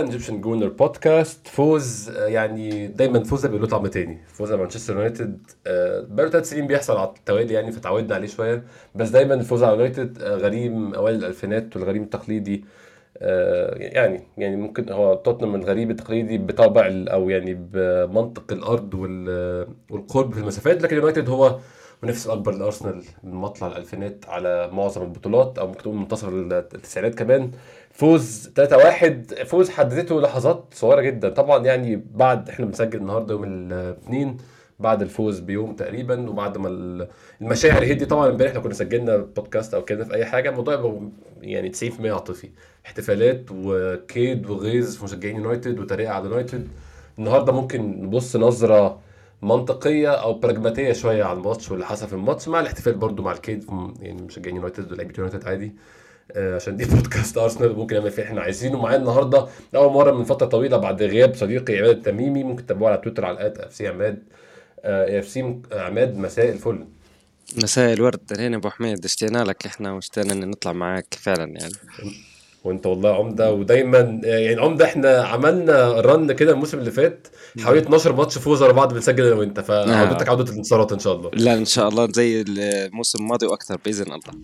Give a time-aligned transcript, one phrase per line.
[0.00, 4.18] من Egyptian Gooner Podcast فوز آه، يعني دايما فوز بيقولوا طعم تاني.
[4.26, 5.38] فوز على مانشستر يونايتد
[6.08, 8.62] بقاله ثلاث سنين بيحصل على التوالي يعني فتعودنا عليه شوية.
[8.94, 12.64] بس دايما الفوز على يونايتد آه، غريم أوائل الألفينات والغريم التقليدي.
[13.18, 20.32] آه، يعني يعني ممكن هو توتنهام الغريم التقليدي بطابع أو يعني بمنطق الأرض وال- والقرب
[20.34, 20.82] في المسافات.
[20.82, 21.58] لكن يونايتد هو
[22.02, 27.50] المنافس الأكبر لأرسنال من مطلع الألفينات على معظم البطولات أو ممكن تقول منتصف التسعينات كمان.
[27.92, 31.28] فوز 3-1 فوز حددته لحظات صغيرة جدا.
[31.28, 34.36] طبعا يعني بعد إحنا بنسجل النهارده يوم الاثنين
[34.80, 37.08] بعد الفوز بيوم تقريبا وبعد ما ال-
[37.40, 41.00] المشاعر هدي طبعا امبارح إحنا كنا سجلنا بودكاست أو كده في أي حاجة الموضوع
[41.40, 42.48] يعني 90% عاطفي.
[42.86, 46.68] احتفالات وكيد وغيظ في مشجعين يونايتد وتريقة على يونايتد.
[47.18, 48.98] النهارده ممكن نبص نظرة
[49.42, 53.64] منطقية أو براجماتية شوية على الماتش واللي حصل في الماتش مع الاحتفال برضو مع الكيد
[54.00, 55.72] يعني مشجعين يونايتد ولاعيبه يونايتد عادي.
[56.36, 58.82] عشان دي بودكاست أرسنال ممكن نعمل فيه إحنا عايزينه.
[58.82, 63.00] معايا النهارده أول مرة من فترة طويلة بعد غياب صديقي عماد التميمي ممكن تتابعوه على
[63.04, 64.22] تويتر على الـ AFC عماد.
[64.84, 66.84] AFC عماد مساء الفل.
[67.62, 69.04] مساء الورد هنا أبو حميد.
[69.04, 71.72] اشتقنا لك إحنا واشتقنا إن نطلع معاك فعلا يعني.
[72.64, 77.28] وأنت والله عمدة ودايما آه، يعني عمدة إحنا عملنا run كده الموسم اللي فات.
[77.60, 81.30] حوالي 12 ماتش فوز ورا بعض بنسجل أنا وأنت فعودتك عودة الانتصارات إن شاء الله.
[81.34, 84.42] لا إن شاء الله زي الموسم الماضي وأكثر بإذن الله.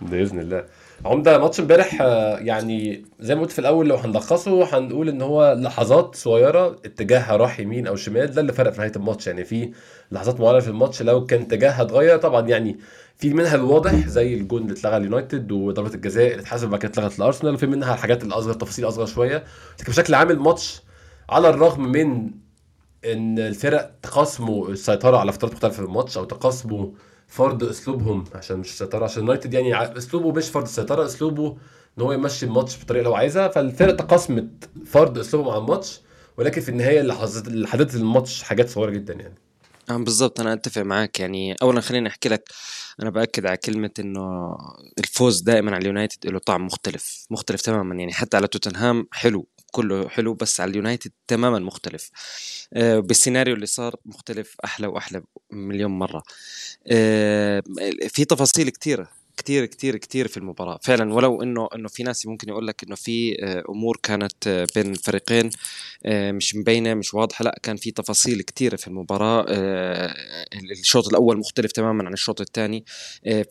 [0.00, 0.64] بإذن الله.
[1.04, 5.56] عمدة ماتش امبارح آه، يعني زي ما قلت في الأول لو هنلخصه هنقول إن هو
[5.58, 9.26] لحظات صغيرة اتجاهها راح يمين أو شمال ده اللي فرق في نهاية الماتش.
[9.26, 9.72] يعني في
[10.12, 12.78] لحظات معينة في الماتش لو كان اتجاهها اتغير طبعا يعني
[13.16, 17.18] في منها الواضح زي الجون اللي اتلغى اليونايتد وضربة الجزاء اللي اتحسب بعد كده اتلغت
[17.18, 19.44] الارسنال وفي منها الحاجات الأصغر تفاصيل أصغر شوية.
[19.80, 20.82] لكن بشكل عام الماتش
[21.30, 22.30] على الرغم من
[23.04, 26.86] إن الفرق تقاسموا السيطرة على فترات مختلفة في الماتش أو تقاسموا
[27.32, 31.56] فرض أسلوبهم عشان مش السيطرة عشان يونايتد يعني أسلوبه مش فرض السيطرة أسلوبه
[31.98, 33.48] إن هو يمشي الماتش بالطريقة اللي هو عايزها.
[33.48, 36.00] فالفرق تقاسمت فرض أسلوبهم على الماتش
[36.36, 39.34] ولكن في النهاية اللي حددت الماتش حاجات صغيرة جدا يعني.
[39.90, 41.20] آه بالضبط أنا أتفق معاك.
[41.20, 42.48] يعني اولا خليني أحكي لك
[43.02, 44.56] أنا بأكد على كلمة إنه
[44.98, 47.94] الفوز دائما على اليونايتد له طعم مختلف مختلف تماما.
[47.94, 52.10] يعني حتى على توتنهام حلو كله حلو بس على اليونايتد تماما مختلف.
[52.74, 56.22] آه، بالسيناريو اللي صار مختلف أحلى وأحلى مليون مرة.
[58.08, 60.78] في تفاصيل كثيره كتير كتير كتير في المباراة.
[60.82, 64.66] فعلا ولو إنه إنه في ناس ممكن يقول لك إنه في آه، أمور كانت آه،
[64.74, 65.50] بين الفريقين
[66.06, 70.14] آه، مش مبينة مش واضحة لأ كان في تفاصيل كتيرة في المباراة آه،
[70.80, 72.84] الشوط الأول مختلف تماما عن الشوط الثاني.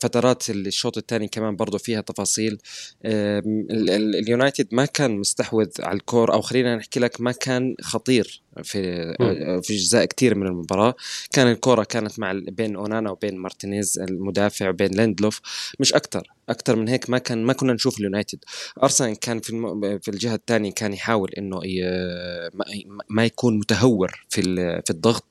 [0.02, 2.58] فترات الشوط الثاني كمان برضو فيها تفاصيل.
[3.04, 3.38] آه،
[3.70, 8.42] ال- ال- اليونايتد ما كان مستحوذ على الكور أو خلينا نحكي لك ما كان خطير.
[8.62, 9.60] في مم.
[9.60, 10.94] في أجزاء كتير من المباراة.
[11.32, 15.40] كان الكره كانت مع بين أونانا وبين مارتينيز المدافع وبين ليندلوف
[15.80, 18.38] مش أكثر أكثر من هيك ما كان ما كنا نشوف اليونايتد.
[18.82, 19.98] أرسنال كان في الم...
[19.98, 21.82] في الجهة الثانية كان يحاول إنه ي...
[22.54, 22.64] ما...
[23.08, 24.82] ما يكون متهور في ال...
[24.86, 25.24] في الضغط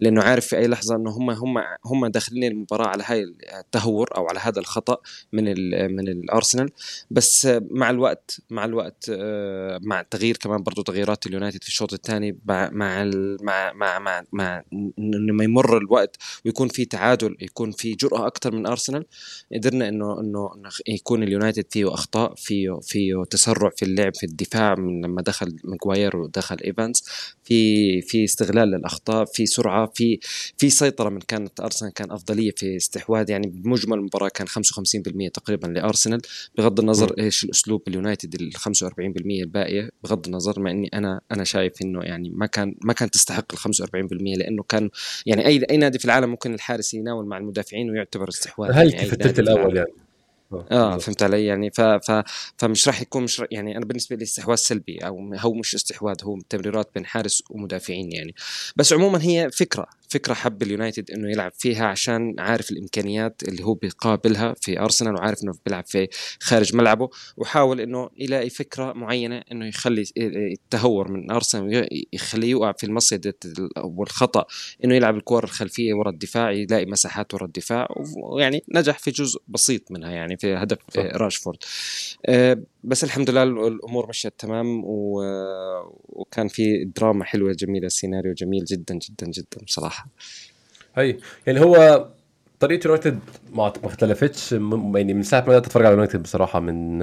[0.00, 4.28] لأنه عارف في أي لحظة إنه هم هم هم داخلين المباراة على هاي التهور أو
[4.28, 4.96] على هذا الخطأ
[5.32, 5.96] من ال...
[5.96, 6.70] من الأرسنال.
[7.10, 12.38] بس مع الوقت مع الوقت آه، مع التغيير كمان برضو تغييرات اليونايتد في الشوط الثاني
[12.46, 14.62] مع مع ال- مع مع مع, مع
[14.98, 19.04] لما يمر الوقت ويكون في تعادل يكون في جرأة أكثر من أرسنال
[19.54, 20.50] قدرنا إنه إنه
[20.88, 26.16] يكون اليونايتد فيه أخطاء فيه فيه تسرع في اللعب في الدفاع من لما دخل ماجواير
[26.16, 27.04] ودخل إيفانز
[27.44, 30.18] في في استغلال للأخطاء في سرعة في
[30.56, 34.52] في سيطرة من كانت أرسنال كان أفضلية في استحواذ يعني بمجمل المباراة كان 55%
[35.34, 36.20] تقريبا لأرسنال
[36.58, 38.62] بغض النظر إيش الأسلوب اليونايتد ال 45%
[39.42, 43.44] الباقية بغض النظر مع إني أنا أنا شايف إنه يعني ما كان ما كان تستحق
[43.52, 44.90] ال 45% لأنه كان
[45.26, 48.70] يعني اي أي نادي في العالم ممكن الحارس يناول مع المدافعين ويعتبر استحواذ.
[48.72, 49.76] هل يعني في الثلث الأول.
[49.76, 49.92] يعني.
[50.52, 50.98] آه.
[50.98, 52.22] فهمت علي؟ يعني ف ف
[52.56, 56.38] فمش راح يكون مش يعني أنا بالنسبة لي استحواذ سلبي أو هو مش استحواذ هو
[56.48, 58.34] تمريرات بين حارس ومدافعين يعني.
[58.76, 59.86] بس عموما هي فكرة.
[60.08, 65.42] فكرة حب اليونايتد إنه يلعب فيها عشان عارف الإمكانيات اللي هو بيقابلها في أرسنال وعارف
[65.44, 66.08] إنه بيلعب في
[66.40, 72.84] خارج ملعبه وحاول إنه يلاقي فكرة معينة إنه يخلي التهور من أرسنال يخليه يوقع في
[72.84, 73.34] المصيدة
[73.76, 74.44] والخطأ
[74.84, 77.88] إنه يلعب الكور الخلفية ورا الدفاع يلاقي مساحات ورا الدفاع
[78.22, 81.02] ويعني نجح في جزء بسيط منها يعني في هدف صح.
[81.02, 81.58] راشفورد
[82.26, 84.82] آه، بس الحمد لله الأمور مشيت تمام
[86.08, 89.97] وكان في دراما حلوة جميلة سيناريو جميل جدا جدا جدا بصراحة
[90.96, 91.16] هي
[91.46, 92.06] يعني هو
[92.60, 93.18] طريقة يونايتد
[93.52, 96.98] ما اختلفتش يعني من ساعة ما بدأت أتفرج على يونايتد بصراحة من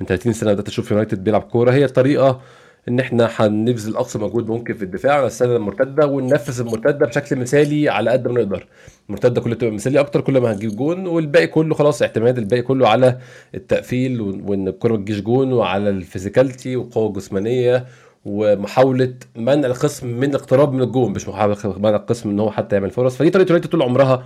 [0.00, 1.70] من 30 سنة بدأت أشوف يونايتد بيلعب كورة.
[1.72, 2.40] هي طريقة
[2.88, 7.88] إن إحنا هنبذل أقصى مجهود ممكن في الدفاع على استنى المرتدة وننفذ المرتدة بشكل مثالي
[7.88, 8.66] على قد ما نقدر.
[9.08, 12.88] المرتدة كلها تبقى مثالية أكتر كل ما هنجيب جون والباقي كله خلاص اعتماد الباقي كله
[12.88, 13.18] على
[13.54, 17.86] التقفيل وإن الكرة ما تجيش جون وعلى ال physicality والقوه الجسمانيه
[18.24, 22.90] ومحاولة منع الخصم من الاقتراب من الجون مش محاولة منع الخصم إن هو حتى يعمل
[22.90, 23.16] فرص.
[23.16, 24.24] فدي طريقة يونايتد طول عمرها.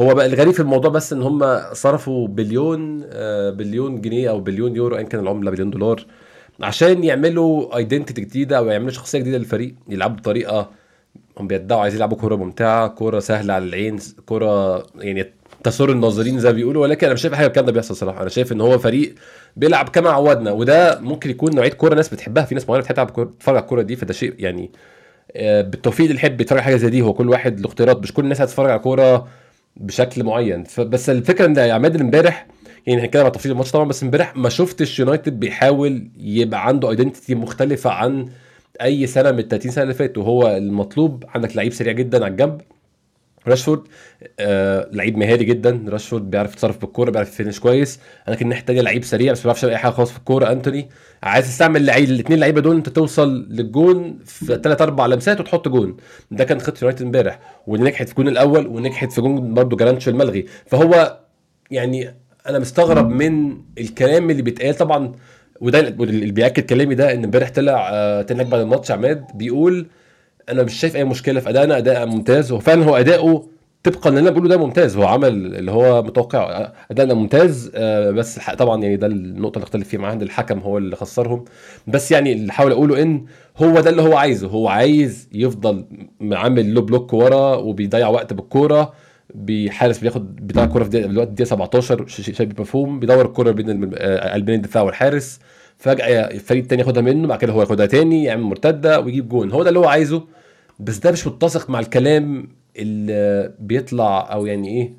[0.00, 4.76] هو بقى الغريب في الموضوع بس إن هم صرفوا بليون آه، بليون جنيه أو بليون
[4.76, 6.06] يورو ان كان العملة بليون دولار
[6.60, 10.70] عشان يعملوا ايدنتيتي جديدة أو يعملوا شخصية جديدة للفريق يلعبوا بطريقة
[11.38, 15.32] هم بيدعوا عايزين يلعبوا كورة ممتعة كورة سهلة على العين كورة يعني
[15.64, 16.82] تسر الناظرين زي ما بيقولوا.
[16.82, 18.20] ولكن أنا مش شايف حاجة الكلام ده بيحصل صراحة.
[18.20, 19.14] أنا شايف إن هو فريق
[19.56, 22.44] بيلعب كما عودنا وده ممكن يكون نوعية كورة ناس بتحبها.
[22.44, 24.70] في ناس معينة بتحب تتفرج على الكورة دي فده شيء يعني
[25.36, 27.02] آه، بالتوفيق اللي يحب يتفرج حاجة زي دي.
[27.02, 29.28] هو كل واحد له اختيارات مش كل الناس هتتفرج على كورة
[29.76, 30.64] بشكل معين.
[30.78, 32.46] بس الفكرة إن عماد امبارح
[32.86, 37.34] يعني هنتكلم على تفاصيل الماتش طبعا بس إمبارح ما شفتش يونايتد بيحاول يبقى عنده identity
[37.34, 38.28] مختلفة عن
[38.82, 40.24] أي سنة من ال 30 سنة اللي فاتوا.
[40.24, 42.60] هو المطلوب عندك لعيب سريع جدا على الجنب.
[43.48, 43.82] راشفورد
[44.40, 45.84] آه لعيب مهاري جدا.
[45.88, 48.00] راشفورد بيعرف يتصرف بالكورة بيعرف ي finish كويس.
[48.28, 50.52] لكن الثاني لعيب سريع بس ما بيعرفش أي حاجة خالص في الكورة.
[50.52, 50.88] أنتوني
[51.22, 55.96] عايز تستعمل لعيب الاثنين لعيبة دول أنت توصل للجون في ثلاث أربع لمسات وتحط جون.
[56.30, 57.40] ده كان خطة يونايتد امبارح.
[57.66, 60.46] ونجحت في الجون الأول ونجحت في جون برده جارناتشو الملغي.
[60.66, 61.18] فهو
[61.70, 62.14] يعني
[62.48, 64.74] أنا مستغرب من الكلام اللي بيتقال.
[64.74, 65.12] طبعا
[65.60, 69.86] وده اللي بيأكد كلامي ده إن امبارح طلع آه تنك بعد الماتش عماد بيقول
[70.50, 72.52] أنا مش شايف أي مشكلة في ادائنا أداء ممتاز.
[72.52, 73.46] وفعلا هو أداؤه
[73.82, 74.96] طبقا اللي أنا بقوله ده ممتاز.
[74.96, 79.88] هو عمل اللي هو متوقع ادائنا ممتاز آه بس طبعا يعني ده النقطة اللي اختلف
[79.88, 81.44] فيها معاه ان الحكم هو اللي خسرهم.
[81.86, 83.24] بس يعني اللي حاول أقوله إن
[83.56, 84.48] هو ده اللي هو عايزه.
[84.48, 85.84] هو عايز يفضل
[86.32, 88.92] عامل لو بلوك ورا وبيضيع وقت بالكورة
[89.34, 94.54] بيحارس بياخد بتاع الكوره في دلوقتي الدقيقة 17 شيء مفهوم بيدور الكورة بين آه، قلبين
[94.54, 95.38] الدفاع والحارس.
[95.78, 99.50] فجأة الفريق الثاني ياخدها منه بعد كده هو ياخدها تاني يعمل مرتدة ويجيب جون.
[99.50, 100.22] هو ده اللي هو عايزه.
[100.80, 104.92] بس ده مش متسق مع الكلام اللي بيطلع أو يعني إيه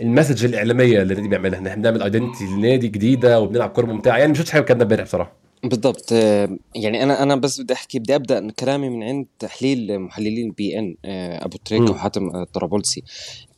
[0.00, 1.58] ال message الإعلامية اللي النادي بيعملها.
[1.58, 4.16] إن إحنا بنعمل identity لنادي جديدة وبنلعب كورة ممتعة.
[4.18, 5.45] يعني مش شفتش حاجة كده امبارح بصراحة.
[5.64, 6.12] بالضبط.
[6.74, 10.96] يعني أنا أنا بس بدي أحكي بدي أبدأ كلامي من عند تحليل محللين بي إن
[11.04, 13.02] آه، أبو تريكة وحاتم الطرابلسي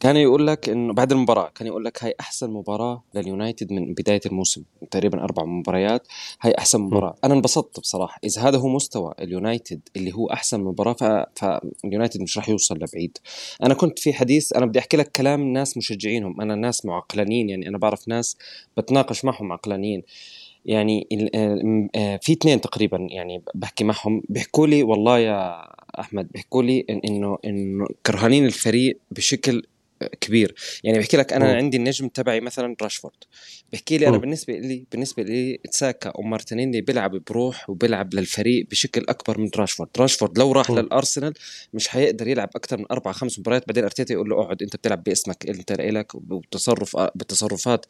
[0.00, 4.20] كان يقول لك انه بعد المباراة كان يقول لك هاي أحسن مباراة لليونايتد من بداية
[4.26, 6.06] الموسم تقريبا أربع مباريات
[6.40, 7.14] هاي أحسن مباراة.
[7.24, 8.20] أنا انبسطت بصراحة.
[8.24, 13.18] إذا هذا هو مستوى اليونايتد اللي هو أحسن مباراة فاليونايتد مش راح يوصل لبعيد.
[13.62, 17.68] أنا كنت في حديث أنا بدي أحكي لك كلام ناس مشجعينهم أنا ناس عقلانيين يعني
[17.68, 18.36] أنا بعرف ناس
[18.76, 20.02] بتناقش معهم عقلانيين
[20.66, 24.22] يعني آه، في اثنين تقريبا يعني بحكي معهم.
[24.28, 25.68] بيحكوا لي والله يا
[26.00, 29.62] أحمد بيحكوا لي إنه انه كرهانين الفريق بشكل
[30.20, 31.56] كبير يعني بحكي لك أنا أوه.
[31.56, 33.16] عندي النجم تبعي مثلا راشفورد
[33.72, 34.20] بحكي لي أنا أوه.
[34.20, 40.38] بالنسبة لي بالنسبة لي تساكا ومارتينيلي بيلعب بروح وبيلعب للفريق بشكل أكبر من راشفورد راشفورد
[40.38, 40.80] لو راح أوه.
[40.80, 41.34] للأرسنال
[41.72, 45.04] مش حيقدر يلعب أكثر من أربع خمس مباريات بعدين أرتيتا يقول له أقعد أنت بتلعب
[45.04, 47.86] باسمك أنت لك بتصرف بتصرفات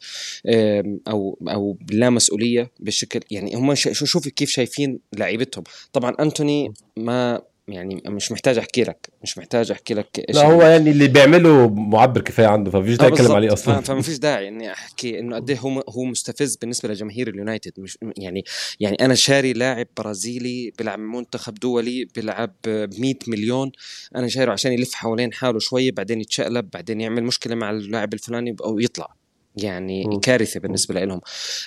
[1.07, 5.63] أو أو لا مسؤولية بشكل يعني هم شوف كيف شايفين لعيبتهم
[5.93, 10.91] طبعا أنتوني ما يعني مش محتاج أحكي لك مش محتاج أحكي لك لا هو يعني
[10.91, 13.81] اللي بيعمله معبر كفاية عنده فمفيش داعي اتكلم عليه أصلا.
[13.81, 17.71] فما فيش داعي إني أحكي إنه قد إيه هو هو مستفز بالنسبة لجماهير اليونايتد.
[17.77, 18.43] مش يعني
[18.79, 23.71] يعني أنا شاري لاعب برازيلي بيلعب منتخب دولي بيلعب ب 100 مليون
[24.15, 28.55] أنا شاريه عشان يلف حوالين حاله شوية بعدين يتشقلب بعدين يعمل مشكلة مع اللاعب الفلاني
[28.65, 29.15] أو يطلع.
[29.55, 30.19] يعني م.
[30.19, 31.21] كارثة بالنسبة لهم.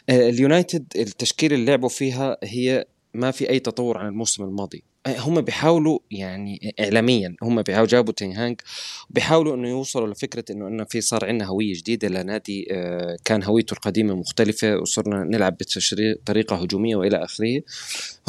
[0.09, 4.85] آه، اليونايتد التشكيلة اللي لعبوا فيها هي ما في أي تطور عن الموسم الماضي.
[5.09, 8.61] هم بيحاولوا يعني اعلاميا هم بيحاولوا جابوا تنهانج
[9.11, 13.75] بيحاولوا إنه يوصلوا لفكرة إنه إنه في صار عندنا هوية جديدة لنادي آه، كان هويته
[13.75, 15.57] القديمة مختلفة وصرنا نلعب
[15.93, 17.63] بطريقة هجومية وإلى آخره.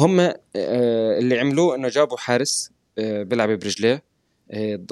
[0.00, 0.34] هم آه،
[1.18, 4.14] اللي عملوه إنه جابوا حارس آه، بيلعب برجليه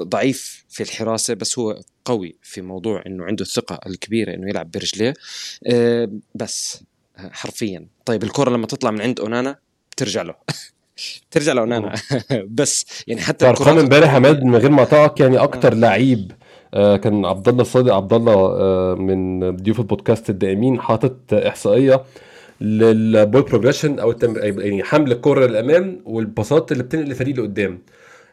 [0.01, 5.13] ضعيف في الحراسة بس هو قوي في موضوع إنه عنده الثقة الكبيرة إنه يلعب برجليه.
[6.35, 6.83] بس
[7.17, 7.87] حرفيا.
[8.05, 9.59] طيب الكرة لما تطلع من عند أونانا
[9.91, 10.35] بترجع له.
[11.31, 11.93] ترجع لأونانا.
[12.57, 16.31] بس يعني حتى ارقام امبارح عماد من غير ما اقطعك يعني أكتر لعيب
[16.73, 22.03] آه، كان عبد الله الصادق عبد الله آه، من ضيوف البودكاست الدائمين حاطط إحصائية
[22.61, 24.35] لل ball progression أو التم...
[24.37, 27.81] يعني حمل الكرة للأمام وال passes اللي بتنقل الفريق لقدام.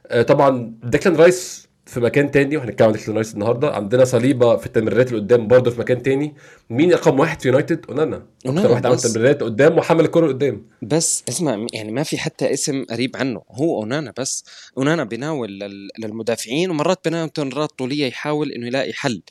[0.07, 3.71] آه، طبعا ديكلان رايس في مكان تاني وهنتكلم عن ديكلان رايس النهارده.
[3.71, 6.35] عندنا صليبة في التمريرات اللي قدام برضه في مكان تاني.
[6.71, 8.99] مين رقم واحد في يونايتد؟ اونانا أكتر واحد عمل.
[8.99, 10.67] تمريرات قدام وحمل الكرة لقدام.
[10.83, 13.43] بس اسمع يعني ما في حتى اسم قريب عنه.
[13.51, 14.45] هو أونانا بس.
[14.79, 19.23] أونانا بيناول لل- للمدافعين ومرات بيناول تمريرات طولية يحاول إنه يلاقي حل.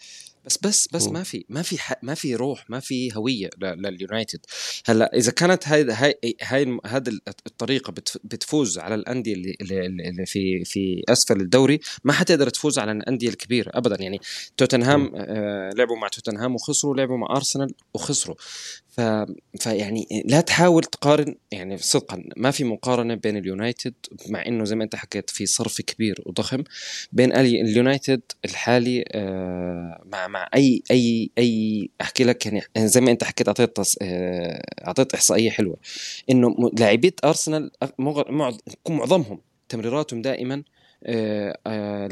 [0.57, 1.07] بس بس بس.
[1.07, 4.39] ما في ما في ما في روح ما في هوية لليونايتد.
[4.85, 10.25] هلأ إذا كانت هاي هاي هاي هذه الطريقة بتف- بتفوز على الأندية اللي, اللي, اللي
[10.25, 14.01] في في أسفل الدوري ما حتقدر تفوز على الأندية الكبيرة ابدا.
[14.03, 14.19] يعني
[14.57, 18.35] توتنهام آه لعبوا مع توتنهام وخسروا لعبوا مع أرسنال وخسروا.
[19.59, 23.93] فيعني لا تحاول تقارن يعني صدقا ما في مقارنة بين اليونايتد
[24.29, 26.63] مع إنه زي ما أنت حكيت في صرف كبير وضخم
[27.11, 33.11] بين ال- اليونايتد الحالي آه، مع مع اي اي أي أحكي لك يعني زي ما
[33.11, 35.77] أنت حكيت أعطيت آه، أعطيت إحصائية حلوة
[36.29, 37.71] إنه لاعبيه أرسنال
[38.89, 39.39] معظمهم
[39.69, 40.63] تمريراتهم دائما آه، آه،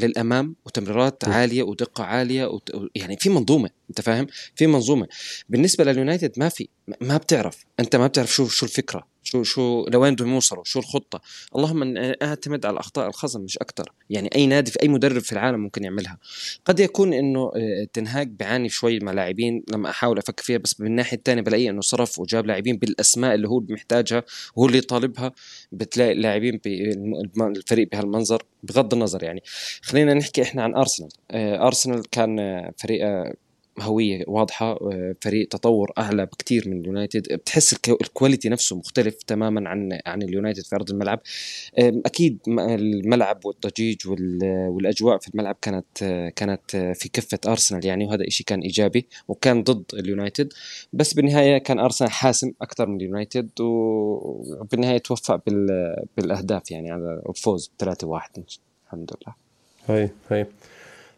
[0.02, 1.32] للأمام وتمريرات م.
[1.32, 5.06] عالية ودقة عالية وت- يعني في منظومة أنت فاهم؟ في منظومة.
[5.48, 6.68] بالنسبة لليونايتد ما في
[7.00, 7.64] ما بتعرف.
[7.80, 9.06] أنت ما بتعرف شو شو الفكرة.
[9.30, 11.20] شو شو لوين بدهم يوصلوا شو الخطة.
[11.56, 15.60] اللهم أعتمد على اخطاء الخصم مش أكثر يعني أي نادي في أي مدرب في العالم
[15.60, 16.18] ممكن يعملها.
[16.64, 20.86] قد يكون إنه آه، تنهاج بيعاني شوي مع لاعبين لما أحاول أفكر فيها بس من
[20.86, 24.22] الناحية الثانية بلاقي إنه صرف وجاب لاعبين بالأسماء اللي هو محتاجها
[24.56, 25.32] وهو اللي طالبها
[25.72, 29.42] بتلاقي لاعبين بالفريق بهالمنظر بغض النظر يعني.
[29.82, 31.10] خلينا نحكي إحنا عن أرسنال.
[31.30, 32.36] آه، أرسنال كان
[32.78, 33.02] فريق
[33.80, 37.32] هوية واضحة آه، فريق تطور اعلى بكثير من اليونايتد.
[37.32, 41.20] بتحس الكو- ال quality نفسه مختلف تماما عن عن اليونايتد في أرض الملعب.
[41.78, 45.86] أكيد الملعب والضجيج وال- والأجواء في الملعب كانت
[46.36, 50.52] كانت في كفة أرسنال يعني وهذا إشي كان إيجابي وكان ضد اليونايتد.
[50.92, 57.70] بس بالنهاية كان أرسنال حاسم أكثر من اليونايتد وبالنهاية توفق بال- بالأهداف يعني على الفوز
[57.78, 58.44] 3-1
[58.86, 59.34] الحمد لله.
[59.88, 60.46] هاي هاي.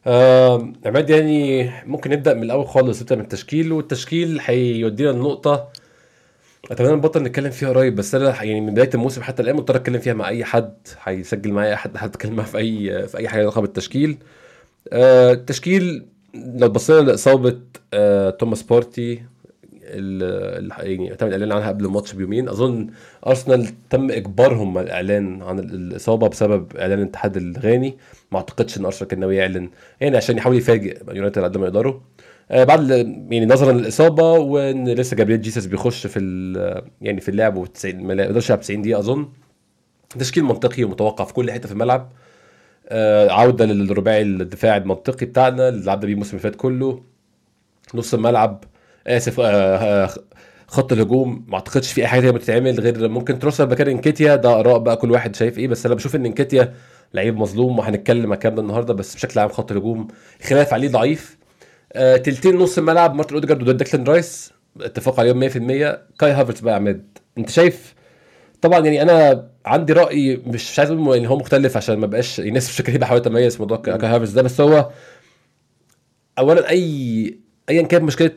[0.07, 5.69] آه عماد يعني ممكن نبدأ من الأول خالص نبدأ من التشكيل والتشكيل هيودينا النقطه
[6.71, 9.99] أتمنى نبطل نتكلم فيها قريب بس أنا يعني من بداية الموسم حتى الآن مضطر أتكلم
[10.01, 13.41] فيها مع أي حد هيسجل معايا احد حد اتكلم معاه في أي في أي حاجة
[13.43, 14.19] علاقة بالتشكيل.
[14.93, 17.61] آه التشكيل لو بصينا لإصابة
[17.95, 19.23] آه توماس بارتي
[19.91, 22.49] يعني تم الإعلان عنها قبل الماتش بيومين.
[22.49, 22.87] أظن
[23.27, 27.97] أرسنال تم إجبارهم على الإعلان عن ال- الإصابة بسبب إعلان الاتحاد الغاني.
[28.33, 29.71] ما أعتقدش إن أرسنال كان ناوي يعلن
[30.01, 31.95] يعني عشان يحاول يفاجئ يونايتد قد ما يقدروا.
[32.51, 32.91] آه بعد
[33.31, 36.21] يعني نظرا للإصابة وإن لسه جابريل جيسس بيخش في
[37.03, 39.29] يعني في اللعب و90 ما يقدرش يلعب 90 دقيقة أظن.
[40.19, 42.13] تشكيل منطقي ومتوقع في كل حتة في الملعب.
[42.89, 47.03] آه عودة للرباعي الدفاعي المنطقي بتاعنا اللي لعبنا بيه الموسم اللي فات كله.
[47.95, 48.65] نص الملعب.
[49.07, 49.45] آسف آه
[50.05, 50.11] آه
[50.67, 51.45] خط الهجوم.
[51.49, 54.37] ما اعتقدش في أي حاجة تانية بتتعمل غير ممكن تروسار مكان إنكيتيا.
[54.37, 56.75] ده آراء بقى كل واحد شايف إيه بس أنا بشوف إن إنكيتيا
[57.15, 60.09] لعيب مظلوم وهنتكلم الكلام ده النهارده بس بشكل عام خط الهجوم
[60.43, 61.39] خلاف عليه ضعيف.
[61.93, 64.53] آه تلتين نص الملعب مارتن أوديجارد وده ديكلان رايس.
[64.81, 67.19] اتفاق عليهم 100% كاي هافرتس بقى عماد.
[67.39, 67.95] أنت شايف؟
[68.63, 72.41] طبعا يعني أنا عندي رأي مش مش عايز أقول إن هو مختلف عشان ما بقاش
[72.41, 74.91] الناس مش كده بحاول اتميز في موضوع كاي هافرتس ده بس هو
[76.39, 77.39] اولا أي
[77.71, 78.31] ايا كانت مشكلة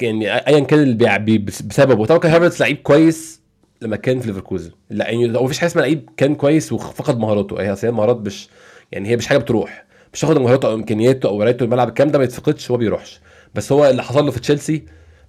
[0.00, 2.06] يعني ايا كان اللي بي- بس- بسببه.
[2.06, 3.40] طبعا كان هافرتس لعيب كويس
[3.82, 4.70] لما كان في ليفركوزن.
[4.90, 7.60] لا يعني هو مفيش حاجة اسمها لعيب كان كويس وفقد مهاراته.
[7.60, 8.48] هي هي المهارات مش
[8.92, 9.84] يعني هي مش حاجة بتروح.
[10.12, 13.20] مش تاخد مهاراته أو إمكانياته أو قرايته الملعب الكلام ده ما يتفقدش هو بيروحش.
[13.54, 14.82] بس هو اللي حصل له في تشيلسي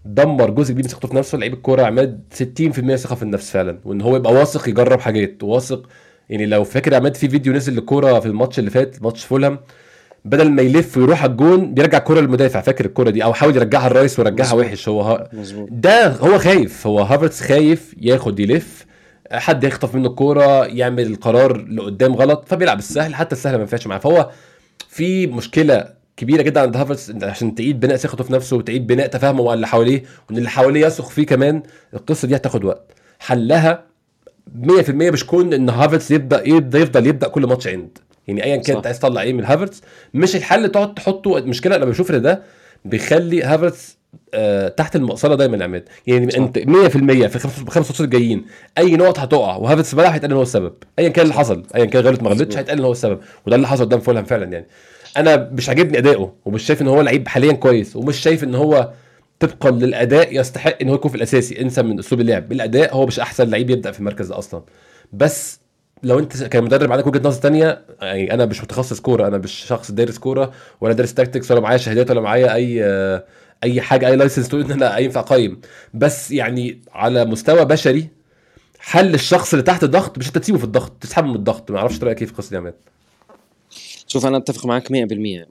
[0.06, 1.38] دمر جزء كبير من ثقته في نفسه.
[1.38, 5.44] لعيب الكورة عماد 60% ثقة في النفس فعلا وإن هو يبقى واثق يجرب حاجات.
[5.44, 5.90] واثق
[6.30, 9.60] يعني لو فاكر عماد في فيديو نزل للكوره في الماتش اللي فات ماتش فولهام
[10.26, 12.62] بدل ما يلف ويروح على الجون بيرجع الكوره للمدافع.
[12.62, 14.54] فاكر الكوره دي؟ أو حاول يرجعها لرايس ويرجعها.
[14.54, 14.90] وحش.
[14.90, 15.30] هو ها
[15.72, 16.88] ده هو خايف.
[16.88, 18.86] هو هافرتس خايف ياخد يلف.
[19.32, 23.16] حد يخطف منه الكوره يعمل القرار لقدام غلط فبيلعب السهل.
[23.16, 24.00] حتى السهل ما ينفعش معاه.
[24.00, 24.30] فهو
[24.90, 29.44] في مشكلة كبيرة جدا عند هافرتس عشان تعيد بناء ثقته في نفسه وتعيد بناء تفاهمه
[29.44, 32.92] مع اللي حواليه وإن اللي حواليه يثق فيه كمان القصة دي هتاخد وقت.
[33.20, 33.84] حلها
[34.64, 37.98] 100% مش كون إن هافرتس يبدا يبدأ يفضل يبدأ كل ماتش عند.
[38.28, 38.76] يعني ايا كان.
[38.76, 39.82] انت عايز تطلع إيه من هافرتس
[40.14, 42.44] مش الحل تقعد تحطه المشكلة أنا بشوف إن ده
[42.86, 43.98] بيخلي هافرتس
[44.34, 45.84] آه تحت المقصله دايما يا عماد.
[46.08, 46.38] يعني صح.
[46.40, 46.62] أنت 100%
[47.28, 48.46] في الخمس خمس ماتشات الجايين
[48.78, 50.74] أي نقط هتقع وهافرتس بقى هيتقال إن هو السبب.
[51.00, 52.58] ايا كان اللي حصل ايا كان غلط ما غلطش.
[52.58, 53.20] هيتقال إن هو السبب.
[53.48, 54.68] وده اللي حصل قدام فولهام فعلا يعني.
[55.18, 58.92] أنا مش عاجبني أداؤه ومش شايف إن هو لعيب حاليا كويس ومش شايف إن هو
[59.40, 61.62] طبقا للأداء يستحق إن هو يكون في الأساسي.
[61.62, 62.50] انسى من أسلوب اللعب.
[62.50, 64.62] بالاداء هو مش أحسن لعيب يبدأ في المركز ده أصلا.
[65.14, 65.60] بس
[66.04, 69.92] لو انت كمدرب عندك وجهة نظر تانية يعني أنا مش متخصص كورة أنا مش شخص
[69.92, 70.52] دارس كورة
[70.82, 72.84] ولا دارس tactics ولا معايا شهادات ولا معايا أي
[73.64, 75.62] أي حاجة أي license تقول إن أنا ينفع اقيم
[75.94, 78.10] بس يعني على مستوى بشري
[78.80, 81.72] حل الشخص اللي تحت الضغط مش أنت تسيبه في الضغط تسحبه من الضغط.
[81.72, 82.72] ما أعرفش رأيك كيف قصة دي
[84.08, 84.92] شوف أنا أتفق معك 100%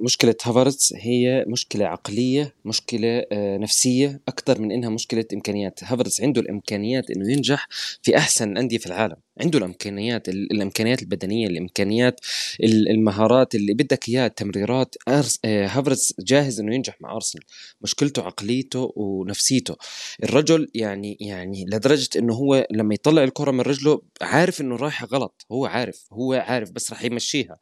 [0.01, 5.81] مشكلة هافرتس هي مشكلة عقلية مشكلة آه، نفسية أكثر من إنها مشكلة إمكانيات.
[5.85, 7.69] هافرتس عنده الإمكانيات إنه ينجح
[8.03, 9.17] في أحسن الانديه في العالم.
[9.41, 12.21] عنده الإمكانيات الإمكانيات البدنية الإمكانيات
[12.65, 17.45] المهارات اللي بدك اياها التمريرات آه، هافرتس جاهز إنه ينجح مع أرسنال.
[17.81, 19.77] مشكلته عقليته ونفسيته.
[20.23, 25.47] الرجل يعني يعني لدرجة إنه هو لما يطلع الكرة من رجله عارف إنه رايحة غلط.
[25.53, 27.59] هو عارف هو عارف بس راح يمشيها.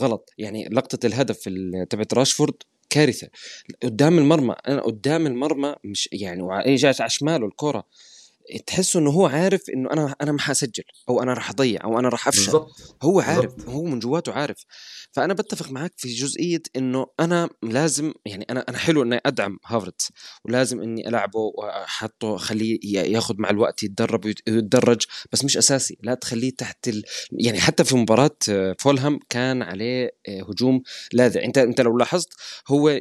[0.00, 0.30] غلط.
[0.38, 1.48] يعني لقطة الهدف
[1.90, 2.54] تبعت راشفورد
[2.90, 3.28] كارثة.
[3.82, 7.84] قدام المرمى أنا قدام المرمى مش يعني جات على شماله الكرة.
[8.66, 12.08] تحسه إنه هو عارف إنه أنا أنا ما حاسجل أو أنا راح أضيع أو أنا
[12.08, 12.96] راح أفشل بالزبط.
[13.02, 13.68] هو عارف بالزبط.
[13.68, 14.64] هو من جواته عارف
[15.16, 20.12] فأنا بتفق معك في جزئية إنه أنا لازم يعني أنا أنا حلو إني أدعم هافرتس
[20.44, 26.50] ولازم إني ألعبه وأحطه خليه ياخذ مع الوقت يتدرب ويتدرج بس مش أساسي لا تخليه
[26.50, 27.02] تحت ال...
[27.32, 28.36] يعني حتى في مباراة
[28.78, 30.10] فولهام كان عليه
[30.48, 30.82] هجوم
[31.12, 31.44] لاذع.
[31.44, 32.28] أنت أنت لو لاحظت
[32.68, 33.00] هو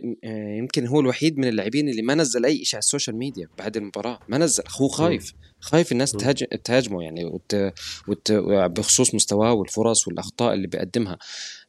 [0.57, 3.77] يمكن هو الوحيد من اللاعبين اللي ما نزل أي شيء على ال social media بعد
[3.77, 7.55] المباراة ما نزل هو خايف خايف الناس تهاجم تهاجمه يعني وت...
[8.07, 8.31] وت...
[8.77, 11.17] بخصوص مستواه والفرص والأخطاء اللي بيقدمها.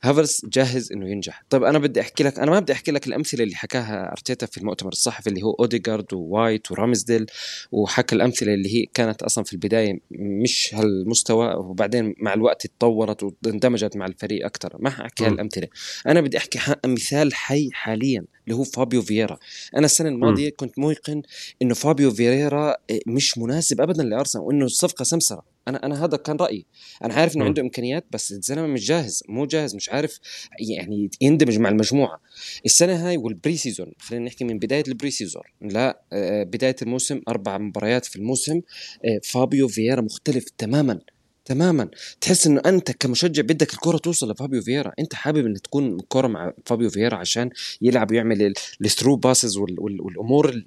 [0.03, 1.43] هافرتس جاهز إنه ينجح.
[1.51, 4.59] طيب أنا بدي أحكي لك أنا ما بدي أحكي لك الأمثلة اللي حكاها أرتيتا في
[4.59, 7.27] المؤتمر الصحفي اللي هو اوديجارد ووايت ورامزديل
[7.73, 13.97] وحكى الأمثلة اللي هي كانت أصلا في البداية مش هالمستوى وبعدين مع الوقت اتطورت واندمجت
[13.97, 15.69] مع الفريق أكثر ما حكي هالأمثلة.
[16.07, 19.39] أنا بدي أحكي مثال حي حاليا اللي هو فابيو فييرا.
[19.77, 21.23] أنا السنة الماضية كنت موقن
[21.63, 22.77] إنه فابيو فييرا
[23.07, 25.56] مش مناسب ابدا لأرسنال وإنه الصفقه سمسرة.
[25.69, 26.67] أنا أنا هذا كان رأيي.
[27.05, 30.21] أنا عارف إنه عنده إمكانيات بس الزلمة مش جاهز مو جاهز مش عارف
[30.61, 32.21] يعني يندمج مع المجموعة.
[32.65, 37.59] السنة هاي وال pre-season خلينا نحكي من بداية ال pre-season لا آه، بداية الموسم أربع
[37.59, 38.61] مباريات في الموسم
[39.05, 41.01] آه، فابيو فييرا مختلف تماما.
[41.47, 41.89] تماما.
[42.21, 44.93] تحس إنه أنت كمشجع بدك الكرة توصل لفابيو فييرا.
[44.99, 47.51] أنت حابب ان تكون الكره مع فابيو فييرا عشان
[47.83, 50.63] يلعب ويعمل ال through passes والأمور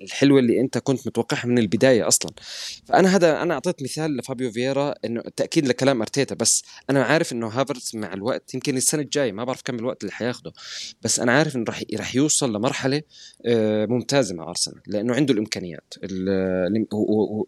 [0.00, 2.32] الحلوة اللي أنت كنت متوقعها من البداية أصلا.
[2.84, 7.48] فأنا هذا أنا أعطيت مثال لفابيو فييرا إنه تأكيد لكلام أرتيتا بس أنا عارف إنه
[7.48, 10.52] هافرتس مع الوقت يمكن السنة الجاية ما بعرف كم الوقت اللي حياخده
[11.02, 13.02] بس أنا عارف إنه راح راح يوصل لمرحلة
[13.46, 15.94] آه، ممتازة مع أرسنال لأنه عنده الإمكانيات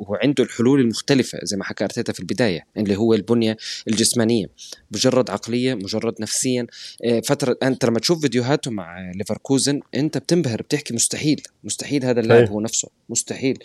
[0.08, 2.51] وعنده الحلول المختلفة زي ما حكى أرتيتا في البداية.
[2.52, 3.56] البدايه اللي هو البنية
[3.88, 4.46] الجسمانية
[4.90, 6.66] مجرد عقلية مجرد نفسيا.
[7.04, 12.48] آه، فترة أنت لما تشوف فيديوهاته مع ليفركوزن أنت بتنبهر بتحكي مستحيل مستحيل هذا اللاعب
[12.48, 13.58] هو نفسه مستحيل.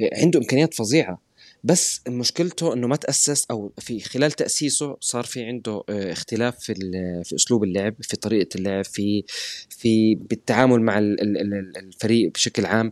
[0.00, 1.28] آه، عنده إمكانيات فظيعة.
[1.64, 6.74] بس مشكلته إنه ما تأسس أو في خلال تأسيسه صار في عنده آه، اختلاف في
[7.24, 9.24] في أسلوب اللعب في طريقة اللعب في
[9.68, 12.90] في بالتعامل مع الفريق بشكل عام.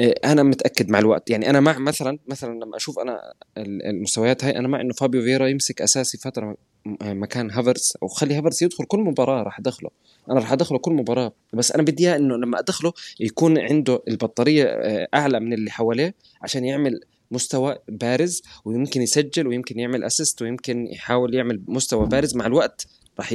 [0.00, 1.30] أنا متأكد مع الوقت.
[1.30, 5.46] يعني أنا مع مثلا مثلا لما أشوف أنا المستويات هاي أنا مع إنه فابيو فيرا
[5.46, 6.56] يمسك أساسي فترة
[7.02, 9.90] مكان هافرز أو خلي هافرز يدخل كل مباراة راح أدخله.
[10.30, 11.32] أنا راح أدخله كل مباراة.
[11.52, 16.14] بس أنا بدي إياه إنه لما أدخله يكون عنده البطارية آه، أعلى من اللي حواليه
[16.42, 22.46] عشان يعمل مستوى بارز ويمكن يسجل ويمكن يعمل assist ويمكن يحاول يعمل مستوى بارز مع
[22.46, 22.86] الوقت.
[23.18, 23.34] راح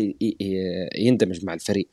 [0.96, 1.88] يندمج مع الفريق.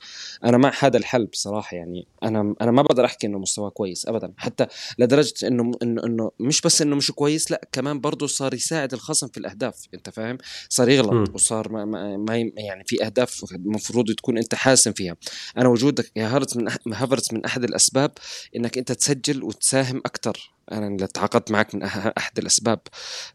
[0.45, 4.33] أنا مع هذا الحل بصراحة يعني أنا أنا ما بقدر أحكي إنه مستواه كويس ابدا.
[4.37, 4.67] حتى
[4.99, 9.29] لدرجة إنه انه إنه مش بس إنه مش كويس لا كمان برضه صار يساعد الخصم
[9.29, 11.35] في الأهداف أنت فاهم؟ صار يغلط م.
[11.35, 15.17] وصار ما, ما يعني في أهداف المفروض تكون أنت حاسم فيها.
[15.57, 18.13] أنا وجودك يا هافرتس من هافرتس من أحد الأسباب
[18.57, 21.83] إنك أنت تسجل وتساهم أكثر أنا اللي تعاقدت معك من
[22.19, 22.81] أحد الأسباب.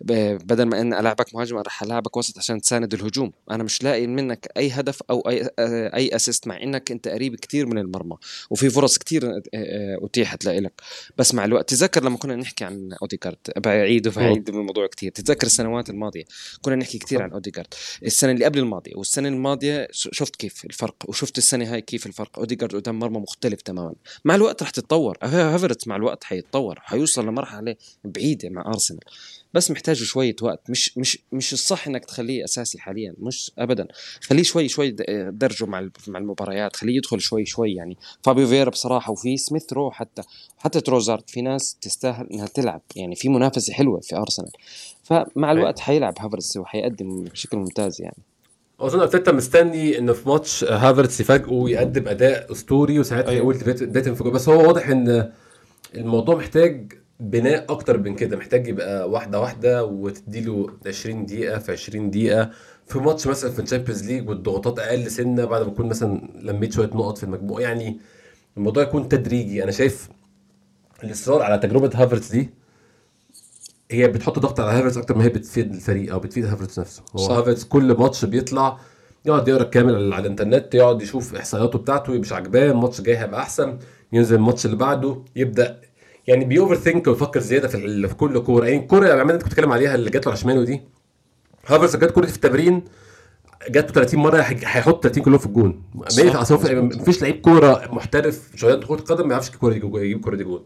[0.02, 3.32] بدل ما إن العبك مهاجم راح العبك وسط عشان تساند الهجوم.
[3.52, 7.66] أنا مش لاقي منك أي هدف أو أي أي assist مع إنك أنت قريب كثير
[7.66, 8.18] من المرمى.
[8.50, 9.42] وفي فرص كثير
[10.04, 10.82] أتيحت لك
[11.18, 13.38] بس مع الوقت تذكر لما كنا نحكي عن أوديجارد.
[13.58, 16.24] بعيد وبعيد الموضوع كثير تتذكر السنوات الماضية.
[16.62, 17.68] كنا نحكي كثير عن أوديجارد.
[18.06, 18.92] السنة اللي قبل الماضية.
[18.96, 22.40] والسنة الماضية شفت كيف الفرق؟ وشفت السنة هاي كيف الفرق.
[22.40, 23.94] أوديجارد قدام مرمى مختلف تماما.
[24.26, 25.18] مع الوقت رح تتطور.
[25.24, 26.80] هافرت مع الوقت حيتطور.
[26.80, 29.00] حيوصل توصل لمرحلة بعيدة مع أرسنال.
[29.54, 30.70] بس محتاج شوية وقت.
[30.70, 33.14] مش مش مش الصح إنك تخليه أساسي حاليا.
[33.20, 33.88] مش ابدا.
[34.22, 34.92] خليه شوي شوي
[35.32, 36.76] درجه مع مع المباريات.
[36.76, 37.98] خليه يدخل شوي شوي يعني.
[38.24, 40.22] فابيو فيرا بصراحة وفي سميث رو حتى
[40.58, 41.30] حتى تروزارد.
[41.30, 42.82] في ناس تستاهل إنها تلعب.
[42.96, 44.52] يعني في منافسة حلوة في أرسنال.
[45.04, 48.18] فمع الوقت حيلعب هافرز وحيقدم بشكل ممتاز يعني.
[48.80, 53.42] أظن أرتيتا مستني إنه في ماتش هافرتس يفاجئه يقدم أداء أسطوري وساعتها أيوه.
[53.42, 55.32] يقول بدايه انفجار بس هو واضح إن
[55.96, 62.10] الموضوع محتاج بناء أكتر من كده محتاج يبقى واحدة واحدة وتديله 20 دقيقة في 20
[62.12, 62.50] دقيقة.
[62.88, 66.74] في ماتش مثلا في ال Champions League والضغوطات أقل سنة بعد ما تكون مثلا لميت
[66.74, 68.00] شوية نقط في المجموع يعني
[68.58, 69.64] الموضوع يكون تدريجي.
[69.64, 70.10] أنا شايف
[71.04, 72.50] الإصرار على تجربة هافرتس دي
[73.92, 77.04] هي بتحط ضغط على هافرتس أكتر ما هي بتفيد الفريق أو بتفيد هافرتس نفسه.
[77.16, 77.32] هو صح.
[77.32, 78.78] هافرتس كل ماتش بيطلع
[79.26, 83.78] يقعد يقرأ كامل على الإنترنت يقعد يشوف إحصائياته بتاعته مش عاجباه الماتش الجاي هيبقى أحسن
[84.14, 85.82] ينزل الماتش اللي بعده يبدأ
[86.28, 88.66] يعني بي overthink ويفكر زيادة في, في كل كورة.
[88.66, 90.82] يعني الكوره اللي انت كنت بتتكلم عليها اللي جات له على شماله دي
[91.68, 92.82] هافرتس جت كورة في التمرين
[93.70, 95.84] جاته 30 مرة هي- هيحط 30 كلهم في الجون.
[97.00, 100.64] مفيش لعيب كورة محترف شوية كرة قدم ما يعرفش الكوره دي يجيب الكوره دي جون.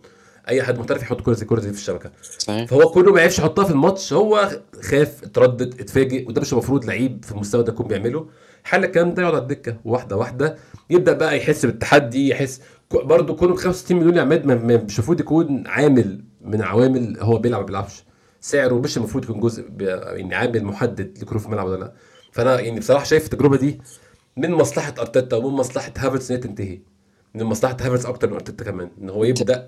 [0.49, 2.11] أي حد محترف يحط كورة زي الكوره دي في الشبكة.
[2.39, 2.67] صحيح.
[2.69, 4.49] فهو كله ما عرفش يحطها في الماتش هو
[4.81, 8.27] خاف اتردد اتفاجئ وده مش المفروض لعيب في المستوى ده يكون بيعمله.
[8.63, 10.55] حل الكلام ده يقعد على الدكة واحدة واحدة
[10.89, 12.61] يبدأ بقى يحس بالتحدي يحس
[12.93, 17.19] برضه كونه ب 65 مليون يا عماد ما- ما- مش المفروض يكون عامل من عوامل
[17.19, 18.03] هو بيلعب ما بيلعبش
[18.41, 21.93] سعره مش المفروض يكون جزء يعني عامل محدد لكونه في الملعب ولا لا.
[22.31, 23.81] فأنا يعني بصراحة شايف التجربة دي
[24.37, 26.79] من مصلحة أرتيتا ومن مصلحة هافرتس إن هي تنتهي.
[27.35, 29.67] من مصلحة هافرتس أكتر من أرتيتا كمان إن هو يبدأ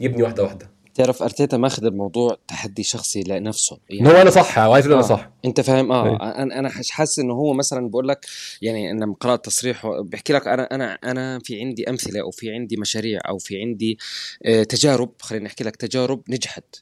[0.00, 0.70] يبني واحدة واحدة.
[0.94, 5.02] تعرف أرتيتا ماخذ الموضوع تحدي شخصي لنفسه ان هو أنا صح أقول أنا آه.
[5.02, 6.42] صح أنت فاهم آه أي.
[6.42, 8.26] أنا أنا حاسس إنه هو مثلا بقول لك
[8.62, 12.76] يعني لما قرات تصريحه بحكي لك أنا أنا أنا في عندي أمثلة أو في عندي
[12.76, 13.98] مشاريع أو في عندي
[14.44, 16.76] آه تجارب خليني أحكي لك تجارب نجحت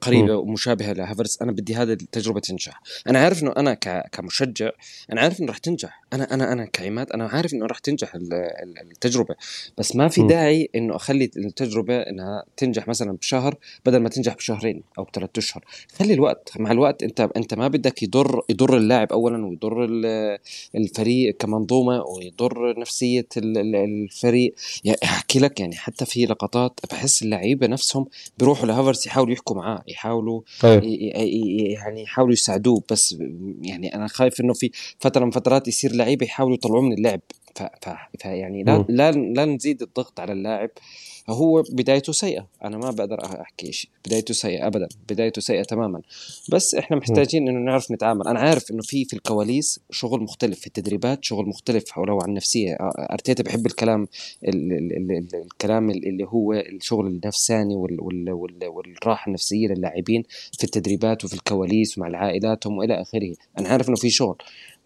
[0.00, 2.80] قريبه ومشابهة لهافرتس أنا بدي هذه التجربة تنجح.
[3.08, 3.74] أنا عارف إنه أنا
[4.12, 4.70] كمشجع
[5.12, 6.02] أنا عارف إنه راح تنجح.
[6.12, 9.34] أنا أنا أنا كعماد أنا عارف إنه راح تنجح ال- ال- التجربة.
[9.78, 10.22] بس ما في.
[10.26, 13.54] داعي إنه أخلي التجربة إنها تنجح مثلا بشهر
[13.86, 15.64] بدل ما تنجح بشهرين أو بثلاث أشهر.
[15.98, 16.52] خلي الوقت.
[16.58, 20.38] مع الوقت أنت أنت ما بدك يضر يضر اللاعب اولا ويضر ال-
[20.74, 24.54] الفريق كمنظومة ويضر نفسية ال- ال- الفريق.
[24.84, 28.06] يعني أحكي لك يعني حتى في لقطات بحس اللعيبة نفسهم
[28.38, 30.84] بيروحوا لهافرز يحاولوا يحكوا معاه يحاولوا طيب.
[30.84, 33.16] يعني يحاولوا يساعدوه بس
[33.62, 37.20] يعني أنا خايف إنه في فترة من فترات يصير لعيبة يحاولوا يطلعوه من اللعب.
[38.18, 38.84] فيعني لا.
[38.88, 40.70] لا لا نزيد الضغط على اللاعب.
[41.32, 42.46] هو بدايته سيئة.
[42.64, 43.90] أنا ما بقدر أحكي شيء.
[44.06, 44.88] بدايته سيئة ابدا.
[45.08, 46.02] بدايته سيئة تماما.
[46.52, 48.28] بس إحنا محتاجين إنه نعرف نتعامل.
[48.28, 52.76] أنا عارف إنه في في الكواليس شغل مختلف في التدريبات شغل مختلف ولو عن النفسية.
[53.12, 54.08] أرتيتا بحب الكلام
[54.44, 60.22] ال ال ال ال الكلام اللي هو الشغل النفساني وال وال وال والراحة النفسية للاعبين
[60.58, 63.34] في التدريبات وفي الكواليس ومع عائلاتهم والى آخره.
[63.58, 64.36] أنا عارف إنه في شغل.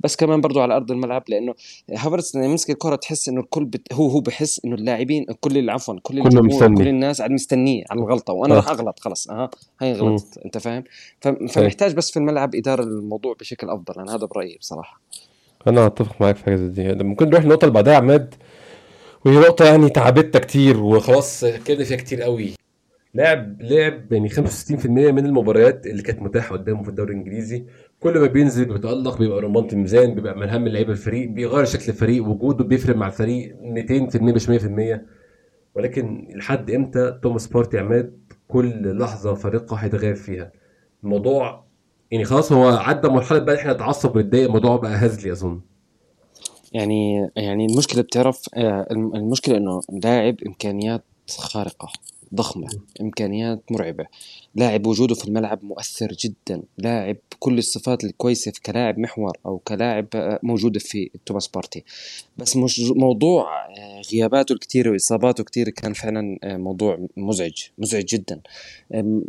[0.01, 1.55] بس كمان برضو على أرض الملعب لأنه
[1.91, 3.93] هافرتس لما يمسك الكرة تحس إنه الكل بت...
[3.93, 6.75] هو هو بحس إنه اللاعبين كل عفوا كل الجمهور.
[6.75, 8.57] كل الناس قاعد مستنيه على الغلطة وأنا آه.
[8.57, 10.85] راح أغلط خلص أها؟ هاي غلطت أنت فاهم؟
[11.21, 11.29] ف...
[11.29, 15.01] فمحتاج بس في الملعب إدارة الموضوع بشكل أفضل أنا هذا برأيي بصراحة.
[15.67, 17.05] أنا أتفق معاك في حاجة زي دي.
[17.05, 18.35] ممكن نروح النقطه اللي بعدها عماد
[19.25, 22.53] وهي نقطة يعني تعبتنا كتير وخلاص اتكلمنا فيها كتير قوي.
[23.15, 27.65] لعب لعب يعني 65% من المباريات اللي كانت متاحة قدامه في الدوري الإنجليزي.
[28.01, 32.25] كل ما بينزل بيتألق بيبقى رمانة الميزان بيبقى من اهم لعيبه الفريق بيغير شكل الفريق
[32.29, 35.01] وجوده بيفرق مع الفريق 200% مش 100%
[35.75, 40.53] ولكن لحد إمتى توماس بارتي عماد كل لحظة فارقه هيتغير فيها؟
[41.05, 41.65] الموضوع
[42.11, 45.61] يعني خلاص هو عدى مرحلة بقى إحنا نتعصب ونتضايق الموضوع بقى هزلي أظن.
[46.73, 51.05] يعني يعني المشكلة بتعرف آه، الم- المشكلة إنه لاعب إمكانيات
[51.39, 51.89] خارقة.
[52.35, 52.69] ضخمة
[53.01, 54.07] إمكانيات مرعبة.
[54.55, 56.63] لاعب وجوده في الملعب مؤثر جدا.
[56.79, 61.85] لاعب كل الصفات الكويسة في كلاعب محور أو كلاعب آه، موجودة في توماس بارتي.
[62.39, 68.41] بس مش موضوع آه، غياباته الكثيره وإصاباته الكثيره كان فعلا آه، موضوع مزعج مزعج جدا.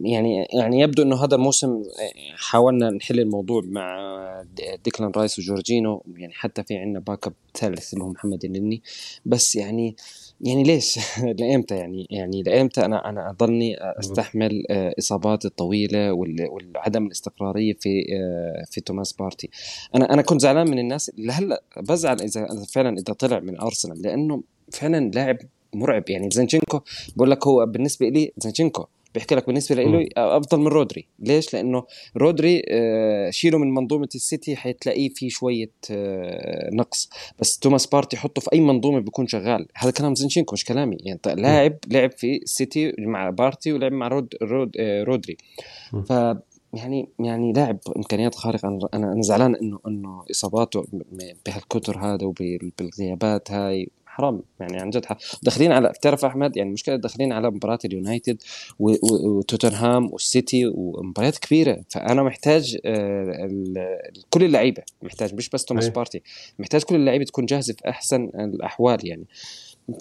[0.02, 4.16] يعني يعني يبدو إنه هذا الموسم آه، حاولنا نحل الموضوع مع
[4.84, 6.04] ديكلان رايس وجورجينو.
[6.18, 8.82] يعني حتى في عندنا backup ثالث اللي هو محمد النني
[9.26, 9.96] بس يعني
[10.42, 11.00] يعني ليش؟
[11.40, 17.90] لايمتى يعني؟ يعني لايمتى أنا أنا أضلني أستحمل آه، إصابات الطويلة وال- والعدم الاستقرارية في
[18.14, 19.50] آه، في توماس بارتي؟
[19.96, 24.02] أنا أنا كنت زعلان من الناس اللي هلا بزعل إذا فعلا إذا طلع من أرسنال
[24.02, 25.38] لأنه فعلا لاعب
[25.74, 26.10] مرعب.
[26.10, 26.80] يعني زنشينكو
[27.16, 31.08] بقول لك هو بالنسبة لي زنشينكو بيحكي لك بالنسبة له أفضل من رودري.
[31.20, 31.84] ليش؟ لأنه
[32.18, 32.62] رودري
[33.30, 35.72] شيله من منظومة السيتي حتلاقيه في شوية
[36.74, 37.10] نقص.
[37.40, 39.68] بس توماس بارتي حطه في أي منظومة بيكون شغال.
[39.76, 40.98] هذا كلام زنشينكو مش كلامي.
[41.00, 45.38] يعني لاعب لعب في السيتي مع بارتي ولعب مع رود رود رودري.
[46.10, 46.14] ف
[46.74, 48.68] يعني يعني لاعب إمكانيات خارقة.
[48.68, 50.86] أنا أنا زعلان إنه إنه إصاباته
[51.46, 55.20] بهالكتر هذا وبالغيابات هاي حرام يعني عن جد حرام.
[55.44, 58.42] داخلين على بتعرف أحمد؟ يعني المشكلة داخلين على مباراة اليونايتد
[58.80, 61.82] وتوتنهام والسيتي ومباريات كبيرة.
[61.90, 63.50] فأنا محتاج آه،
[64.30, 65.90] كل اللعيبة محتاج مش بس توماس.
[65.90, 66.22] بارتي
[66.60, 69.26] محتاج كل اللعيبة تكون جاهزة في أحسن الأحوال يعني.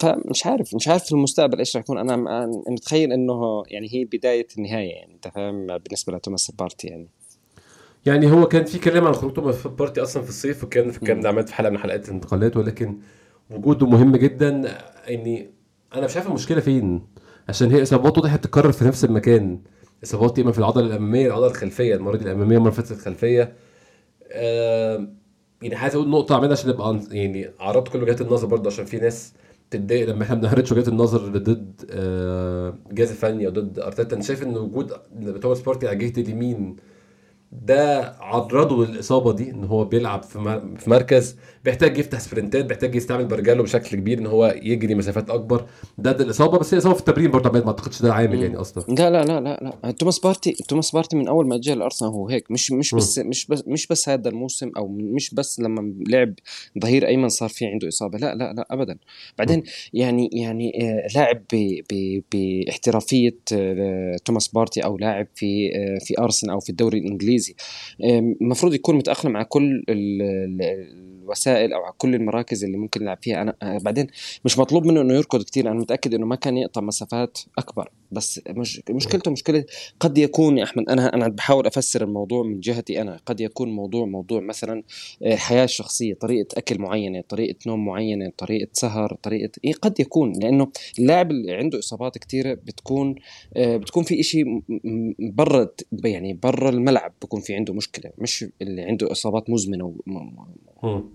[0.01, 1.97] فمش عارف مش عارف في المستقبل إيش راح يكون.
[1.97, 7.07] أنا متخيل إنه يعني هي بداية النهاية يعني أنت فاهم؟ بالنسبة لتوماس بارتي يعني.
[8.05, 11.21] يعني هو كان في كلام عن خروج توماس بارتي أصلا في الصيف وكان في الكلام
[11.21, 12.97] ده عملت في حلقة من حلقات الانتقالات ولكن
[13.49, 14.77] وجوده مهم جدا
[15.09, 15.49] إني
[15.95, 17.07] أنا مش عارف المشكلة فين؟
[17.49, 19.59] عشان هي إصابات واضحه بتتكرر في نفس المكان.
[20.03, 23.53] إصابات اما في العضلة الأمامية العضلة الخلفية المره دي الأمامية المره اللي الخلفية.
[24.31, 25.07] آه
[25.61, 28.97] يعني عايز أقول نقطة أعملها عشان نبقى يعني عرضت كل وجهات النظر برضه عشان في
[28.97, 29.33] ناس
[29.71, 34.15] تتضايق لما إحنا بنهرج وجهات النظر ضد آه جهاز الفني أو ضد أرتيتا.
[34.15, 34.91] انت شايف إن وجود
[35.41, 36.75] توماس بارتي على جهه اليمين
[37.51, 43.25] ده عرضه للاصابه دي إن هو بيلعب في مركز بيحتاج يفتح sprint ات بيحتاج يستعمل
[43.25, 45.65] برجاله بشكل كبير إن هو يجري مسافات أكبر.
[45.97, 48.83] ده, ده الإصابة بس هي إصابة في التمرين برضه ما أعتقدش ده عامل يعني أصلا.
[48.87, 49.91] لا لا لا لا لا.
[49.91, 52.51] توماس بارتي توماس بارتي من أول ما جاء الأرسنال هو هيك.
[52.51, 56.33] مش مش بس مش بس مش بس هذا الموسم أو مش بس لما لعب
[56.79, 58.17] ظهير أيمن صار في عنده إصابة.
[58.17, 58.97] لا لا لا ابدا.
[59.37, 61.43] بعدين يعني يعني آه، لاعب
[62.31, 67.34] باحترافية آه، توماس بارتي أو لاعب في آه، في أرسنال أو في الدوري الإنجليزي
[68.41, 69.83] المفروض يكون متأقلم مع كل
[71.25, 73.41] الوسائل أو على كل المراكز اللي ممكن يلعب فيها.
[73.41, 74.07] أنا آه، بعدين
[74.45, 77.89] مش مطلوب منه إنه يركض كثير أنا متأكد إنه ما كان يقطع مسافات أكبر.
[78.15, 79.65] بس مش مشكلته مشكلة
[79.99, 84.05] قد يكون يا أحمد أنا أنا بحاول أفسر الموضوع من جهتي أنا قد يكون موضوع
[84.05, 84.83] موضوع مثلا
[85.23, 90.33] آه، حياة شخصية طريقة أكل معينة طريقة نوم معينة طريقة سهر طريقة إيه قد يكون
[90.33, 90.67] لأنه
[90.99, 93.15] اللاعب اللي عنده إصابات كثيره بتكون
[93.55, 94.45] آه، بتكون في شيء
[95.19, 95.67] برا
[96.03, 99.95] يعني برا الملعب بكون في عنده مشكلة مش اللي عنده إصابات مزمنة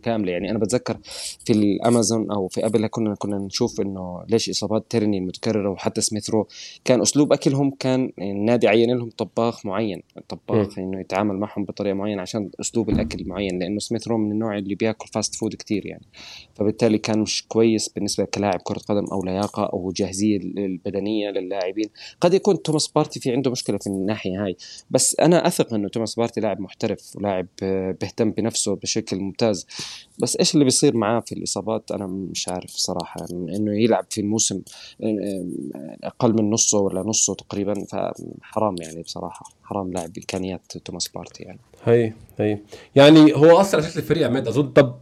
[0.03, 0.33] كاملة.
[0.33, 0.99] يعني أنا بتذكر
[1.45, 6.49] في الأمازون أو في ابل كنا كنا نشوف إنه ليش إصابات تيرني المتكررة وحتى سميثرو
[6.91, 12.23] كان أسلوب أكلهم كان النادي عين لهم طباخ معين طباخ إنه يتعامل معهم بطريقة معينة
[12.23, 16.07] عشان أسلوب الأكل معين لأنه سميثرو من النوع اللي بياكل fast food كثير يعني.
[16.55, 21.87] فبالتالي كان مش كويس بالنسبة كلاعب كرة قدم أو لياقة أو جاهزية البدنيه للاعبين.
[22.21, 24.57] قد يكون توماس بارتي في عنده مشكلة في الناحية هاي.
[24.91, 27.47] بس أنا أثق إنه توماس بارتي لاعب محترف ولاعب
[28.01, 29.67] بيهتم بنفسه بشكل ممتاز.
[30.19, 33.27] بس إيش اللي بيصير معاه في الإصابات؟ أنا مش عارف صراحة.
[33.31, 34.63] يعني إنه يلعب في الموسم
[36.05, 41.59] أقل من نصه ولا نصه تقريبا فحرام يعني بصراحة حرام لاعب بإمكانيات توماس بارتي يعني.
[41.85, 42.59] هي هي.
[42.95, 44.73] يعني هو اثر على شكل الفريق عماد أظن.
[44.73, 44.95] طب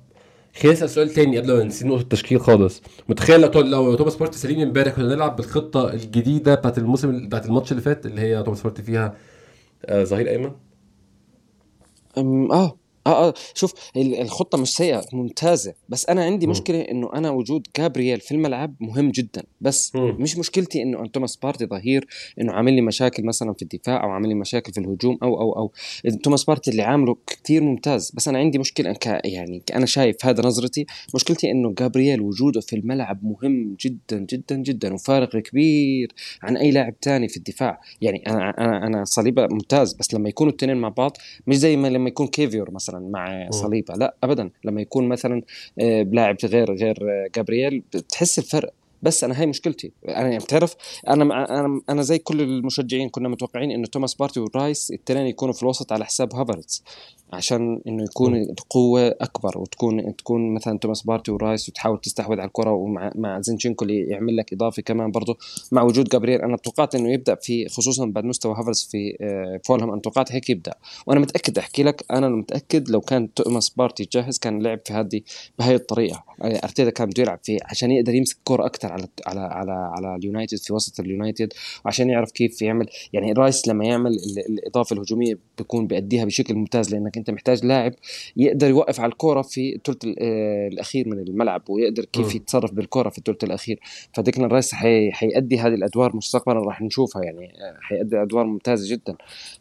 [0.61, 2.83] خليني أسأل سؤال تاني قبل ما نسيب نقطة التشكيل خالص.
[3.09, 7.73] متخيل لو لو توماس بارتي سليم امبارح كنا نلعب بالخطة الجديدة بتاعت الموسم بتاعت الماتش
[7.73, 9.15] اللي فات اللي هي توماس بارتي فيها
[9.87, 10.53] آه ظهير أيمن؟
[12.53, 12.78] آه.
[13.09, 15.75] آه آه شوف الخطة مش سيئة ممتازة.
[15.89, 16.51] بس أنا عندي م.
[16.51, 19.43] مشكلة إنه أنا وجود جابرييل في الملعب مهم جدا.
[19.61, 20.23] بس م.
[20.23, 22.07] مش مشكلتي إنه توماس بارتي ظهير
[22.41, 25.53] إنه عامل لي مشاكل مثلا في الدفاع أو عامل لي مشاكل في الهجوم أو أو
[25.57, 25.73] أو.
[26.23, 28.13] توماس بارتي اللي عامله كثير ممتاز.
[28.15, 30.87] بس أنا عندي مشكلة ك يعني أنا شايف هذا نظرتي.
[31.15, 36.95] مشكلتي إنه جابرييل وجوده في الملعب مهم جدا جدا جدا وفارق كبير عن أي لاعب
[37.03, 37.81] ثاني في الدفاع.
[38.01, 39.93] يعني أنا أنا أنا صليبة ممتاز.
[39.95, 41.17] بس لما يكونوا الاثنين مع بعض
[41.47, 42.98] مش زي ما لما يكون كيفيور مثلا.
[42.99, 43.95] مثلا مع صليبة.
[43.95, 44.51] لا ابدا.
[44.65, 45.43] لما يكون مثلا
[45.81, 46.97] آه، بلاعب غير غير
[47.37, 48.73] جابرييل بتحس الفرق.
[49.03, 49.93] بس أنا هاي مشكلتي.
[50.09, 50.77] أنا يعني بتعرف
[51.09, 51.25] أنا
[51.61, 55.93] أنا أنا زي كل المشجعين كنا متوقعين إنه توماس بارتي ورايس التنين يكونوا في الوسط
[55.93, 56.83] على حساب هافرتز
[57.33, 62.73] عشان إنه يكون قوه أكبر وتكون تكون مثلا توماس بارتي ورايس وتحاول تستحوذ على الكرة
[62.73, 65.39] ومع مع زينشينكو اللي يعمل لك اضافه كمان برضه
[65.73, 66.43] مع وجود جابرييل.
[66.43, 70.51] أنا توقعت إنه يبدأ في خصوصا بعد مستوى هافرز في آه، فولهام أنا توقعت هيك
[70.51, 70.75] يبدأ.
[71.07, 75.21] وأنا متأكد أحكي لك أنا متأكد لو كان توماس بارتي جاهز كان لعب في هذه
[75.59, 76.25] بهي الطريقة.
[76.39, 80.17] يعني أرتيتا كان بده يلعب فيه عشان يقدر يمسك الكرة أكثر على على على على
[80.17, 81.53] اليونايتد في وسط اليونايتد
[81.85, 82.87] وعشان يعرف كيف يعمل.
[83.13, 84.11] يعني رايس لما يعمل
[84.49, 87.95] الإضافة الهجومية بيكون بيأديها بشكل ممتاز لأنك أنت محتاج لاعب
[88.37, 93.19] يقدر يوقف على الكورة في الثلث آه، الأخير من الملعب ويقدر كيف يتصرف بالكورة في
[93.19, 93.81] الثلث الأخير.
[94.15, 94.75] فديكلان رايس
[95.13, 99.17] حيأدي هذه الأدوار مستقبلا راح نشوفها يعني آه، حيأدي أدوار ممتازة جدا.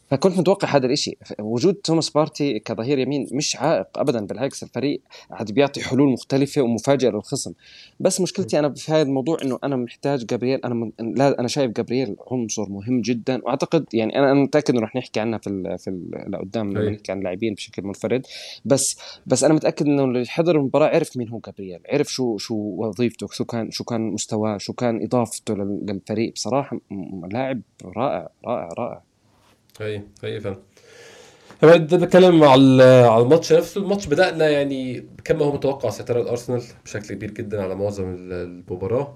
[0.10, 5.52] فكنت متوقع هذا الشيء وجود توماس بارتي كظهير يمين مش عائق ابدا بالعكس الفريق عاد
[5.52, 7.54] بيعطي حلول مختلفة ومفاجئة للخصم.
[8.00, 10.65] بس مشكلتي أنا في هذا الموضوع إنه أنا محتاج جابرييل.
[10.65, 10.91] أنا من...
[11.00, 13.41] لا أنا شايف جابرييل عنصر مهم جدا.
[13.43, 15.80] وأعتقد يعني أنا متأكد إنه رح نحكي عنها في ال...
[15.80, 16.32] في ال...
[16.32, 18.26] لقدام لما نحكي عن اللاعبين بشكل منفرد.
[18.65, 21.80] بس بس أنا متأكد إنه اللي حضر المباراة عرف مين هو جابرييل.
[21.89, 26.34] عرف شو شو وظيفته شو كان شو كان مستواه شو كان إضافته للفريق.
[26.34, 26.80] بصراحة
[27.32, 29.02] لاعب رائع رائع رائع.
[29.82, 30.58] هي هي فعلا.
[31.78, 37.16] ده بتكلم على على الماتش نفسه الماتش بدأنا يعني كما هو متوقع سيطرة الأرسنال بشكل
[37.16, 39.16] كبير جدا على معظم المباراة.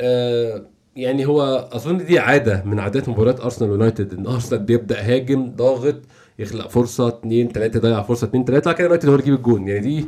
[0.00, 0.62] آه
[0.96, 5.96] يعني هو أظن دي عادة من عادات مباريات أرسنال ويونايتد إن أرسنال بيبدأ هاجم ضاغط
[6.38, 9.68] يخلق فرصة اتنين تلاتة يضيع فرصة اتنين تلاتة كده يونايتد هو يجيب الجون.
[9.68, 10.06] يعني دي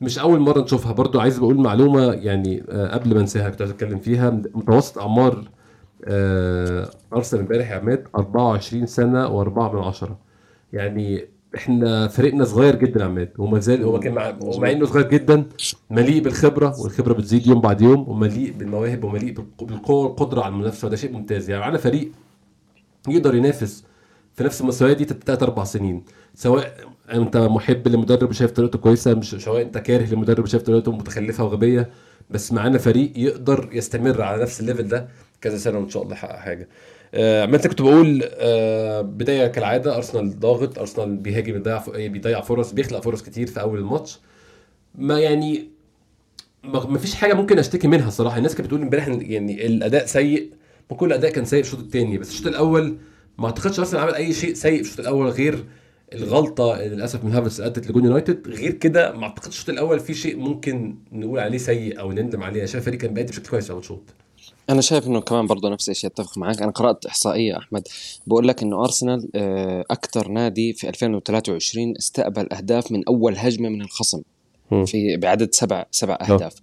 [0.00, 0.92] مش أول مرة نشوفها.
[0.92, 4.30] برضو عايز بقول معلومة يعني آه، قبل ما أنساها كنت عايز أتكلم فيها.
[4.30, 5.44] متوسط أعمار آه،
[6.08, 10.18] ارسنال امبارح يا عماد 24 سنة و4 من عشرة.
[10.72, 11.24] يعني
[11.56, 15.44] إحنا فريقنا صغير جدا يا عماد وما زال هو كان مع ومع إنه صغير جدا
[15.90, 20.86] مليء بالخبرة والخبرة بتزيد يوم بعد يوم ومليء بالمواهب ومليء بالق- بالقوة والقدرة على المنافسة
[20.86, 21.50] وده شيء ممتاز.
[21.50, 22.12] يعني معانا فريق
[23.08, 23.84] يقدر ينافس
[24.34, 26.04] في نفس المستويات دي ثلاث أربع سنين.
[26.34, 26.74] سواء
[27.12, 31.90] أنت محب لمدرب وشايف طريقته كويسة مش سواء أنت كاره لمدرب وشايف طريقته متخلفة وغبية
[32.30, 35.08] بس معانا فريق يقدر يستمر على نفس ال level ده.
[35.40, 36.68] كذا سنة وإن شاء الله يحقق حاجة.
[37.14, 42.40] آه ما انت كنت بقول آه بداية كالعادة أرسنال ضاغط أرسنال بيهاجم بيضيع ف- بيضيع
[42.40, 44.18] فرص بيخلق فرص كتير في أول الماتش.
[44.94, 45.68] ما يعني
[46.64, 50.50] ما فيش حاجة ممكن أشتكي منها صراحة الناس كانت بتقول امبارح يعني الأداء سيء
[50.90, 52.96] ما كل الاداء كان سيء الشوط الثاني بس الشوط الأول
[53.38, 55.64] ما أعتقدش أرسنال عمل أي شيء سيء في الشوط الأول غير
[56.14, 58.48] الغلطة اللي للأسف من هافرتس أدت لجون اليونايتد.
[58.48, 62.60] غير كده ما أعتقدش الشوط الأول في شيء ممكن نقول عليه سيء أو نندم عليه.
[62.64, 64.02] شايف الفريق كان بيأدي بشكل كويس في اول شوط
[64.70, 67.88] أنا شايف إنه كمان برضه نفس الشيء أتفق معك أنا قرأت إحصائية أحمد
[68.26, 73.82] بقول لك إنه أرسنال آه، أكثر نادي في 2023 استقبل أهداف من أول هجمة من
[73.82, 74.22] الخصم.
[74.86, 76.54] في بعدد سبع سبع أهداف.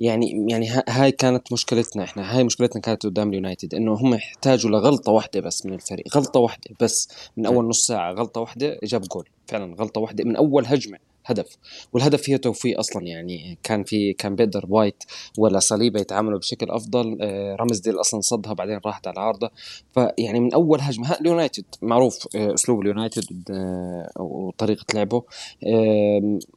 [0.00, 2.36] يعني يعني ها- هاي كانت مشكلتنا إحنا.
[2.36, 6.16] هاي مشكلتنا كانت قدام اليونايتد إنه هم يحتاجوا لغلطة واحدة بس من الفريق.
[6.16, 9.28] غلطة واحدة بس من أول نص ساعة غلطة واحدة جاب جول.
[9.48, 10.98] فعلا غلطة واحدة من أول هجمة.
[11.30, 11.56] هدف.
[11.92, 15.04] والهدف هي توفيق أصلا يعني كان في كان بيقدر وايت
[15.38, 19.50] ولا صليبة يتعاملوا بشكل أفضل آه، رامزديل أصلا صدها بعدين راحت على العارضه
[19.94, 25.22] فيعني من أول هجمة اليونايتد معروف آه، أسلوب اليونايتد آه، وطريقة لعبه.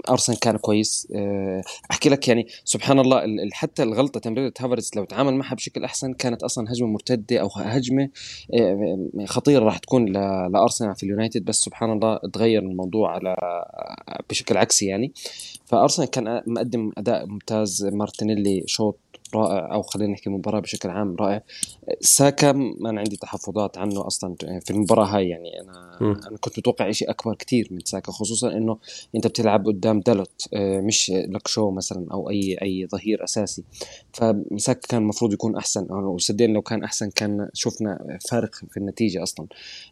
[0.10, 1.08] أرسنال كان كويس.
[1.92, 5.84] أحكي لك يعني سبحان الله ال- ال- حتى الغلطة تمريرة هافرتس لو تعامل معها بشكل
[5.84, 8.10] أحسن كانت أصلا هجمة مرتدة أو هجمة
[9.26, 10.06] خطيرة راح تكون
[10.54, 11.46] لأرسنال في اليونايتد.
[11.46, 13.36] بس سبحان الله تغير الموضوع على
[14.30, 15.12] بشكل عكسي يعني.
[15.65, 17.86] فأرسنال كان مقدم أداء ممتاز.
[17.86, 18.97] مارتينيلي شوط
[19.36, 21.44] رائع أو خلينا نحكي المباراة بشكل عام رائع.
[22.00, 26.22] ساكا ما أنا عندي تحفظات عنه أصلا في المباراة هاي يعني أنا مم.
[26.28, 28.78] أنا كنت متوقع شيء أكبر كتير من ساكا خصوصا إنه
[29.15, 33.63] أنت بتلعب قدام دالوت آه، مش لك شو مثلا أو أي أي ظهير أساسي.
[34.13, 39.48] فساكا كان المفروض يكون أحسن وصدقني لو كان أحسن كان شفنا فارق في النتيجة أصلا.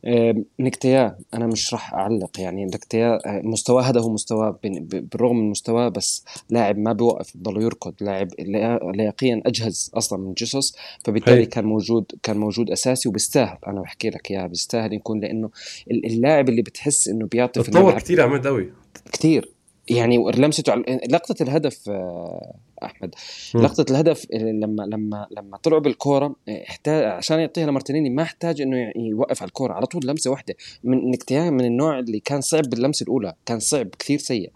[0.06, 5.49] آه، نكتيا أنا مش راح أعلق يعني نكتيا آه، مستواه هذا هو مستواه بالرغم من
[5.49, 8.80] مستواه بس لاعب ما بيوقف بضل يركض لاعب ليا-
[9.36, 11.46] لياقيا أجهز أصلا من جيسوس فبالتالي هي.
[11.46, 13.58] كان موجود كان موجود أساسي وبيستاهل.
[13.68, 15.50] أنا بحكي لك اياها بيستاهل يكون لأنه
[15.92, 18.72] ال- اللاعب اللي بتحس إنه بيعطي في تطور يا عماد قوي
[19.12, 19.50] كتير.
[19.89, 21.89] يعني لمسته على لقطة الهدف
[22.84, 23.15] آه، أحمد.
[23.56, 23.62] مم.
[23.62, 29.42] لقطة الهدف لما لما لما طلعوا بالكورة احتاج عشان يعطيها لمارتينيلي ما احتاج إنه يوقف
[29.42, 30.56] على الكورة على طول لمسة واحدة.
[30.84, 34.52] من نكتيا من النوع اللي كان صعب باللمسة الأولى كان صعب كثير سيء.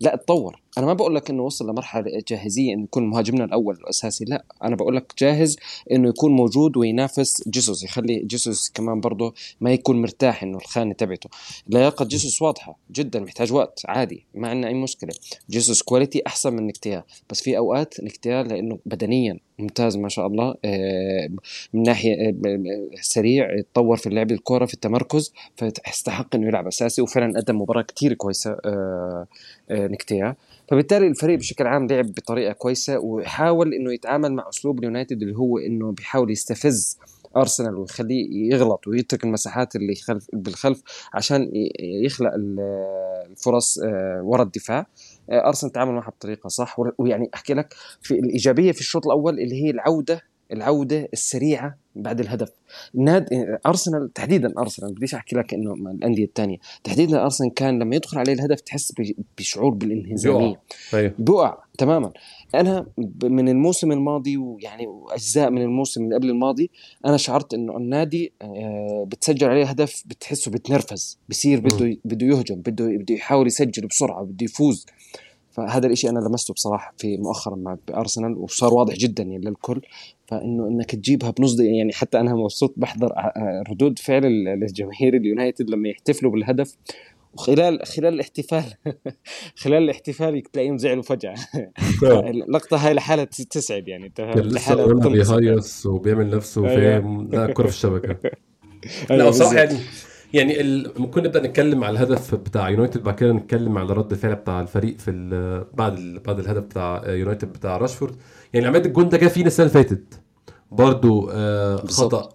[0.00, 4.24] لا اتطور أنا ما بقول لك إنه وصل لمرحلة جاهزية إنه يكون مهاجمنا الأول الأساسي
[4.24, 4.44] لا.
[4.62, 5.56] أنا بقول لك جاهز
[5.92, 11.30] إنه يكون موجود وينافس جيسوس يخلي جيسوس كمان برضه ما يكون مرتاح إنه الخانة تبعته.
[11.68, 15.10] لياقة جيسوس واضحة جدا محتاج وقت عادي ما عندنا أي مشكلة.
[15.50, 20.54] جيسوس quality أحسن من نكتيا بس في أوقات نكتيا لأنه بدنيا ممتاز ما شاء الله
[20.64, 21.28] آه،
[21.74, 27.40] من ناحية آه، سريع يتطور في لعب الكورة في التمركز فيستحق إنه يلعب أساسي وفعلا
[27.40, 29.26] قدم مباراة كتير كويسة آه،
[29.70, 30.36] نكتيا
[30.68, 35.58] فبالتالي الفريق بشكل عام لعب بطريقة كويسة وحاول إنه يتعامل مع أسلوب اليونايتد اللي هو
[35.58, 36.98] إنه بيحاول يستفز
[37.36, 40.82] أرسنال ويخليه يغلط ويترك المساحات اللي خلف بالخلف
[41.14, 41.50] عشان
[42.04, 42.60] يخلق ال-
[43.30, 43.78] الفرص
[44.22, 44.86] ورا الدفاع.
[45.30, 46.76] ارسنال تعامل معها بطريقة صح.
[46.98, 52.48] ويعني أحكي لك في الإيجابية في الشوط الأول اللي هي العودة العودة السريعة بعد الهدف.
[52.94, 53.28] ناد
[53.66, 56.56] أرسنال تحديدا أرسنال بديش أحكي لك إنه الأندية الثانية.
[56.84, 58.92] تحديدا أرسنال كان لما يدخل عليه الهدف تحس
[59.38, 60.60] بشعور بالإنهزامية.
[61.18, 62.12] بقع تماما.
[62.54, 62.86] أنا
[63.24, 66.70] من الموسم الماضي ويعني واجزاء من الموسم اللي قبل الماضي
[67.06, 72.86] أنا شعرت إنه النادي آه، بتسجل عليه هدف بتحسه بتنرفز بصير بده بده يهجم بده
[72.86, 74.86] بده يحاول يسجل بسرعة بده يفوز.
[75.58, 79.80] فهذا الإشي أنا لمسته بصراحة في مؤخرا مع أرسنال وصار واضح جدا يعني للكل
[80.26, 85.14] فإنه إنك تجيبها بنص يعني حتى أنا مبسوط بحضر ع- آه، ردود فعل ال- الجماهير
[85.16, 86.76] اليونايتد لما يحتفلوا بالهدف
[87.34, 88.64] وخلال خلال الاحتفال
[89.62, 91.34] خلال الاحتفال تلاقيهم زعلوا فجأة
[92.30, 94.86] اللقطة هاي لحالها تس- تسعد يعني لحالها.
[95.38, 96.80] بيهيص وبيعمل نفسه أيوة.
[97.00, 98.10] فاهم لا الكرة في الشبكة
[99.10, 99.52] أيوة لا بالظبط.
[99.52, 99.78] يعني
[100.34, 100.92] يعني ال...
[100.98, 104.98] ممكن نبدأ نتكلم على الهدف بتاع يونايتد بعد كده نتكلم على رد الفعل بتاع الفريق
[104.98, 105.64] في ال...
[105.74, 106.18] بعد ال...
[106.18, 108.16] بعد الهدف بتاع يونايتد بتاع راشفورد
[108.52, 110.20] يعني عماد الجون ده جه فينا السنة اللي فاتت.
[110.72, 111.76] برضو آه.
[111.76, 112.28] خطأ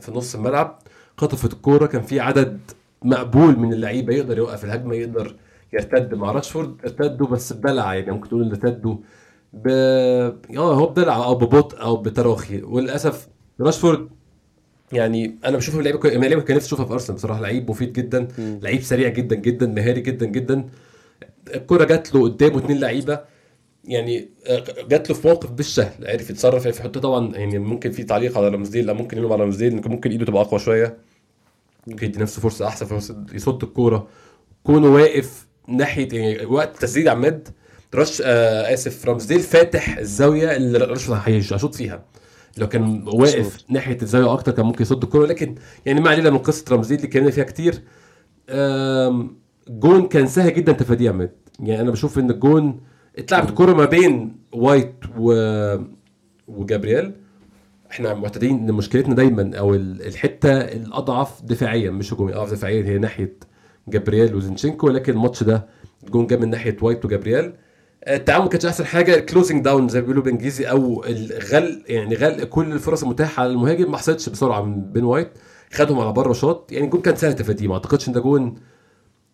[0.00, 0.78] في نص الملعب.
[1.16, 1.86] خطفت الكورة.
[1.86, 2.60] كان في عدد
[3.02, 5.36] مقبول من اللعيبة يقدر يوقف الهجمة يقدر
[5.72, 8.96] يرتد مع راشفورد ارتدوا بس بدلع يعني ممكن تقول إن ارتدوا
[9.52, 12.62] ب آه هو بدلع أو ببطء أو بتراخي.
[12.62, 13.28] وللأسف
[13.60, 14.08] راشفورد
[14.92, 15.98] يعني أنا من اللعيبة
[16.42, 20.26] كان نفسي اشوفها في أرسنال بصراحة لعيب مفيد جدا لعيب سريع جدا جدا مهاري جدا
[20.26, 20.64] جدا.
[21.54, 23.20] الكرة جات له قدامه اثنين لعيبة
[23.84, 27.90] يعني آه، جات له في موقف مش سهل عرف يتصرف عرف يحط طبعا يعني ممكن
[27.90, 30.96] في تعليق على رمزديل لا ممكن يلوم على رمزديل ممكن إيده تبقى أقوى شوية.
[31.86, 34.08] ممكن يدي نفسه فرصة أحسن فرصة يصد الكورة.
[34.64, 37.48] كونه واقف ناحية يعني وقت تسديد عماد
[37.94, 42.04] رش آه آسف رمزديل فاتح الزاوية اللي رش هيشوط فيها.
[42.60, 43.64] لو كان واقف.
[43.68, 45.26] ناحية الزاوية أكتر كان ممكن يصد الكورة.
[45.26, 45.54] لكن
[45.86, 47.74] يعني ما علينا من قصة رمزديل اللي اتكلمنا فيها كتير.
[49.68, 52.80] جون كان سهل جدا تفاديه يا عماد يعني أنا بشوف إن الجون
[53.18, 55.32] اتلعبت كورة ما بين وايت و...
[56.48, 57.12] وجابرييل.
[57.90, 62.98] إحنا معتادين إن مشكلتنا دايما أو ال- الحتة الأضعف دفاعيا مش هجوميا أضعف دفاعيا هي
[62.98, 63.36] ناحية
[63.88, 65.66] جابرييل وزنشينكو ولكن الماتش ده
[66.06, 67.52] الجون جه من ناحية وايت وجابرييل.
[68.08, 69.14] التعامل ما كانش أحسن حاجة.
[69.14, 73.52] ال closing down زي ما بيقولوا بالإنجليزي أو الغل يعني غلق كل الفرص المتاحة على
[73.52, 73.90] المهاجم.
[73.90, 75.30] ما حصلتش بسرعة من بين وايت.
[75.72, 76.72] خدهم على بره شوط.
[76.72, 77.68] يعني الجون كان سهل تفاديه.
[77.68, 78.54] ما أعتقدش إن ده جون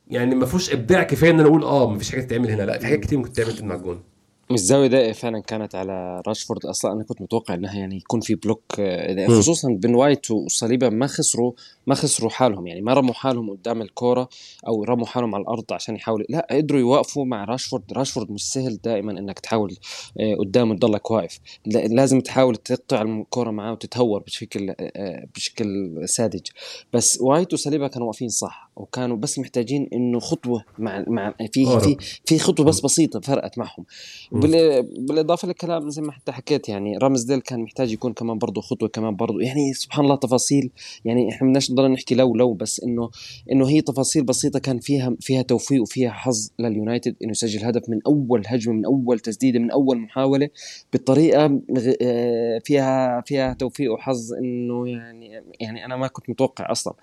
[0.09, 2.62] يعني ما فيهوش إبداع كفاية إن أنا أقول آه ما فيش حاجة تتعمل هنا.
[2.62, 4.03] لا في حاجات كتير ممكن تتعمل مع الجون.
[4.51, 6.67] الزاويه ده فعلا كانت على راشفورد.
[6.67, 11.07] أصلا أنا كنت متوقع إنها يعني يكون في بلوك آه، خصوصا بن وايت وصليبة ما
[11.07, 11.53] خسروا.
[11.87, 14.28] ما خسروا حالهم يعني ما رموا حالهم قدام الكورة
[14.66, 17.93] أو رموا حالهم على الأرض عشان يحاولوا لا قدروا يوقفوا مع راشفورد.
[17.93, 19.76] راشفورد مش سهل دائما إنك تحاول
[20.20, 21.39] آه، قدامه تضلك واقف.
[21.66, 26.47] لا- لازم تحاول تقطع الكورة معاه وتتهور بشكل آه، بشكل ساذج.
[26.93, 31.66] بس وايت وصليبه كانوا واقفين صح وكانوا بس محتاجين إنه خطوة مع مع في.
[31.80, 33.84] في في خطوة بس بسيطة فرقت معهم.
[34.32, 39.16] بالإضافة للكلام زي ما حتى حكيت يعني رامزديل كان محتاج يكون كمان برضه خطوة كمان
[39.16, 40.70] برضه يعني سبحان الله تفاصيل
[41.05, 43.11] يعني إحنا بدناش نضل نحكي لو لو بس إنه
[43.53, 48.01] إنه هي تفاصيل بسيطة كان فيها فيها توفيق وفيها حظ لليونايتد إنه يسجل هدف من
[48.07, 50.49] أول هجمة من أول تسديدة من أول محاولة.
[50.93, 51.61] بطريقه
[52.03, 56.95] آه، فيها فيها توفيق وحظ إنه يعني يعني أنا ما كنت متوقع أصلا.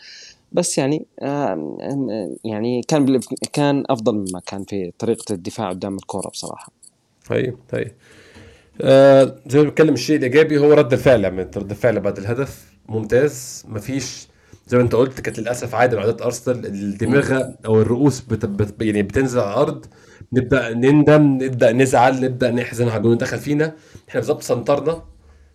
[0.51, 3.19] بس يعني آه، يعني كان
[3.53, 6.71] كان أفضل مما كان في طريقة الدفاع قدام الكورة بصراحة.
[7.29, 7.91] طيب طيب.
[8.81, 13.65] آه زي ما بنتكلم الشيء الإيجابي هو رد الفعل يعني رد الفعل بعد الهدف ممتاز
[13.67, 14.27] مفيش
[14.67, 18.81] زي ما انت قلت كانت للأسف عادة من عادات أرسنال الدماغه أو الرؤوس بت بت
[18.81, 19.85] يعني بتنزل على الأرض.
[20.33, 23.65] نبدأ نندم نبدأ نزعل نبدأ نحزن على الجون دخل فينا.
[24.09, 25.03] إحنا بالظبط سنطرنا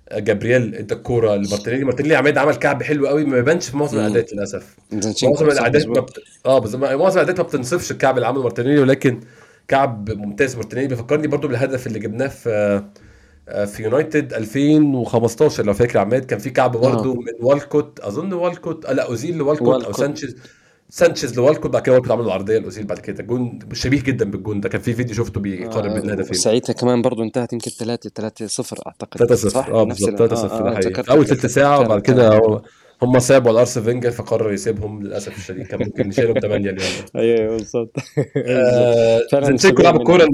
[0.09, 1.85] آه، جابرييل ادى الكورة لمارتينيلي.
[1.85, 3.99] مارتينيلي عماد عمل كعب حلو قوي ما يبانش في معظم.
[3.99, 4.77] الإعادات للأسف.
[5.23, 6.01] معظم الإعادات ما.
[6.01, 6.19] بت...
[6.47, 6.83] آه بالظبط.
[6.85, 9.21] معظم الإعادات ما بتنصفش الكعب اللي عمله مارتينيلي ولكن
[9.69, 10.89] كعب ممتاز مارتينيلي.
[10.89, 12.85] بيفكرني برضو بالهدف اللي جبناه في آه،
[13.67, 17.05] في يونايتد 2015 لو فاكر عماد كان في كعب آه.
[17.15, 19.93] من والكوت أظن والكوت آه، لا أوزيل لوالكوت أو.
[19.93, 20.37] سانشيز
[20.91, 24.69] سانشيز لوالكوت بعد كده والكوت عمل العرضية لأوزيل بعد كده جون شبيه جدا بالجون ده
[24.69, 28.77] كان في فيديو شفته بيقارن بين الهدفين ساعتها كمان برضو انتهت يمكن 3 3 0
[28.87, 31.27] أعتقد 3 0 صح؟ آه بالظبط ال- 3 0 آه، ده آه، حقيقي افتكرت أول.
[31.27, 32.41] ثلث ساعة وبعد كده
[33.03, 37.57] هم صعبوا على ارسنال فينجر فقرر يسيبهم للأسف الشديد كان ممكن يشيلهم 8 اليوم أيوه
[37.57, 37.97] بالظبط
[38.37, 40.29] آه، زنشينكو لعب الكوره.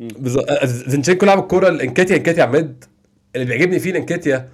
[0.00, 0.50] بالظبط.
[0.50, 2.84] آه، زنشينكو لعب الكورة لإنكاتيا إنكاتيا عماد
[3.34, 4.48] اللي بيعجبني في إنكاتيا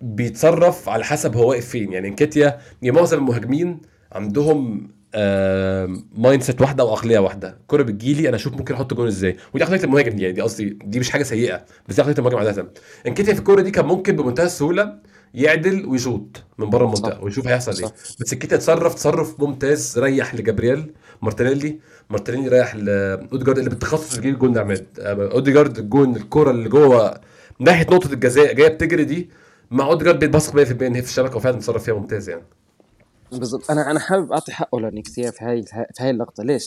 [0.00, 1.92] بيتصرف على حسب هو واقف فين.
[1.92, 3.80] يعني إنكاتيا معظم المهاجمين
[4.12, 4.90] عندهم
[6.14, 7.56] mindset واحدة وعقلية واحدة.
[7.60, 9.36] الكوره بتجيلي أنا أشوف ممكن أحط جون إزاي.
[9.54, 12.38] ودي عقلية المهاجم دي يعني دي قصدي دي مش حاجة سيئة بس دي عقلية المهاجم
[12.38, 12.72] عادة.
[13.06, 14.94] إنكاتيا في الكورة دي كان ممكن بمنتهى السهولة
[15.34, 17.24] يعدل ويشوط من بره المنطقة.
[17.24, 17.92] ويشوف هيحصل إيه.
[18.20, 21.78] بس انكاتيا اتصرف تصرف ممتاز ريح لجابرييل مارتينيلي.
[22.10, 27.20] مارتينيلي رايح لاوديجارد اللي بالتخصص يجيب الجون ده عماد آه، أوديجارد الجون الكوره اللي جوه
[27.58, 29.30] ناحية نقطة الجزاء جاية بتجري دي.
[29.70, 32.42] مع أوديجارد بيتبصق 100% إن هي في الشبكة وفعلا اتصرف فيها ممتاز يعني.
[33.32, 36.42] بالضبط أنا أنا حابب أعطي حقه لنكتيا في هاي في هاي اللقطة.
[36.44, 36.66] ليش؟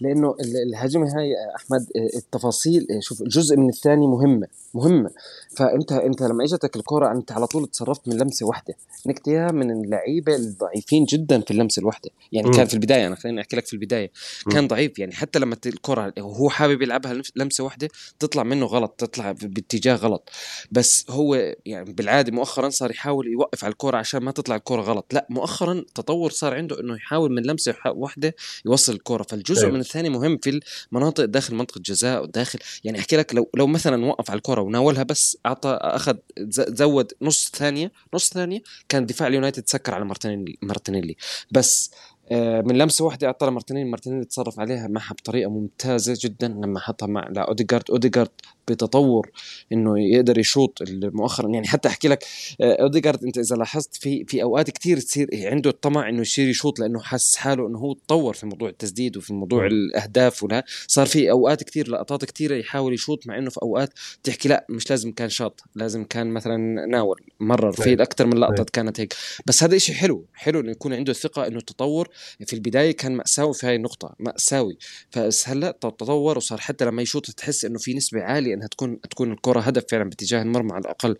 [0.00, 5.10] لأنه ال- الهجمة هاي أحمد آه، التفاصيل آه، شوف الجزء من الثاني مهمة مهمة.
[5.56, 8.74] فأنت أنت لما إجتك الكره أنت على طول تصرفت من لمسة واحدة
[9.06, 12.10] نكتيا من اللعيبة الضعيفين جدا في اللمسة الواحدة.
[12.32, 12.50] يعني.
[12.50, 14.10] كان في البداية أنا خليني أحكي لك في البداية.
[14.50, 17.88] كان ضعيف يعني حتى لما الكره وهو حابب يلعبها لمس- لمسة واحدة
[18.18, 20.30] تطلع منه غلط تطلع باتجاه غلط.
[20.72, 25.14] بس هو يعني بالعادة مؤخرا صار يحاول يوقف على الكره عشان ما تطلع الكره غلط.
[25.14, 28.34] لا مؤخرا تطور صار عنده إنه يحاول من لمسة واحدة
[28.66, 29.70] يوصل الكره فالجزء.
[29.70, 30.60] من الثاني مهم في
[30.92, 32.58] المناطق داخل منطقة الجزاء وداخل.
[32.84, 36.16] يعني أحكي لك لو لو مثلا وقف على الكره وناولها بس أعطى أخذ
[36.50, 41.16] زود نص ثانية نص ثانية كان دفاع اليونايتد سكر على مارتينيلي مارتينيلي.
[41.50, 41.90] بس
[42.32, 47.06] آه، من لمسة واحدة أعطى مارتينيلي مارتينيلي تصرف عليها معها بطريقة ممتازة جدا لما حطها
[47.06, 48.30] مع لاوديجارد أوديجارد
[48.68, 49.30] بتطور
[49.72, 52.24] إنه يقدر يشوط مؤخرا يعني حتى أحكي لك
[52.60, 56.78] آه، اوديجارد أنت إذا لاحظت في في أوقات كثير تصير عنده الطمع إنه يصير يشوط
[56.78, 61.30] لأنه حس حاله إنه هو تطور في موضوع التسديد وفي موضوع الأهداف ولا صار في
[61.30, 63.92] أوقات كثير لقطات كثيره يحاول يشوط مع إنه في أوقات
[64.22, 68.64] تحكي لا مش لازم كان شاط لازم كان مثلا ناول مرر في أكثر من لقطة
[68.72, 69.14] كانت هيك.
[69.46, 72.08] بس هذا شيء حلو حلو إنه يكون عنده ثقة إنه التطور
[72.46, 74.78] في البداية كان مأساوي في هاي النقطة مأساوي.
[75.16, 79.32] بس هلأ تطور وصار حتى لما يشوط تحس إنه في نسبة عالية إنها تكون تكون
[79.32, 81.16] الكرة هدف فعلا باتجاه المرمى على الأقل.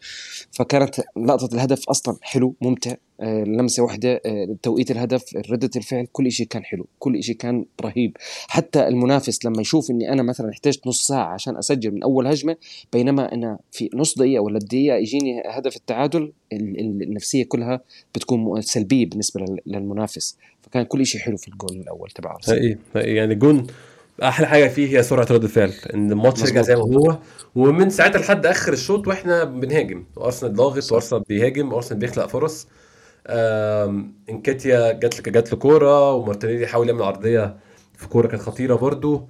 [0.52, 2.94] فكانت لقطة الهدف أصلا حلو ممتع.
[3.20, 7.64] آه، لمسة واحدة آه، توقيت الهدف ردة الفعل كل شيء كان حلو كل شيء كان
[7.82, 8.16] رهيب.
[8.48, 12.56] حتى المنافس لما يشوف إني أنا مثلا احتجت نص ساعة عشان أسجل من أول هجمة
[12.92, 17.80] بينما أنا في نص دقيقة ولا دقيقه يجيني هدف التعادل النفسية كلها
[18.14, 20.36] بتكون سلبية بالنسبة للمنافس.
[20.62, 22.78] فكان كل شيء حلو في الجول الأول تبع أرسنال.
[22.94, 23.66] يعني جون
[24.22, 27.18] أحلى حاجة فيه هي سرعة رد الفعل إن الماتش رجع زي ما هو
[27.54, 30.04] ومن ساعتها لحد آخر الشوط وإحنا بنهاجم.
[30.16, 32.66] وأرسنال ضاغط وأرسنال بيهاجم وأرسنال بيخلق فرص.
[34.30, 37.56] انكاتيا جات له جات له كوره ومارتينيلي حاول يعمل عرضية
[37.96, 39.24] في كورة كانت خطيرة برده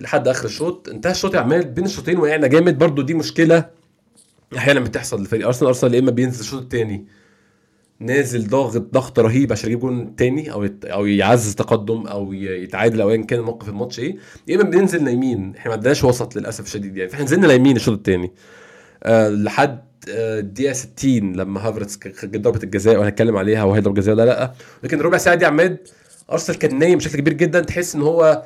[0.00, 2.78] لحد آخر الشوط انتهى الشوط عمال بين الشوطين وقعنا جامد.
[2.78, 3.64] برده دي مشكلة
[4.56, 5.68] أحيانا بتحصل لفريق أرسنال.
[5.68, 7.04] أرسنال يا إما بينزل الشوط الثاني
[8.02, 13.10] نازل ضاغط ضغط رهيب عشان يجيب جون تاني أو أو يعزز تقدم أو يتعادل أو
[13.10, 14.16] ايا كان موقف الماتش إيه.
[14.48, 15.54] يا إما بننزل نايمين.
[15.56, 17.10] إحنا ما عندناش وسط للأسف الشديد يعني.
[17.10, 18.32] فإحنا نزلنا نايمين الشوط الثاني
[19.02, 24.14] أه لحد آه، الدقيقة 60 لما هافرتس جاب ضربة الجزاء وهنتكلم عليها وهي ضربه جزاء
[24.14, 24.52] ولا لأ.
[24.82, 25.78] لكن ربع ساعة دي عماد
[26.32, 27.60] أرسنال كان نايم بشكل كبير جدا.
[27.60, 28.42] تحس إن هو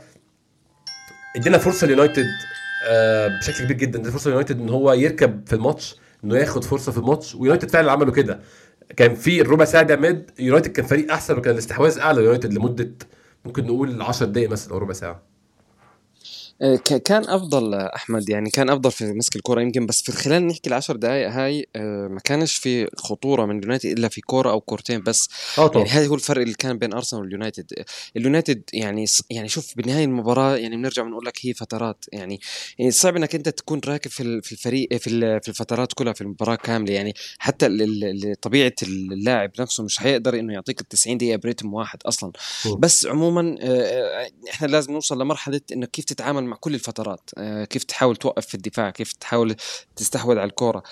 [1.36, 2.26] إدينا فرصة ليونايتد
[2.88, 3.98] آه بشكل كبير جدا.
[3.98, 7.34] إدينا فرصة ليونايتد إن هو يركب في الماتش إنه ياخد فرصة في الماتش.
[7.34, 8.40] ويونايتد فعلا عملوا كده.
[8.96, 12.22] كان في الربع ساعة دي عماد يونايتد كان فريق أحسن وكان الاستحواذ أعلى.
[12.24, 12.92] يونايتد لمدة
[13.44, 15.35] ممكن نقول 10 دقائق مثلا أو ربع ساعة.
[17.04, 20.96] كان أفضل أحمد يعني كان أفضل في مسك الكره يمكن بس في خلال نحكي العشر
[20.96, 25.28] دقائق هاي آه، ما كانش في خطورة من اليونايتد إلا في كورة أو كورتين بس.
[25.56, 25.76] طبعا.
[25.76, 27.84] يعني هذا هو الفرق اللي كان بين أرسنال واليونايتد.
[28.16, 32.04] اليونايتد يعني يعني شوف بنهاية المباراة يعني بنرجع بنقول لك هي فترات.
[32.12, 32.40] يعني
[32.78, 36.54] يعني صعب إنك أنت تكون راكب في في الفريق في في الفترات كلها في المباراة
[36.54, 36.92] كاملة.
[36.92, 37.68] يعني حتى
[38.42, 42.32] طبيعة اللاعب نفسه مش حيقدر إنه يعطيك ال 90 دقيقة بريتم واحد أصلا.
[42.78, 47.84] بس عموما آه، إحنا لازم نوصل لمرحلة إنه كيف تتعامل مع كل الفترات آه، كيف
[47.84, 49.56] تحاول توقف في الدفاع كيف تحاول
[49.96, 50.82] تستحوذ على الكورة.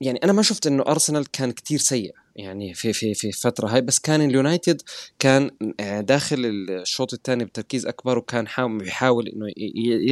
[0.00, 2.14] يعني أنا ما شفت إنه أرسنال كان كتير سيء.
[2.36, 4.82] يعني في في في فترة هاي بس كان اليونايتد
[5.18, 8.46] كان آه، داخل الشوط الثاني بتركيز أكبر وكان
[8.78, 9.46] بيحاول إنه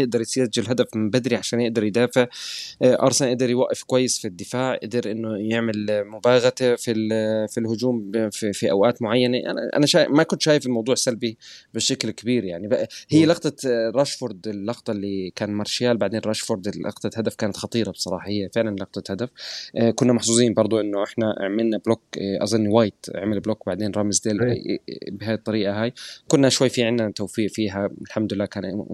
[0.00, 2.26] يقدر يسجل هدف من بدري عشان يقدر يدافع.
[2.82, 6.94] آه، أرسنال قدر يوقف كويس في الدفاع قدر إنه يعمل مباغتة في
[7.48, 9.38] في الهجوم في, في أوقات معينة.
[9.38, 11.38] أنا أنا ما كنت شايف الموضوع سلبي
[11.74, 12.68] بشكل كبير يعني.
[12.68, 17.90] بقى هي لقطة آه، راشفورد اللقطة اللي كان مارشيال بعدين راشفورد لقطة هدف كانت خطيرة
[17.90, 19.28] بصراحة هي فعلا لقطة هدف.
[19.94, 25.34] كنا محظوظين برضو إنه إحنا عملنا بلوك اظن وايت عمل بلوك بعدين رامزديل إيه، بهاي
[25.34, 25.92] الطريقة هاي.
[26.28, 28.84] كنا شوي في عندنا توفيق فيها الحمد لله كان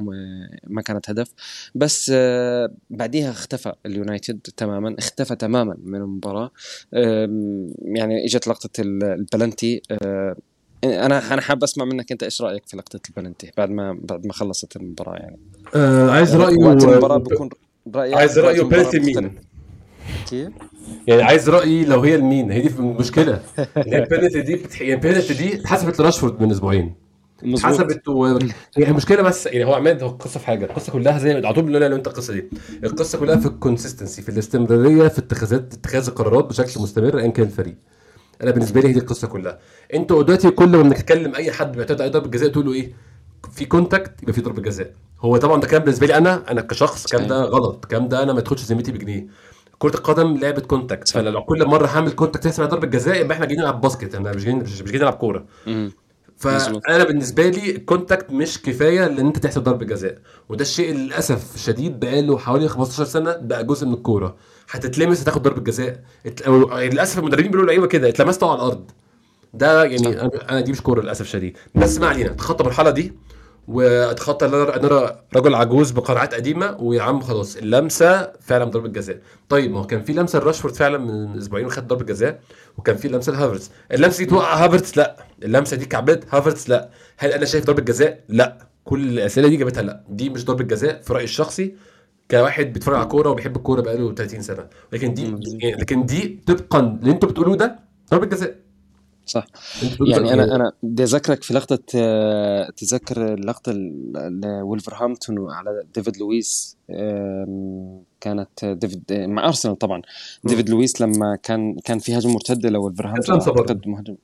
[0.65, 1.29] ما كانت هدف.
[1.75, 6.51] بس آه، بعديها اختفى اليونايتد تماما اختفى تماما من المباراة.
[7.83, 9.83] يعني إجت لقطة البلنتي.
[9.91, 10.37] آه،
[10.85, 14.33] أنا أنا حابب أسمع منك أنت إيش رأيك في لقطة البلنتي بعد ما بعد ما
[14.33, 15.39] خلصت المباراة يعني؟
[15.75, 17.49] آه عايز رأيه المباراة بكون
[17.95, 19.35] رايي عايز رأيه بلنتي مين
[20.31, 20.49] كيف؟
[21.07, 23.43] يعني عايز رأيي لو هي لمين؟ هي دي المشكلة
[23.77, 24.81] هي البينالتي دي بتح...
[24.81, 26.95] يعني البينالتي دي اتحسبت لراشفورد من أسبوعين.
[27.45, 28.25] اتحسبت و...
[28.77, 30.65] هي المشكلة بس يعني هو عماد هو القصة في حاجة.
[30.65, 32.45] القصة كلها زي ما على طول لو أنت القصة دي.
[32.85, 37.47] القصة كلها في ال consistency في الاستمرارية في اتخاذات اتخاذ القرارات بشكل مستمر ايا كان
[37.47, 37.75] الفريق
[38.43, 39.59] أنا بالنسبة لي هي دي القصة كلها.
[39.95, 42.93] أنتوا دلوقتي كل ما بنتكلم أي حد بيعترض على ضربة جزاء تقول له إيه؟
[43.53, 44.93] في contact يبقى في ضربة جزاء.
[45.21, 47.85] هو طبعا ده كان بالنسبة لي أنا أنا كشخص كان ده غلط.
[47.85, 49.27] كان ده أنا ما تاخدش ذمتي بجنيه.
[49.79, 53.47] كرة القدم لعبه contact فانا لو كل مرة هعمل contact تحسب ضربة جزاء يبقى إحنا
[53.47, 55.45] جايين نلعب basket أنا مش جايين مش جايين نلعب كورة.
[56.37, 60.19] فانا بالنسبة لي ال contact مش كفاية لأن أنت تحسب ضربة جزاء.
[60.49, 64.37] وده الشيء للأسف الشديد بقاله حوالي 15 سنة بقى جزء من الكورة.
[64.71, 66.01] هتتلمس هتاخد ضربة جزاء.
[66.49, 68.91] للأسف المدربين بيقولوا لعيبة كده اتلمست على الأرض.
[69.55, 71.57] ده يعني أنا دي مش كورة للأسف الشديد.
[71.75, 73.13] بس ما علينا تخطى المرحلة دي.
[73.69, 79.19] واتخطى ان أنا رجل عجوز بقناعات قديمة ويا عم خلاص اللمسة فعلا ضربة جزاء.
[79.49, 82.41] طيب ما هو كان في لمسة لراشفورد فعلا من أسبوعين وخد ضربة جزاء
[82.79, 83.71] وكان في لمسة لهافرتس.
[83.93, 85.17] اللمسة دي توقع هافرتس؟ لا.
[85.43, 86.89] اللمسة دي كعبت هافرتس؟ لا.
[87.17, 88.59] هل أنا شايف ضربة جزاء؟ لا.
[88.85, 90.05] كل الأسئلة دي جابتها لا.
[90.09, 91.75] دي مش ضربة جزاء في رأيي الشخصي
[92.31, 94.67] كواحد بيتفرج على كورة وبيحب الكورة بقاله 30 سنة.
[94.93, 95.35] لكن دي
[95.79, 97.79] لكن دي طبقا اللي أنتوا بتقولوه ده
[98.11, 98.55] ضربة جزاء.
[99.29, 99.47] صح.
[100.01, 103.75] يعني أنا أنا بدي أذكرك في لقطة آه، تذكر اللقطة
[104.63, 106.77] ولفرهامبتون على ديفيد لويس
[108.21, 110.03] كانت ديفيد مع أرسنال طبعا.
[110.45, 113.37] ديفيد لويس لما كان كان في هجمة مرتدة لولفرهامبتون.
[113.87, 114.17] مهاجم.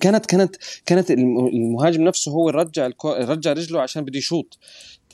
[0.00, 4.58] كانت كانت كانت المهاجم نفسه هو رجع رجع رجله عشان بده يشوط.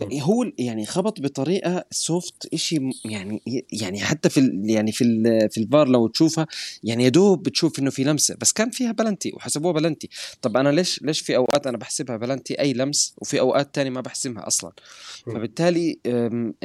[0.02, 5.04] هو يعني خبط بطريقة soft شيء يعني يعني حتى في يعني في
[5.50, 6.46] في الفار لو تشوفها
[6.84, 10.08] يعني يا دوب بتشوف إنه في لمسة بس كان فيها بلنتي وحسبوها بلنتي.
[10.42, 14.00] طب أنا ليش ليش في أوقات أنا بحسبها بلنتي أي لمس وفي أوقات تانية ما
[14.00, 14.72] بحسبها أصلا؟
[15.26, 15.98] فبالتالي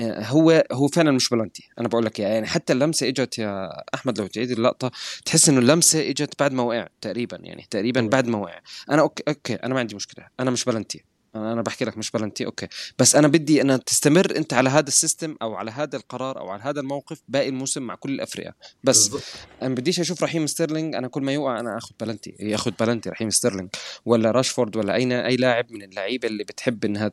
[0.01, 1.69] هو هو فعلا مش بلنتي.
[1.79, 4.91] أنا بقول لك يعني حتى اللمسة إجت يا أحمد لو تعيد اللقطة
[5.25, 8.59] تحس إنه اللمسة إجت بعد ما وقع تقريبا يعني تقريبا بعد ما وقع.
[8.91, 11.03] أنا okay okay أنا ما عندي مشكلة أنا مش بلنتي.
[11.37, 12.67] أنا بحكي لك مش penalty okay.
[12.99, 16.49] بس أنا بدي أن تستمر أنت على هذا ال system أو على هذا القرار أو
[16.49, 19.23] على هذا الموقف باقي الموسم مع كل الافرقه بس بالضبط.
[19.61, 23.29] أنا بديش أشوف رحيم ستيرلينج أنا كل ما يوقع أنا آخذ بلنتي ياخذ بلنتي رحيم
[23.29, 23.69] ستيرلينج.
[24.05, 27.07] ولا راشفورد ولا اي أي لاعب من اللعيبة اللي بتحب إنها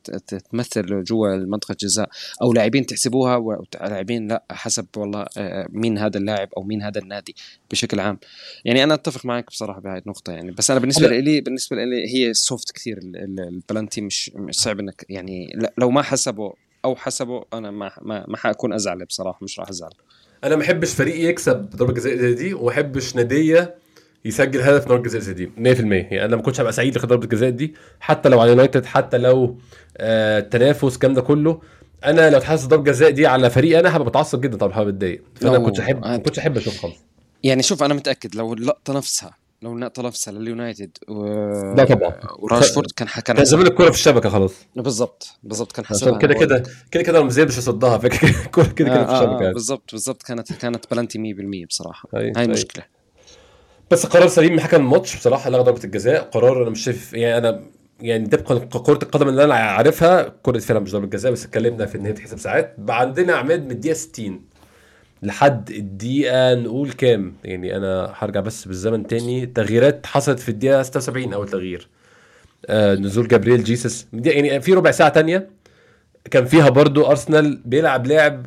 [0.50, 2.08] تمثل جوا المنطقة الجزاء
[2.42, 7.34] أو لاعبين تحسبوها ولاعبين لا حسب والله آه، مين هذا اللاعب أو مين هذا النادي
[7.70, 8.18] بشكل عام.
[8.64, 10.50] يعني أنا أتفق معك بصراحة بهاي النقطة يعني.
[10.50, 13.00] بس أنا بالنسبة لي بالنسبة لي هي soft كثير
[13.38, 15.46] البلنتي مش مش صعب انك يعني
[15.78, 16.52] لو ما حسبوا
[16.84, 19.90] أو حسبوا أنا ما ما, ما حأكون أزعل بصراحة مش راح أزعل.
[20.44, 23.74] أنا ما بحبش فريق يكسب ضربة جزاء زي دي وما بحبش نادية
[24.24, 27.24] يسجل هدف ضربة جزاء زي دي 100% يعني أنا ما كنتش هبقى سعيد لو ضربة
[27.24, 29.58] الجزاء دي حتى لو على يونايتد حتى لو
[29.96, 31.60] آه تنافس الكلام ده كله
[32.04, 35.22] أنا لو اتحسب ضربة جزاء دي على فريق أنا هبقى متعصب جدا طبعا هبقى متضايق.
[35.34, 36.96] فأنا ما كنتش احب ما كنتش أحب أشوف خالص.
[37.42, 41.24] يعني شوف أنا متأكد لو اللقطة نفسها لو النقطه نفسها لليونايتد و...
[41.74, 42.12] لا طبعا.
[42.38, 44.54] وراشفورد كان كان كان زمان الكورة في الشبكة خلاص.
[44.76, 49.10] بالظبط بالظبط كان حسبها كده كده كده كده رمزيه مش هيصدها الكوره كده كده في
[49.10, 51.18] آه، الشبكة آه بالظبط بالظبط كانت كانت بلانتي
[51.64, 52.08] 100% بصراحة.
[52.14, 52.84] هاي, هاي المشكلة.
[53.90, 56.22] بس قرار سليم من حكم الماتش بصراحة لغى ضربة الجزاء.
[56.22, 57.60] قرار أنا مش شايف يعني أنا
[58.00, 61.98] يعني طبقا كرة القدم اللي أنا عارفها كرة فعلا مش ضربة جزاء بس اتكلمنا في
[61.98, 62.76] ان هي تحسب ساعات.
[62.88, 64.40] عندنا عماد من الدقيقة 60
[65.24, 69.46] لحد الدقيقة نقول كام؟ يعني أنا هرجع بس بالزمن تاني.
[69.46, 71.88] تغييرات حصلت في الدقيقة 76 أول تغيير.
[72.66, 74.06] آه نزول جابرييل جيسس.
[74.12, 75.50] يعني في ربع ساعة تانية.
[76.30, 78.46] كان فيها برضو أرسنال بيلعب لعب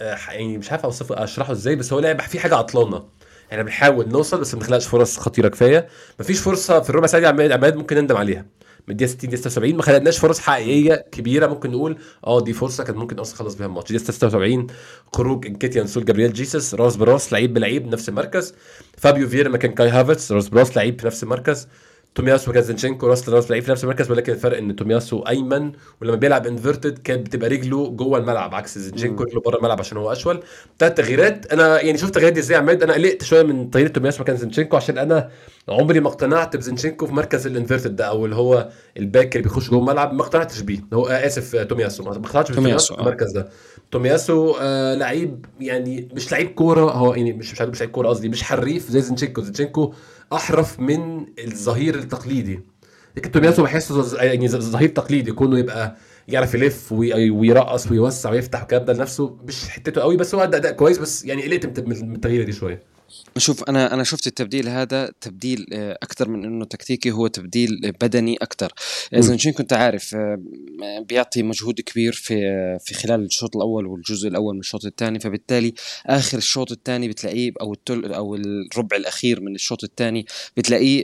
[0.00, 3.04] آه يعني مش عارف أوصفه أشرحه إزاي بس هو لعب في حاجة عطلانة.
[3.52, 5.88] إحنا بنحاول نوصل بس ما بنخلقش فرص خطيرة كفاية.
[6.20, 8.46] مفيش فرصة في الربع ساعة دي عماد ممكن نندم عليها.
[8.88, 11.98] من الدقيقه 60 دقيقه 76 ما خلقناش فرص حقيقية كبيرة ممكن نقول.
[12.26, 14.66] آه دي فرصة كان ممكن أصلا خلص بيها الماتش دقيقه 76
[15.14, 18.54] خروج انكيتيا نسول جابرييل جيسس راس براس لعيب بلعيب نفس المركز.
[18.98, 21.68] فابيو فيرا مكان كاي هافرتس راس براس لعيب في نفس المركز.
[22.14, 26.16] تومياسو مكان زينشينكو راس لراس لعيب في نفس المركز ولكن الفرق إن تومياسو أيمن ولما
[26.16, 30.42] بيلعب inverted كانت بتبقى رجله جوه الملعب عكس زينشينكو رجله بره الملعب عشان هو اشول
[30.78, 31.52] ثلاث تغييرات.
[31.52, 34.76] أنا يعني شفت التغييرات دي إزاي عماد؟ أنا قلقت شوية من تغيير تومياسو مكان زينشينكو
[34.76, 35.30] عشان أنا
[35.68, 39.48] عمري ما اقتنعت بزينشينكو في مركز ال inverted ده أو اللي هو ال back اللي
[39.48, 40.12] بيخش جوه الملعب.
[40.12, 40.80] ما اقتنعتش بيه.
[40.92, 42.02] هو آه آسف تومياسو.
[42.02, 43.48] ما اقتنعتش بتومياسو في المركز ده.
[43.90, 48.42] تومياسو آه لعيب يعني مش لعيب كورة هو يعني مش مش لعيب كورة قصدي مش
[48.42, 49.42] حريف زي زينشينكو.
[49.42, 49.94] زينشينكو
[50.32, 52.60] أحرف من الظهير التقليدي.
[53.16, 55.96] لكن تومياسو بحسه يعني ظهير تقليدي كونه يبقى
[56.28, 60.98] يعرف يلف ويرقص ويوسع ويفتح والكلام ده لنفسه مش حتته قوي بس هو اداء كويس
[60.98, 62.82] بس يعني قلقت من التغييرة دي شوية.
[63.36, 68.36] شوف أنا أنا شفت التبديل هذا تبديل آه، أكثر من إنه تكتيكي هو تبديل بدني
[68.42, 68.72] أكثر.
[69.14, 70.38] زنشين كنت عارف آه،
[71.08, 75.20] بيعطي مجهود كبير في آه، في خلال الشوط الأول والجزء الأول من الشوط الثاني.
[75.20, 75.74] فبالتالي
[76.06, 81.02] آخر الشوط الثاني بتلاقيه أو التلت أو الربع الأخير من الشوط الثاني بتلاقيه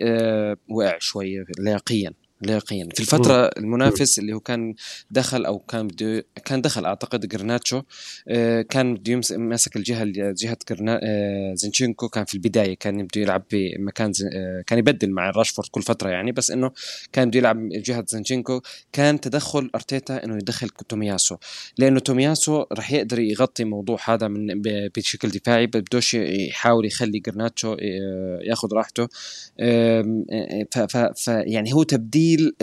[0.69, 2.24] وقع شوية لياقيا.
[2.45, 4.75] لياقيا في الفترة المنافس اللي هو كان
[5.11, 7.83] دخل أو كان بده كان دخل أعتقد جارناتشو
[8.29, 12.09] آه، كان بده ماسك الجهة جهة آه، زينشينكو.
[12.09, 16.33] كان في البداية كان بده يلعب بمكان آه، كان يبدل مع راشفورد كل فترة يعني
[16.33, 16.71] بس إنه
[17.13, 18.61] كان بده يلعب جهة زينشينكو.
[18.93, 21.37] كان تدخل أرتيتا إنه يدخل تومياسو
[21.79, 24.63] لأنه تومياسو راح يقدر يغطي الموضوع هذا من
[24.97, 27.77] بشكل دفاعي بدوش يحاول يخلي جرناتشو
[28.43, 29.09] ياخذ راحته.
[31.17, 32.55] فيعني هو تبديل تحليل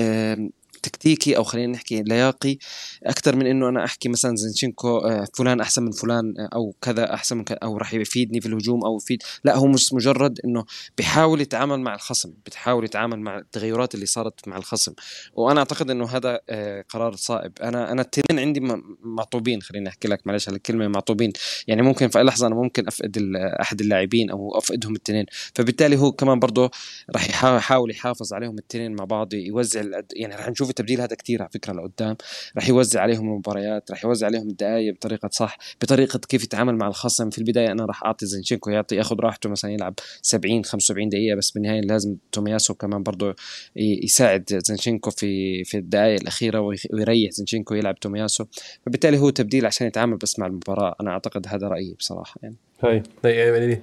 [0.84, 2.58] تكتيكي أو خلينا نحكي لياقي
[3.04, 7.14] أكثر من إنه أنا أحكي مثلا زينشينكو آه، فلان أحسن من فلان آه، أو كذا
[7.14, 10.66] أحسن من كذا أو راح يفيدني في الهجوم أو يفيد لا هو مش مجرد إنه
[10.98, 14.94] بيحاول يتعامل مع الخصم بيحاول يتعامل مع التغيرات اللي صارت مع الخصم.
[15.34, 17.52] وأنا أعتقد إنه هذا آه، قرار صائب.
[17.62, 18.60] أنا أنا التنين عندي
[19.04, 21.34] معطوبين خليني أحكي لك معلش على الكلمة معطوبين.
[21.68, 25.26] يعني ممكن في لحظة أنا ممكن أفقد أحد اللاعبين أو أفقدهم التنين.
[25.56, 26.72] فبالتالي هو كمان برضه
[27.16, 29.82] راح يحاول يحافظ عليهم التنين مع بعض يوزع
[30.14, 32.16] يعني راح نشوف في تبديل هذا كثير على فكرة لقدام.
[32.56, 37.30] راح يوزع عليهم المباريات راح يوزع عليهم الدقائق بطريقة صح بطريقة كيف يتعامل مع الخصم.
[37.30, 41.52] في البداية أنا راح أعطي زينشينكو يعطي ياخذ راحته مثلا يلعب 70 75 دقيقة بس
[41.52, 43.36] بالنهاية لازم تومياسو كمان برضه
[43.76, 46.60] يساعد زينشينكو في في الدقائق الأخيرة
[46.94, 48.46] ويريح زينشينكو يلعب تومياسو.
[48.86, 50.96] فبالتالي هو تبديل عشان يتعامل بس مع المباراة.
[51.02, 52.56] أنا أعتقد هذا رأيي بصراحة يعني.
[52.84, 53.82] هاي يعني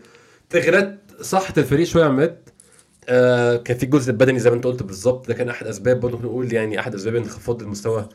[0.51, 2.49] تغييرات صحت الفريق شوية عماد
[3.09, 5.28] آه كان في الجزء البدني زي ما انت قلت بالظبط.
[5.28, 8.09] ده كان أحد أسباب برضه نقول يعني أحد أسباب انخفاض المستوى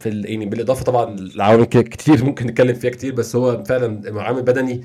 [0.00, 4.84] في يعني بالإضافة طبعا لعوامل كتير ممكن نتكلم فيها كتير بس هو فعلا العامل البدني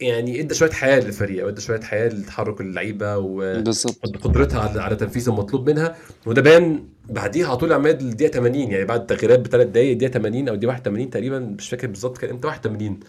[0.00, 5.70] يعني إدى شوية حياة للفريق وادى شوية حياة لتحرك اللعيبة وقدرتها على على تنفيذ المطلوب
[5.70, 5.96] منها.
[6.26, 10.48] وده بان بعديها على طول عماد الدقيقه 80 يعني بعد التغييرات بثلاث دقائق الدقيقه 80
[10.48, 13.00] أو الدقيقه 81 تقريبا مش فاكر بالظبط كان إمتى 81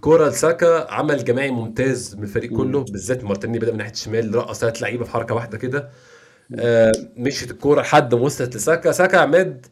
[0.00, 4.60] كورة لساكا عمل جماعي ممتاز من الفريق كله بالذات مارتيني بدأ من ناحية الشمال رقص
[4.60, 5.88] ثلاث لعيبة في حركة واحدة كده.
[6.58, 8.92] آه مشيت الكورة لحد ما وصلت لساكا.
[8.92, 9.66] ساكا عماد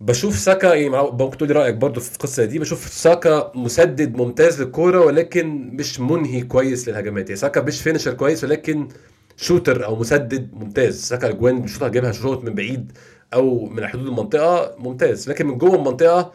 [0.00, 4.62] بشوف ساكا يعني ممكن تقول لي رأيك برضو في القصة دي بشوف ساكا مسدد ممتاز
[4.62, 7.24] للكورة ولكن مش منهي كويس للهجمات.
[7.28, 8.88] يعني ساكا مش فينشر كويس ولكن
[9.36, 11.00] شوتر أو مسدد ممتاز.
[11.04, 12.92] ساكا الاجوان بيشوطها جايبها شوط من بعيد
[13.34, 15.30] أو من حدود المنطقة ممتاز.
[15.30, 16.32] لكن من جوه المنطقة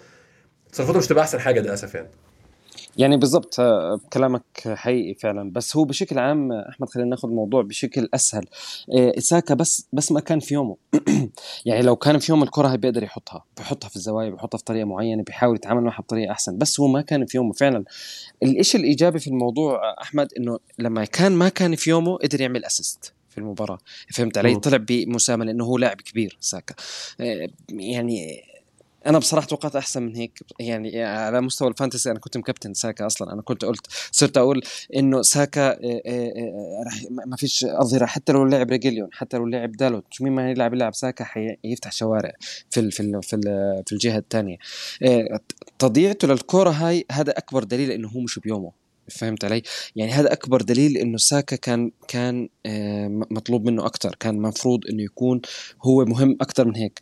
[0.72, 2.10] تصرفاته مش تبقى أحسن حاجة للأسف يعني.
[2.98, 5.52] يعني بالضبط آه، كلامك حقيقي فعلا.
[5.52, 8.46] بس هو بشكل عام أحمد خلينا ناخذ الموضوع بشكل أسهل.
[8.92, 10.78] إيه ساكا بس بس ما كان في يومه.
[11.66, 13.46] يعني لو كان في يوم الكرة هي بيقدر يحطها.
[13.58, 16.58] بيحطها في الزوايا بيحطها في طريقة معينة بيحاول يتعامل معها بطريقة أحسن.
[16.58, 17.84] بس هو ما كان في يومه فعلا.
[18.44, 23.14] الشيء الإيجابي في الموضوع أحمد إنه لما كان ما كان في يومه قدر يعمل assist
[23.30, 23.78] في المباراة.
[24.14, 26.76] فهمت علي؟ طلع بمسامه لأنه هو لاعب كبير ساكا
[27.70, 28.44] يعني
[29.08, 33.06] أنا بصراحة توقعت أحسن من هيك يعني على مستوى ال fantasy أنا كنت مكابتن ساكا
[33.06, 34.62] أصلا أنا كنت قلت صرت أقول
[34.96, 39.46] إنه ساكا آه، آه، آه، راح ما فيش أظهرة حتى لو لعب ريجيلون حتى لو
[39.46, 42.32] لعب دالوت مين ما يلعب يلعب ساكا حيفتح شوارع
[42.70, 43.44] في ال في ال في, ال
[43.86, 44.58] في الجهة الثانية
[45.80, 48.72] تضييعته للكره هاي هذا أكبر دليل إنه هو مش بيومه
[49.10, 49.62] فهمت علي؟
[49.96, 52.50] يعني هذا أكبر دليل إنه ساكا كان كان
[53.32, 55.42] مطلوب منه أكثر، كان مفروض إنه يكون
[55.82, 57.02] هو مهم أكثر من هيك.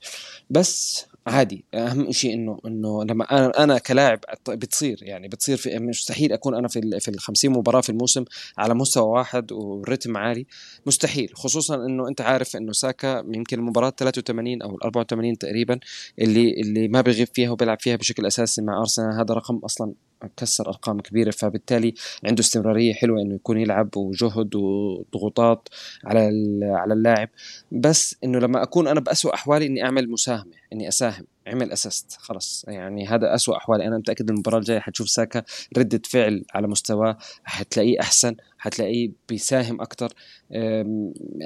[0.50, 1.66] بس عادي.
[1.74, 4.20] أهم شيء إنه إنه لما أنا أنا كلاعب
[4.50, 8.26] بتصير يعني بتصير في مستحيل أكون أنا في في ال 50 مباراة في الموسم
[8.58, 10.46] على مستوى واحد ورتم عالي.
[10.86, 15.80] مستحيل خصوصا إنه أنت عارف إنه ساكا يمكن المباراة 83 أو 84 تقريبا
[16.20, 19.94] اللي اللي ما بيغيب فيها وبيلعب فيها بشكل أساسي مع أرسنال هذا رقم أصلا
[20.38, 21.94] كسر أرقام كبيرة فبالتالي
[22.26, 25.70] عنده استمرارية حلوة إنه يكون يلعب وجهد وضغوطات
[26.06, 26.20] على
[26.64, 27.30] على اللاعب.
[27.72, 32.66] بس إنه لما أكون أنا بأسوأ أحوالي إني أعمل مساهمة إني أساهم عمل اسيست خلص.
[32.68, 33.88] يعني هذا أسوأ أحوالي.
[33.88, 35.44] أنا متأكد المباراة الجاية حتشوف ساكا
[35.78, 40.14] ردة فعل على مستواه حتلاقيه أحسن حتلاقيه بيساهم أكثر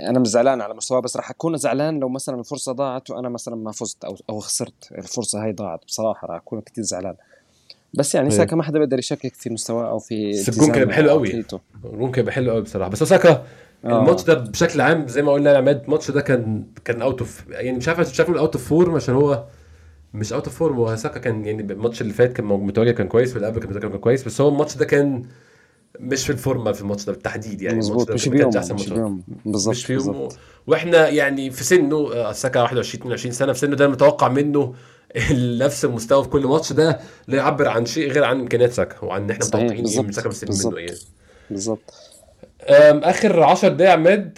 [0.10, 3.56] أنا مش زعلان على مستواه بس راح أكون زعلان لو مثلا الفرصة ضاعت وأنا مثلا
[3.56, 4.92] ما فزت أو أو خسرت.
[4.92, 7.16] الفرصة هاي ضاعت بصراحة راح أكون كثير زعلان.
[7.94, 11.46] بس يعني ساكا ما حدا بيقدر يشكك في مستواه أو في الجون كان حلو قوي.
[11.86, 12.90] الجون كان حلو قوي بصراحة.
[12.90, 13.46] بس ساكا
[13.86, 14.00] آه.
[14.02, 17.44] الماتش ده بشكل عام زي ما قلنا يا عماد الماتش ده كان كان out of
[17.50, 19.46] يعني مش عارف مش عارف out of form عشان هو
[20.14, 23.34] مش out of form هو ساكا كان يعني الماتش اللي فات كان متواجد كان كويس
[23.34, 25.24] واللي قبل كان كويس بس هو الماتش ده كان
[26.00, 27.78] مش في الفورمة في الماتش ده بالتحديد يعني.
[27.78, 30.30] مظبوط مش بيوم مش بيوم بالظبط مش في
[30.68, 34.74] وإحنا يعني في سنه آه، ساكا 21 22 سنة في سنة ده متوقع منه
[35.58, 39.06] نفس المستوى في كل ماتش ده لا يعبر عن شيء غير عن إمكانيات ساكا.
[39.06, 40.96] وعن إحنا متوقعين إيه من ساكا مستنيين منه إيه
[41.50, 41.94] بالظبط.
[43.04, 44.38] آخر 10 دقايق عماد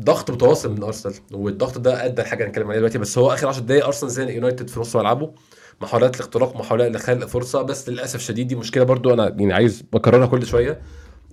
[0.00, 3.62] ضغط متواصل من أرسنال والضغط ده أدى لحاجة هنتكلم عليها دلوقتي بس هو آخر 10
[3.62, 5.30] دقايق أرسنال زي يونايتد في نص ملعبه
[5.80, 10.26] محاولات الاختراق محاولات لخلق فرصة بس للأسف شديد دي مشكلة برضو أنا يعني عايز بكررها
[10.26, 10.80] كل شوية.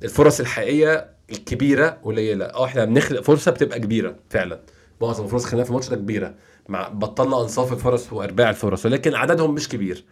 [0.04, 2.46] الفرص الحقيقية الكبيرة قليلة.
[2.46, 4.60] آه إحنا بنخلق فرصة بتبقى كبيرة فعلا.
[5.02, 6.36] معظم الفرص خلينا في الماتش ده كبيرة.
[6.72, 10.06] مع بطلنا أنصاف الفرص وإرباع الفرص ولكن عددهم مش كبير.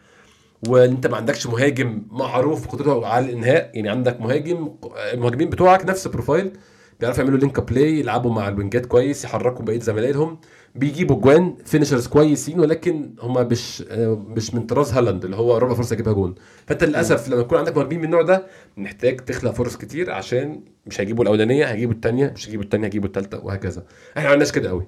[0.68, 4.70] وأنت ما عندكش مهاجم معروف قدرته على الإنهاء يعني عندك مهاجم
[5.14, 6.52] المهاجمين بتوعك نفس ال profile
[7.00, 10.38] بيعرفوا يعملوا link play يلعبوا مع ال wingات كويس يحركوا بقية زمايلهم
[10.76, 13.82] بيجيبوا جوان finishers كويسين ولكن هم مش
[14.28, 16.36] مش من طراز هالاند اللي هو ربع فرصة يجيبها جون.
[16.68, 18.46] فأنت للأسف لما يكون عندك مهاجمين من النوع ده
[18.78, 23.46] محتاج تخلق فرص كتير عشان مش هيجيبوا الأولانية هيجيبوا الثانية مش هيجيبوا الثانية هيجيبوا الثالثه
[23.46, 23.84] وهكذا.
[24.12, 24.88] إحنا ما عملناش كده قوي.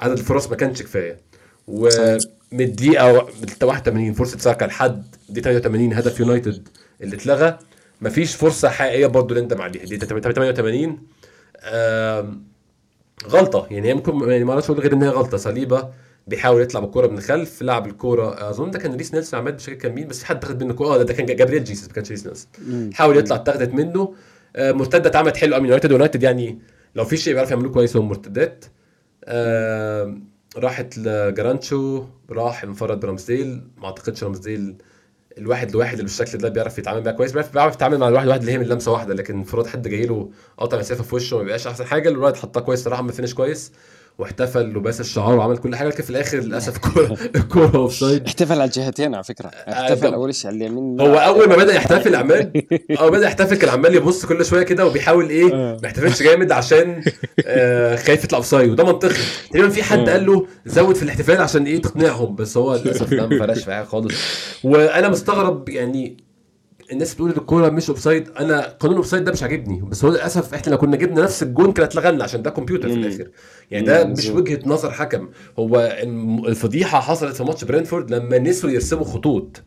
[0.00, 1.18] عدد الفرص ما كانش كفاية.
[1.68, 3.12] ومن الدقيقة
[3.62, 6.68] 81 فرصة ساكا لحد دي 83 هدف يونايتد
[7.00, 7.58] اللي اتلغى.
[8.00, 10.98] مفيش فرصة حقيقية برضه اللي انت عليها دي 88
[13.28, 13.66] غلطة.
[13.70, 15.36] يعني هي ممكن يعني ما أقدرش أقول غير إن هي غلطة.
[15.36, 15.88] صليبة
[16.26, 19.78] بيحاول يطلع بالكوره من الخلف لعب الكوره أظن ده كان ريس نيلسون عماد مش فاكر
[19.78, 22.26] كان مين بس حد اخذ منه كوره آه ده كان جابرييل جيسس ما كانش ريس
[22.26, 22.48] نيلسون.
[22.94, 24.14] حاول يطلع اتاخدت منه.
[24.56, 26.58] آه، مرتدة اتعملت حلو قوي يونايتد يونايتد يعني
[26.94, 28.64] لو في شيء بيعرف يعملوه كويس هو المرتدات
[29.24, 30.16] آه
[30.56, 34.76] راحت لجارناتشو راح انفرد برامسديل ما أعتقدش رامسديل
[35.38, 38.40] الواحد لواحد اللي بالشكل ده بيعرف يتعامل معاه كويس بيعرف, بيعرف يتعامل مع الواحد لواحد
[38.40, 41.42] اللي هي من لمسة واحدة لكن انفراد حد جاي له قطع مسافة في وشه ما
[41.42, 42.08] بيبقاش أحسن حاجة.
[42.08, 43.72] الواحد حطها كويس صراحة ما finishش كويس.
[44.18, 48.64] واحتفل وباس الشعار وعمل كل حاجة لكن في الآخر للأسف الكوره الكورة offside احتفل على
[48.64, 49.46] الجهتين على فكرة.
[49.48, 51.00] احتفل أول شيء على اليمين.
[51.00, 52.62] هو أول ما بدأ يحتفل عمال
[53.00, 57.02] أول بدأ يحتفل كان عمال يبص كل شوية كده وبيحاول إيه ما يحتفلش جامد عشان
[57.46, 59.14] آه خايف يطلع offside وده منطقي.
[59.50, 62.34] تقريبا في حد قال له زود في الاحتفال عشان إيه تقنعهم.
[62.36, 64.14] بس هو للأسف ده ما فرقش معايا خالص.
[64.64, 66.16] وأنا مستغرب يعني
[66.92, 68.28] الناس بتقول الكورة مش offside.
[68.28, 69.80] أنا قانون ال offside ده مش عاجبني.
[69.80, 72.94] بس هو للأسف إحنا لو كنا جبنا نفس الجون كانت اتلغى عشان ده كمبيوتر في
[72.94, 73.28] الآخر.
[73.70, 75.28] يعني ده مش وجهة نظر حكم.
[75.58, 75.98] هو
[76.48, 79.62] الفضيحة حصلت في ماتش برينتفورد لما نسوا يرسموا خطوط.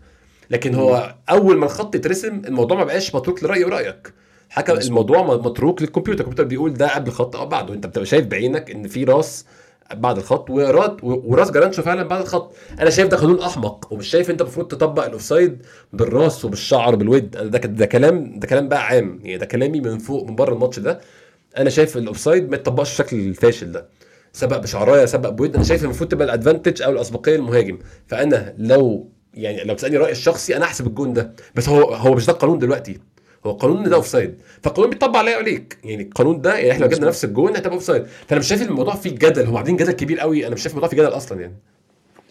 [0.49, 4.13] لكن هو أول ما الخط يترسم الموضوع ما بقاش متروك لرأيي ورأيك.
[4.49, 6.19] حكم الموضوع متروك للكمبيوتر.
[6.19, 7.73] الكمبيوتر بيقول ده قبل الخط أو بعده.
[7.73, 9.45] أنت بتبقى شايف بعينك إن في راس
[9.93, 12.51] بعد الخط ورا راس جارناتشو فعلا بعد الخط.
[12.79, 17.31] أنا شايف ده قانون أحمق ومش شايف أنت المفروض تطبق ال offside بالراس وبالشعر وبالودن
[17.31, 19.19] ده ده كلام ده كلام بقى عام.
[19.23, 20.99] يعني ده كلامي من فوق من بره الماتش ده.
[21.57, 23.85] أنا شايف ال offside ما يتطبقش بالشكل الفاشل ده.
[24.33, 25.55] سبق بشعراية سبق بودن.
[25.55, 27.77] أنا شايف المفروض تبقى ال advantage أو الأسبقية للمهاجم
[28.07, 31.33] فأنا لو يعني لو بتسالني رأيي الشخصي أنا أحسب الجون ده.
[31.55, 32.99] بس هو هو مش ده القانون دلوقتي.
[33.45, 35.77] هو القانون ان ده offside فالقانون بيطبق عليا وعليك.
[35.83, 38.95] يعني القانون ده يعني إحنا لو جبنا نفس الجون هتبقى offside فأنا مش شايف الموضوع
[38.95, 39.45] فيه جدل.
[39.45, 40.47] هم عاملين جدل كبير قوي.
[40.47, 41.55] أنا مش شايف الموضوع فيه جدل أصلا يعني.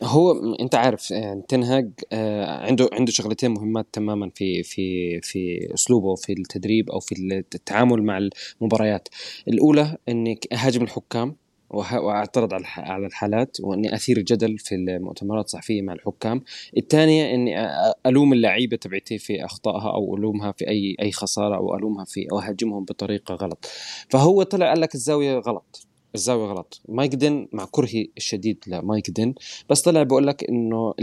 [0.02, 6.14] هو أنت عارف يعني تنهاج آه، عنده عنده شغلتين مهمات تماما في في في أسلوبه
[6.14, 8.28] في التدريب أو في التعامل مع
[8.60, 9.08] المباريات.
[9.48, 11.36] الأولى إنك هاجم الحكام.
[11.70, 16.42] وأعترض على الحالات وإني أثير جدل في المؤتمرات الصحفية مع الحكام.
[16.76, 17.68] الثانية إني
[18.06, 22.38] ألوم اللعيبة تبعتي في أخطائها أو ألومها في اي أي خسارة أو ألومها في أو
[22.38, 23.66] أهاجمهم بطريقة غلط.
[24.08, 26.80] فهو طلع قال لك الزاوية غلط الزاوية غلط.
[26.88, 29.34] مايك دين مع كرهي الشديد لمايك دين.
[29.70, 30.94] بس طلع بقول لك إنه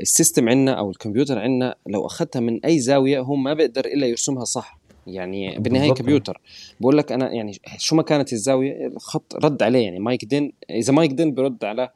[0.00, 4.06] ال system عندنا أو الكمبيوتر عندنا لو أخذتها من أي زاوية هو ما بيقدر إلا
[4.06, 4.83] يرسمها صح.
[5.06, 6.40] يعني بالنهاية كمبيوتر.
[6.80, 9.98] بقول لك أنا يعني شو ما كانت الزاوية الخط رد عليه يعني.
[9.98, 11.88] مايك دين إذا مايك دين برد على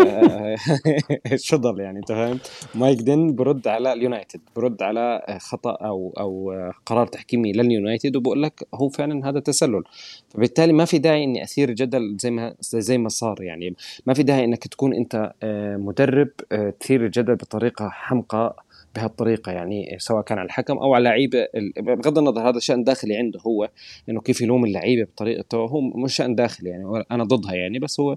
[0.00, 0.56] آه،
[1.36, 2.38] شو ضل يعني أنت فاهم؟
[2.74, 6.52] مايك دين برد على اليونايتد برد على خطأ أو أو
[6.86, 8.16] قرار تحكيمي لليونايتد.
[8.16, 9.82] وبقول لك هو فعلا هذا تسلل.
[10.28, 13.74] فبالتالي ما في داعي إني أثير جدل زي ما زي ما صار يعني.
[14.06, 18.65] ما في داعي إنك تكون أنت آه، مدرب آه، تثير الجدل بطريقة حمقى
[18.96, 23.40] بهالطريقة يعني سواء كان على الحكم أو على لعيبة بغض النظر هذا شأن داخلي عنده
[23.46, 23.70] هو
[24.08, 28.16] إنه كيف يلوم اللعيبة بطريقته هو مش شأن داخلي يعني أنا ضدها يعني بس هو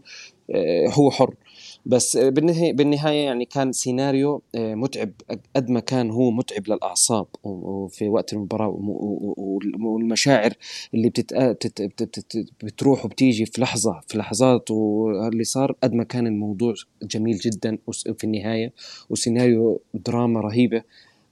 [0.55, 1.33] آه، هو حر.
[1.85, 5.11] بس بالنهايه بالنهاية يعني كان سيناريو آه، متعب
[5.55, 8.79] قد ما كان هو متعب للأعصاب وفي وقت المباراة
[9.79, 10.53] والمشاعر
[10.93, 11.33] اللي بتت...
[12.63, 16.73] بتروح وبتيجي في لحظة في لحظات واللي صار قد ما كان الموضوع
[17.03, 17.77] جميل جدا
[18.17, 18.73] في النهاية
[19.09, 20.83] وسيناريو دراما رهيبة.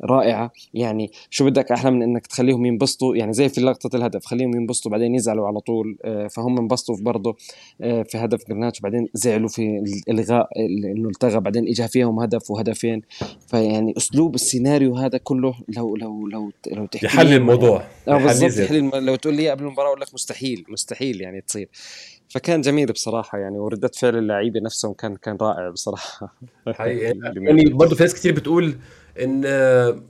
[0.03, 0.51] رائعة.
[0.73, 4.91] يعني شو بدك أحلى من إنك تخليهم ينبسطوا؟ يعني زي في لقطة الهدف خليهم ينبسطوا
[4.91, 5.97] بعدين يزعلوا على طول.
[6.03, 7.35] آه، فهم انبسطوا برضه
[7.81, 10.49] آه، في هدف جرناتش بعدين زعلوا في الإلغاء
[10.95, 13.01] إنه التغى بعدين اجى فيهم هدف وهدفين.
[13.47, 17.83] فيعني أسلوب السيناريو هذا كله لو لو لو لو تحكي يحل الموضوع.
[18.07, 21.69] آه بالضبط يحل لو تقول لي قبل المباراة أقول لك مستحيل مستحيل يعني تصير.
[22.29, 26.35] فكان جميل بصراحة يعني وردة فعل اللعيبة نفسهم كان كان رائع بصراحة.
[26.67, 27.19] حقيقي.
[27.47, 28.75] يعني برضه في ناس كتير بتقول
[29.24, 29.41] إن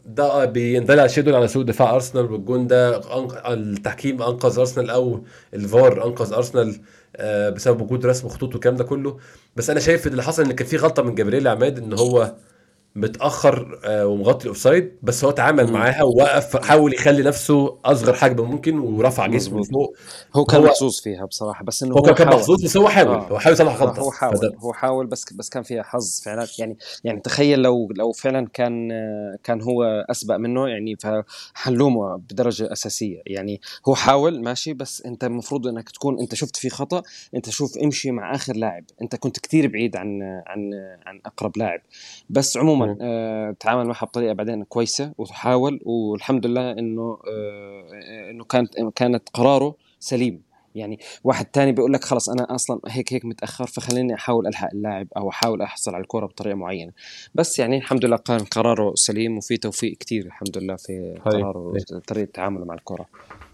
[0.05, 3.01] ده بيندلع شيدون على سوء دفاع أرسنال والجون ده
[3.53, 6.76] التحكيم أنقذ أرسنال أو الفار أنقذ أرسنال
[7.16, 9.18] آه، بسبب وجود رسم خطوط والكلام ده كله.
[9.55, 12.34] بس أنا شايف اللي حصل إن كان في غلطة من جبريل عماد إن هو
[12.98, 18.80] متأخر آه، ومغطي الاوفسايد بس هو تعامل معاها ووقف حاول يخلي نفسه أصغر حجم ممكن
[18.80, 19.95] ورفع جسمه فوق.
[20.36, 23.28] هو كان محظوظ فيها بصراحة بس إنه هو, هو كان محظوظ بس هو حاول آه.
[23.28, 24.54] هو حاول يصلح غلطه هو حاول فده.
[24.60, 26.48] هو حاول بس بس كان فيها حظ فعلا.
[26.60, 28.89] يعني يعني تخيل لو لو فعلا كان
[29.43, 33.22] كان هو أسبق منه يعني فحلومه بدرجة أساسية.
[33.26, 37.02] يعني هو حاول ماشي بس أنت المفروض إنك تكون أنت شفت في خطأ
[37.36, 38.84] أنت شوف امشي مع آخر لاعب.
[39.02, 40.72] أنت كنت كثير بعيد عن عن
[41.06, 41.82] عن أقرب لاعب.
[42.30, 48.79] بس عموما آه تعامل معها بطريقة بعدين كويسة وحاول والحمد لله إنه آه إنه كانت
[48.95, 50.47] كانت قراره سليم.
[50.75, 55.07] يعني واحد تاني بيقول لك خلص أنا أصلا هيك هيك متأخر فخليني أحاول ألحق اللاعب
[55.17, 56.91] أو أحاول أحصل على الكره بطريقة معينة.
[57.35, 62.31] بس يعني الحمد لله كان قراره سليم وفي توفيق كثير الحمد لله في قراره وطريقه
[62.33, 63.05] تعامله مع الكره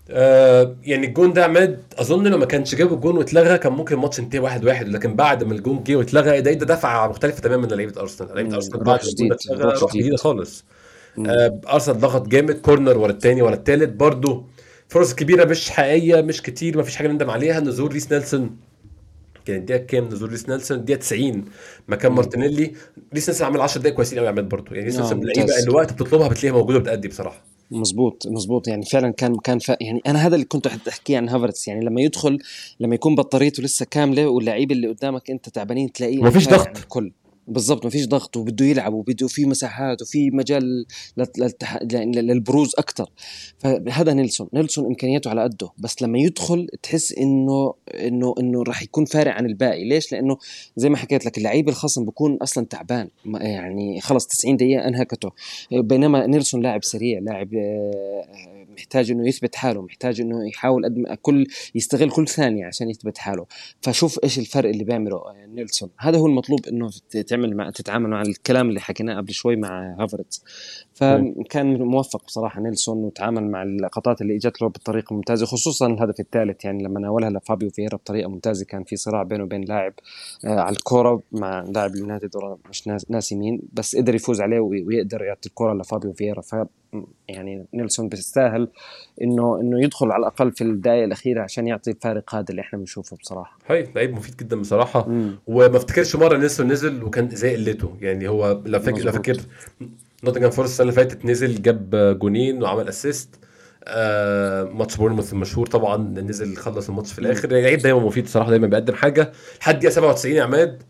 [0.10, 4.20] آه يعني الجون ده عماد أظن لو ما كانش جاب الجون واتلغى كان ممكن الماتش
[4.20, 7.74] ينتهي واحد واحد لكن بعد ما الجون جه واتلغى ده ده دفعه مختلفة تماما من
[7.74, 8.36] لعيبة أرسنال.
[8.36, 10.66] لعيبة أرسنال بعد الجون اتلغى روح جديده خالص.
[11.28, 14.44] آه أرسنال ضغط جامد corner ورا الثاني ورا الثالث برده
[14.88, 17.60] فرص كبيرة مش حقيقية مش كتير ما فيش حاجة نندم عليها.
[17.60, 18.58] نزول ريس نيلسون
[19.46, 21.46] كان الدقيقه كام نزول ريس نيلسون؟ الدقيقه 90
[21.88, 22.74] مكان مارتينيلي
[23.14, 25.40] ريس نيلسون عمل 10 دقايق كويسين قوي عماد برضه يعني ريس نيلسون من ممتاز.
[25.44, 27.44] اللعيبه اللي وقت بتطلبها بتلاقيها موجودة وبتأدي بصراحة.
[27.72, 29.70] مزبوط مزبوط يعني فعلا كان كان ف...
[29.70, 31.68] يعني أنا هذا اللي كنت أحكيه عن هافرتس.
[31.68, 32.40] يعني لما يدخل
[32.80, 36.68] لما يكون بطاريته لسه كاملة واللعيبه اللي قدامك أنت تعبانين تلاقيه فارق ضغط.
[36.68, 37.12] عن الكل.
[37.48, 40.86] بالضبط مفيش ضغط وبده يلعب وبده في مساحات وفي مجال
[41.20, 41.80] للت- للتح...
[41.84, 43.10] لل- للبروز أكثر
[43.60, 45.70] فهذا نيلسون نيلسون إمكانياته على قده.
[45.78, 49.84] بس لما يدخل تحس إنه إنه إنه راح يكون فارق عن الباقي.
[49.90, 50.38] ليش؟ لأنه
[50.76, 53.10] زي ما حكيت لك اللعيب الخصم بيكون أصلا تعبان.
[53.26, 55.32] ما- يعني خلص 90 دقيقة أنهكته.
[55.72, 58.26] بينما نيلسون لاعب سريع لاعب آه،
[58.78, 61.46] محتاج إنه يثبت حاله محتاج إنه يحاول قد كل
[61.76, 63.46] يستغل كل ثانية عشان يثبت حاله.
[63.82, 65.90] فشوف إيش الفرق اللي بيعمله آه، نيلسون.
[66.00, 66.90] هذا هو المطلوب إنه
[67.28, 70.44] تعمل مع تتعامل مع الكلام اللي حكيناه قبل شوي مع هافرتز.
[70.94, 76.66] فكان موفق بصراحة نيلسون وتعامل مع اللقطات اللي إجت له بطريقة ممتازة خصوصا الهدف الثالث
[76.66, 79.94] يعني لما ناولها لفابيو فييرا بطريقة ممتازة كان في صراع بينه وبين لاعب
[80.46, 82.30] آه، على الكورة مع لاعب اليونايتد
[82.70, 86.42] مش ناس, ناسي مين بس قدر يفوز عليه وي- ويقدر يعطي الكورة لفابيو فييرا.
[86.42, 86.56] ف
[87.28, 88.68] يعني نيلسون بيستاهل
[89.22, 93.18] انه إنه يدخل على الأقل في الدقائق الأخيرة عشان يعطي الفارق هذا اللي إحنا بنشوفه
[93.18, 93.58] بصراحة.
[93.68, 95.10] هاي لعيب مفيد جدا بصراحة.
[95.10, 95.36] مم.
[95.48, 99.14] وما افتكرش مرة نيلسون نزل وكان زي قلته يعني هو لو فاكر مظبوط.
[99.14, 99.38] فاكر
[100.24, 103.30] نوتنجهام فورست السنة اللي فاتت نزل جاب جونين وعمل assist
[103.86, 107.50] آه ماتش بورنموث المشهور طبعا نزل خلص الماتش في الآخر.
[107.50, 109.32] لعيب دايما مفيد صراحة دايما بيقدم حاجة.
[109.62, 110.84] لحد دقيقه 97 يا عماد؟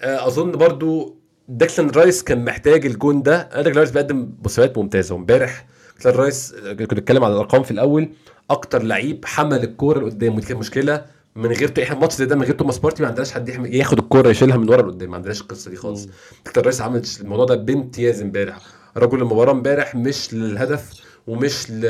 [0.00, 1.16] آه أظن برضو
[1.48, 3.36] داكلان رايس كان محتاج الجون ده.
[3.40, 5.66] أنا داكلان رايس بيقدم مستويات ممتازة وامبارح
[5.96, 8.08] داكلان رايس آه، كنت بتكلم على الأرقام في الأول.
[8.50, 11.04] أكتر لعيب حمل الكورة لقدام ودي كانت مشكلة.
[11.36, 13.98] من غير إحنا ماتش زي ده من غير توماس بارتي ما عندناش حد يحمل ياخد
[13.98, 15.10] الكورة يشيلها من ورا لقدام.
[15.10, 16.08] ما عندناش القصة دي خالص.
[16.46, 18.58] ديكلان رايس عمل الموضوع ده بامتياز امبارح.
[18.96, 20.90] رجل المباراه امبارح مش للهدف
[21.26, 21.86] ومش ل...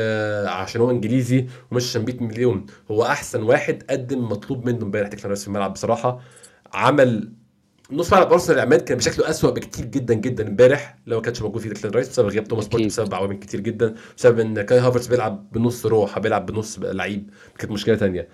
[0.47, 2.65] عشان هو إنجليزي ومش عشان 100 مليون.
[2.91, 6.19] هو أحسن واحد قدم مطلوب منه امبارح ديكلان رايس في الملعب بصراحة.
[6.73, 7.29] عمل
[7.91, 11.61] نص ملعب أرسنال عماد كان بشكله اسوء بكتير جدا جدا امبارح لو ما كانش موجود
[11.61, 12.85] فيه ديكلان رايس بسبب غياب توماس بارتي.
[12.87, 17.71] بسبب عوامل كتير جدا بسبب إن كاي هافرتس بيلعب بنص روح بيلعب بنص لعيب كانت
[17.71, 18.27] مشكلة تانية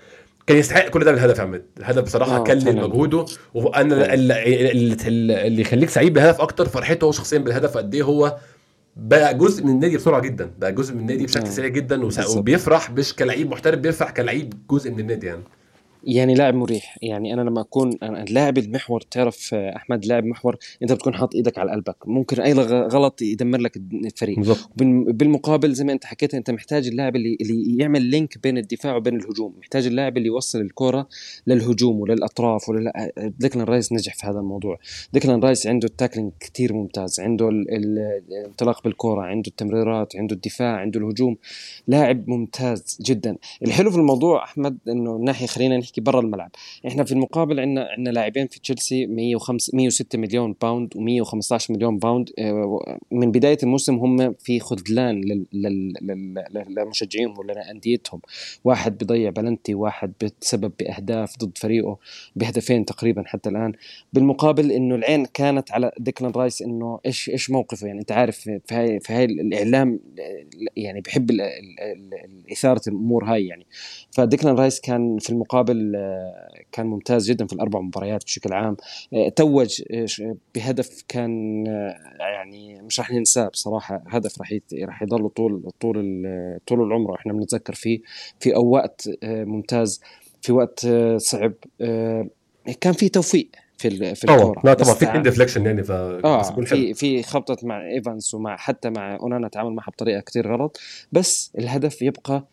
[0.48, 2.76] كان يستحق كل ده بالهدف يا عماد الهدف بصراحة آه، كلل.
[2.76, 8.38] مجهوده وأنا اللي, يخليك سعيد بالهدف أكتر فرحته هو شخصيا بالهدف قد إيه هو
[8.96, 11.48] بقى جزء من النادي بسرعة جدا بقى جزء من النادي بشكل.
[11.48, 12.02] سريع جدا.
[12.38, 15.44] وبيفرح مش كلعيب محترف بيفرح كلعيب جزء من النادي يعني
[16.04, 16.98] يعني لاعب مريح.
[17.02, 21.58] يعني أنا لما أكون أنا اللاعب المحور تعرف أحمد لاعب محور أنت بتكون حاطط إيدك
[21.58, 21.96] على قلبك.
[22.08, 22.54] ممكن أي
[22.88, 24.38] غلط يدمر لك الفريق.
[24.38, 28.58] بالظبط بال- بالمقابل زي ما أنت حكيت أنت محتاج اللاعب اللي اللي يعمل link بين
[28.58, 29.54] الدفاع وبين الهجوم.
[29.60, 31.08] محتاج اللاعب اللي يوصل الكرة
[31.48, 32.92] للهجوم وللأطراف ولل...
[33.40, 34.80] ديكلان رايس نجح في هذا الموضوع.
[35.14, 40.36] ديكلان رايس عنده ال tackling كتير ممتاز عنده ال- ال- الانطلاق بالكرة عنده التمريرات عنده
[40.36, 41.38] الدفاع عنده الهجوم.
[41.88, 43.36] لاعب ممتاز جدا.
[43.66, 46.52] الحلو في الموضوع أحمد إنه ناحية خلينا نحكي برا الملعب.
[46.88, 52.30] إحنا في المقابل عندنا عندنا لاعبين في تشيلسي 105 106 مليون pound و115 مليون pound
[52.40, 55.22] آه، من بداية الموسم هم في خذلان
[56.70, 58.22] لمشجعيهم ولأنديتهم
[58.64, 61.98] واحد بيضيع بلنتي واحد بتسبب بأهداف ضد فريقه
[62.36, 63.74] بهدفين تقريبا حتى الآن.
[64.14, 68.62] بالمقابل إنه العين كانت على ديكلان رايس إنه إيش إيش موقفه؟ يعني أنت عارف في
[68.72, 70.00] هاي في هاي الإعلام
[70.78, 71.32] يعني بحب
[72.52, 73.66] إثارة الأمور هاي يعني.
[74.12, 78.78] فديكلان رايس كان في المقابل آه، كان ممتاز جدا في الأربع مباريات بشكل عام.
[79.14, 84.04] آه، توج آه، بهدف كان آه، يعني مش راح ننساه بصراحة.
[84.08, 84.54] هدف راح
[84.84, 85.96] راح يضل طول طول
[86.68, 88.00] طول العمر إحنا بنتذكر فيه
[88.40, 90.02] في وقت ممتاز
[90.42, 91.54] في وقت صعب
[92.82, 94.62] كان في توفيق في ال- في الكورة.
[94.64, 95.92] لا طبعا في اتنين deflection يعني ف.
[95.92, 100.80] في في خبطة مع ايفانس ومع حتى مع أونانا تعامل معها بطريقة كتير غلط.
[101.12, 102.48] بس الهدف يبقى آه،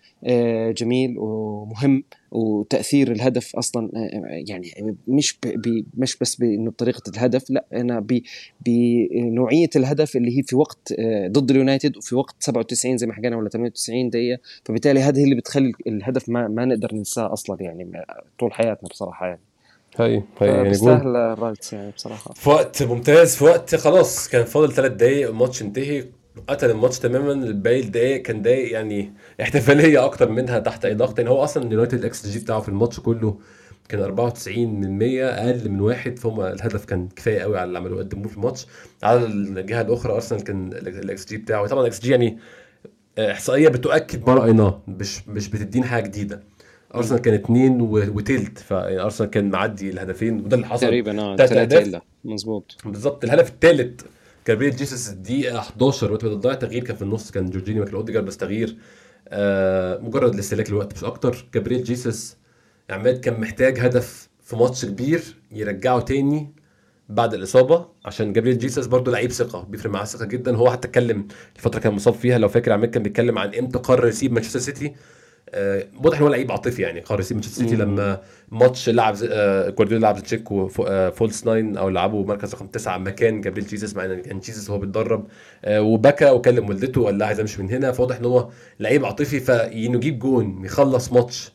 [0.70, 7.50] جميل ومهم وتأثير الهدف أصلا آه، يعني مش ب- ب- مش بس بإنه بطريقة الهدف
[7.50, 8.22] لا أنا ب-
[8.66, 13.36] بنوعية الهدف اللي هي في وقت آه، ضد اليونايتد وفي وقت 97 زي ما حكينا
[13.36, 18.04] ولا 98 دقيقه فبالتالي هذه اللي بتخلي الهدف ما ما نقدر ننساه أصلا يعني
[18.38, 19.40] طول حياتنا بصراحة يعني.
[19.98, 22.34] هاي هاي يعني بيستاهل يعني بصراحة.
[22.34, 26.04] في وقت ممتاز في وقت خلاص كان فاضل ثلاث دقايق الماتش انتهي
[26.48, 27.52] قتل الماتش تماما.
[27.52, 31.18] باقي الدقايق كان دقايق يعني احتفالية أكتر منها تحت أي ضغط.
[31.18, 33.38] يعني هو أصلا اليونايتد الاكس جي بتاعه في الماتش كله
[33.88, 36.18] كان 94 من 100 أقل من واحد.
[36.18, 38.66] فهو الهدف كان كفاية قوي على اللي عملوه قدموه في الماتش.
[39.02, 41.66] على الجهة الأخرى أرسنال كان الاكس جي بتاعه.
[41.66, 42.38] طبعا الاكس جي يعني
[43.18, 46.42] إحصائية بتؤكد ما رايناه مش مش بتدينا حاجة جديدة.
[46.94, 48.58] أرسنال كان اتنين و- وتلت.
[48.58, 50.40] فأرسنال كان معدي الهدفين.
[50.40, 50.86] وده اللي حصل.
[50.86, 52.76] تقريبا آه تلات مظبوط.
[52.84, 53.24] بالظبط.
[53.24, 54.00] الهدف الثالث
[54.48, 58.22] جابريل جيسوس الدقيقه 11 وقت بدل ضايع تغيير كان في النص كان جورجينيو مكان أوديجارد
[58.22, 58.76] بس تغيير.
[59.28, 61.46] آه مجرد لاستهلاك الوقت مش أكتر.
[61.54, 62.36] جابريل جيسوس
[62.90, 65.22] عماد كان محتاج هدف في ماتش كبير
[65.52, 66.52] يرجعه تاني
[67.08, 70.56] بعد الإصابة عشان جابريل جيسس برضه لعيب ثقة بيفرق معاه ثقة جدا.
[70.56, 74.08] هو حتى اتكلم الفترة كان مصاب فيها لو فاكر عماد كان بيتكلم عن إمتى قرر
[74.08, 74.94] يسيب مانشستر سيتي.
[76.04, 78.20] واضح ان هو لعيب عاطفي يعني قرر يسيب مانشستر سيتي لما
[78.50, 83.40] ماتش لعب آه، جوارديولا لعب تشيك و false nine أو لعبوا مركز رقم تسعة مكان
[83.40, 85.26] جابريل جيسس مع إن كان جيسس هو بيتدرب.
[85.64, 87.92] آه، وبكى وكلم والدته وقال لها عايز أمشي من هنا.
[87.92, 88.48] فواضح ان هو
[88.80, 91.52] لعيب عاطفي فانه يجيب جون يخلص ماتش.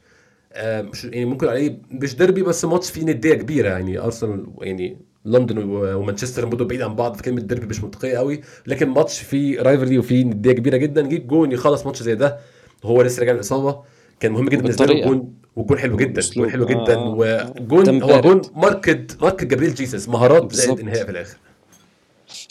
[0.54, 3.70] آه، مش يعني ممكن عليه مش ديربي بس ماتش فيه ندية كبيرة.
[3.70, 8.89] يعني أرسنال يعني لندن ومانشستر برضه بعيد عن بعض فكلمة ديربي مش منطقية قوي لكن
[8.89, 12.38] ماتش فيه rivalry وفيه ندية كبيرة جدا يجيب جون يخلص ماتش زي ده.
[12.84, 13.80] وهو لسه راجع من الإصابة
[14.20, 15.10] كان مهم جدا بالنسبة له بالطريقة.
[15.10, 16.22] جون وجون حلو جدا.
[16.22, 17.08] جون حلو جدا آه.
[17.08, 18.22] وجون هو.
[18.22, 20.80] جون ماركة ماركة جابريل جيسس مهارات زائد.
[20.80, 21.38] انهاء في الآخر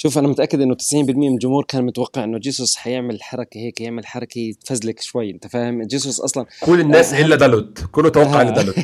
[0.03, 4.07] شوف أنا متأكد إنه 90% من الجمهور كان متوقع إنه جيسوس حيعمل حركة هيك يعمل
[4.07, 7.21] حركة تفزلك شوي أنت فاهم جيسوس أصلا كل الناس آه.
[7.21, 8.43] إلا دالوت كله توقع آه.
[8.43, 8.75] الا دالوت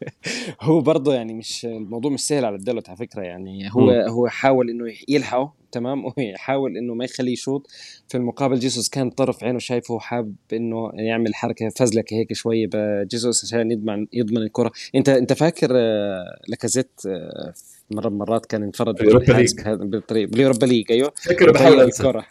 [0.60, 4.08] هو برضه يعني مش الموضوع مش سهل على الدلوت على فكرة يعني هو مم.
[4.08, 7.66] هو حاول إنه يلحقه تمام ويحاول إنه ما يخليه يشوط
[8.08, 13.44] في المقابل جيسوس كان طرف عينه شايفه حاب إنه يعمل حركة فزلكه هيك شوي بجيسوس
[13.44, 17.52] عشان يضمن يضمن الكرة أنت أنت فاكر آه، لاكازيت آه،
[17.90, 20.92] مره من المرات كان انفرد بال Europa League.
[20.92, 21.12] أيوه.
[21.16, 22.24] فاكر بحاول الكرة.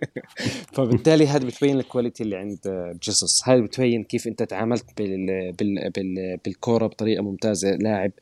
[0.74, 2.58] فبالتالي هذا بتبين ال quality اللي عند
[3.02, 3.48] جيسوس.
[3.48, 5.52] هاي بتبين كيف أنت تعاملت بال...
[5.52, 5.90] بال...
[5.90, 6.38] بال...
[6.44, 8.12] بالكورة بطريقة ممتازة لاعب.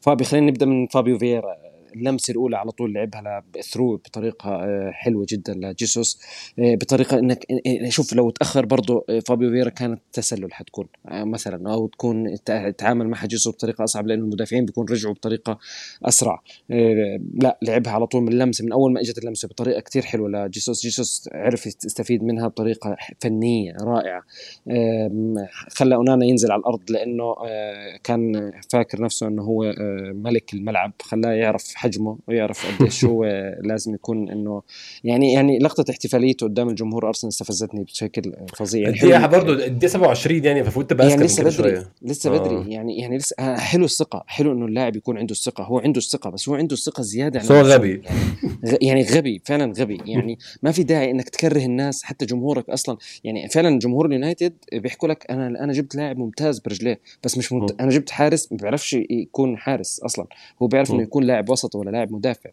[0.00, 1.67] فابي خلينا نبدأ من فابيو فييرا.
[1.98, 6.20] اللمسة الأولى على طول لعبها ثرو بطريقة آه، حلوة جدا لجيسوس
[6.58, 7.46] آه، بطريقة إنك
[7.88, 13.08] شوف لو تأخر برضه آه، فابيو فييرا كانت تسلل حتكون مثلا أو تكون تع- تعامل
[13.08, 15.58] مع جيسوس بطريقة أصعب لأنه المدافعين بيكون رجعوا بطريقة
[16.04, 16.42] أسرع
[17.34, 20.82] لا لعبها على طول من اللمسة من أول ما إجت اللمسة بطريقة كتير حلوة لجيسوس
[20.82, 24.22] جيسوس عرف يستفيد منها بطريقة فنية رائعة
[25.68, 27.34] خلى أونانا ينزل على الأرض لأنه
[28.04, 29.74] كان فاكر نفسه إنه هو
[30.14, 33.24] ملك الملعب خلاه يعرف حجمه ويعرف قديش هو
[33.68, 34.62] لازم يكون إنه
[35.04, 38.82] يعني يعني لقطة احتفاليته قدام الجمهور أرسنال استفزتني بشكل فظيع.
[38.82, 41.92] يعني الدقيقه حلو- برضه الدقيقه 27 يعني المفروض تبقى يعني لسه بدري شوية.
[42.02, 42.38] لسه آه.
[42.38, 44.24] بدري يعني يعني لسه آه، حلو الثقة.
[44.26, 45.64] حلو إنه اللاعب يكون عنده الثقة.
[45.64, 47.60] هو عنده الثقة بس هو عنده الثقة زيادة عن بس هو.
[47.60, 48.02] غبي.
[48.66, 49.98] غ- يعني غبي فعلا غبي.
[50.06, 52.96] يعني ما في داعي إنك تكره الناس حتى جمهورك أصلا.
[53.24, 57.80] يعني فعلا جمهور اليونايتد بيحكوا لك أنا أنا جبت لاعب ممتاز برجليه بس مش ممت...
[57.80, 60.26] أنا جبت حارس ما بيعرفش يكون حارس أصلا.
[60.62, 61.02] هو بيعرف إنه.
[61.02, 62.50] يكون لاعب وسط ولا لاعب مدافع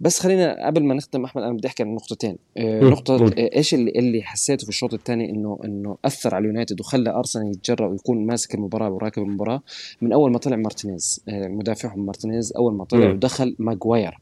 [0.00, 2.80] بس خلينا قبل ما نختم أحمد أنا بدي أحكي عن نقطتين آه،.
[2.80, 3.26] نقطة.
[3.26, 7.50] آه، إيش اللي, اللي حسيته في الشوط الثاني إنه إنه أثر على اليونايتد وخلى أرسنال
[7.50, 9.62] يتجرأ ويكون ماسك المباراة وراكب المباراة
[10.02, 13.10] من أول ما طلع مارتينيز آه، مدافعهم مارتينيز أول ما طلع.
[13.10, 14.18] ودخل ماجواير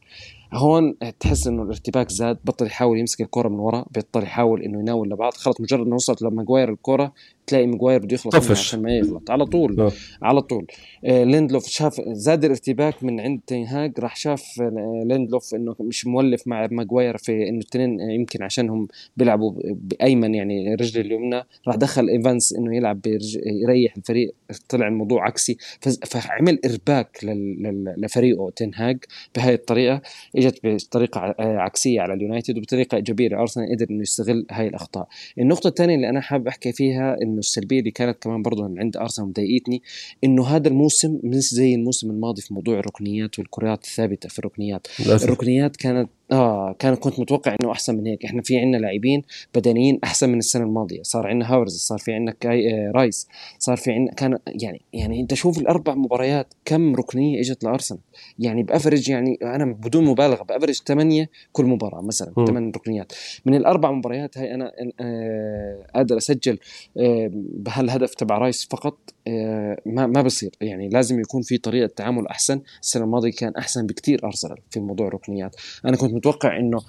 [0.53, 5.09] هون تحس إنه الارتباك زاد بطل يحاول يمسك الكرة من ورا بطل يحاول إنه يناول
[5.09, 7.13] لبعض خلص مجرد ما وصلت لماجواير الكرة
[7.47, 8.51] تلاقي ماجواير بده يخلص طفش.
[8.51, 9.31] عشان ما يغلط.
[9.31, 9.79] على طول.
[9.79, 9.91] آه.
[10.21, 10.67] على طول.
[11.05, 16.47] آه ليندلوف شاف زاد الارتباك من عند تنهاج راح شاف آه، ليندلوف إنه مش مولف
[16.47, 18.87] مع ماجواير في إنه الاثنين آه، يمكن عشانهم
[19.17, 21.43] بيلعبوا بأيمن يعني رجل اليمنى.
[21.67, 22.99] راح دخل إيفانس إنه يلعب.
[23.45, 24.33] يريح الفريق.
[24.69, 25.57] طلع الموضوع عكسي.
[26.05, 27.63] فعمل إرباك لل...
[27.63, 27.93] لل...
[27.97, 28.97] لفريقه تنهاج
[29.35, 30.01] بهاي الطريقة.
[30.35, 35.07] إجت بطريقة آه، عكسية على اليونايتد وبطريقة إيجابية لأرسنال قدر إنه يستغل هاي الأخطاء.
[35.39, 39.27] النقطة الثانية اللي أنا حابب أحكي فيها إنه السلبية اللي كانت كمان برضه عند أرسنال
[39.27, 39.81] مضايقتني
[40.23, 44.87] إنه هذا الموسم مش زي الموسم الماضي في موضوع الركنيات والكرات الثابتة في الركنيات.
[45.29, 48.25] الركنيات كانت آه كان كنت متوقع إنه أحسن من هيك.
[48.25, 49.21] إحنا في عندنا لاعبين
[49.55, 51.01] بدنيين أحسن من السنة الماضية.
[51.03, 53.27] صار عندنا هافرتز صار في عندنا كاي آه رايس
[53.59, 57.99] صار في عندنا كان يعني يعني أنت شوف الأربع مباريات كم ركنية إجت لأرسنال.
[58.39, 62.33] يعني ب average يعني أنا بدون مبالغة ب average ثمانية كل مباراة مثلا.
[62.47, 63.11] ثمان ركنيات.
[63.45, 64.71] من الأربع مباريات هاي أنا
[65.01, 66.57] آه قادر أسجل
[66.97, 70.51] آه بهالهدف تبع رايس فقط آه ما ما بصير.
[70.61, 72.61] يعني لازم يكون في طريقة تعامل أحسن.
[72.81, 75.55] السنة الماضية كان أحسن بكثير أرسنال في موضوع الركنيات.
[75.85, 76.79] أنا كنت متوقع إنه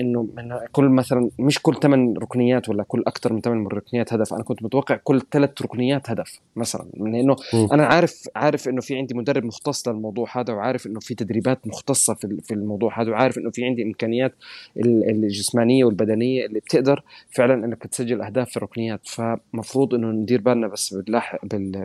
[0.00, 0.28] إنه
[0.72, 4.34] كل مثلا مش كل ثمان ركنيات ولا كل أكثر من ثمان ركنيات هدف.
[4.34, 7.36] أنا كنت متوقع كل ثلاث ركنيات هدف مثلا لأنه.
[7.72, 12.14] أنا عارف عارف إنه في عندي مدرب مختص للموضوع هذا وعارف إنه في تدريبات مختصة
[12.14, 14.34] في في الموضوع هذا وعارف إنه في عندي إمكانيات
[14.76, 20.68] ال- الجسمانية والبدنية اللي بتقدر فعلا إنك تسجل أهداف في الركنيات فمفروض إنه ندير بالنا
[20.68, 20.94] بس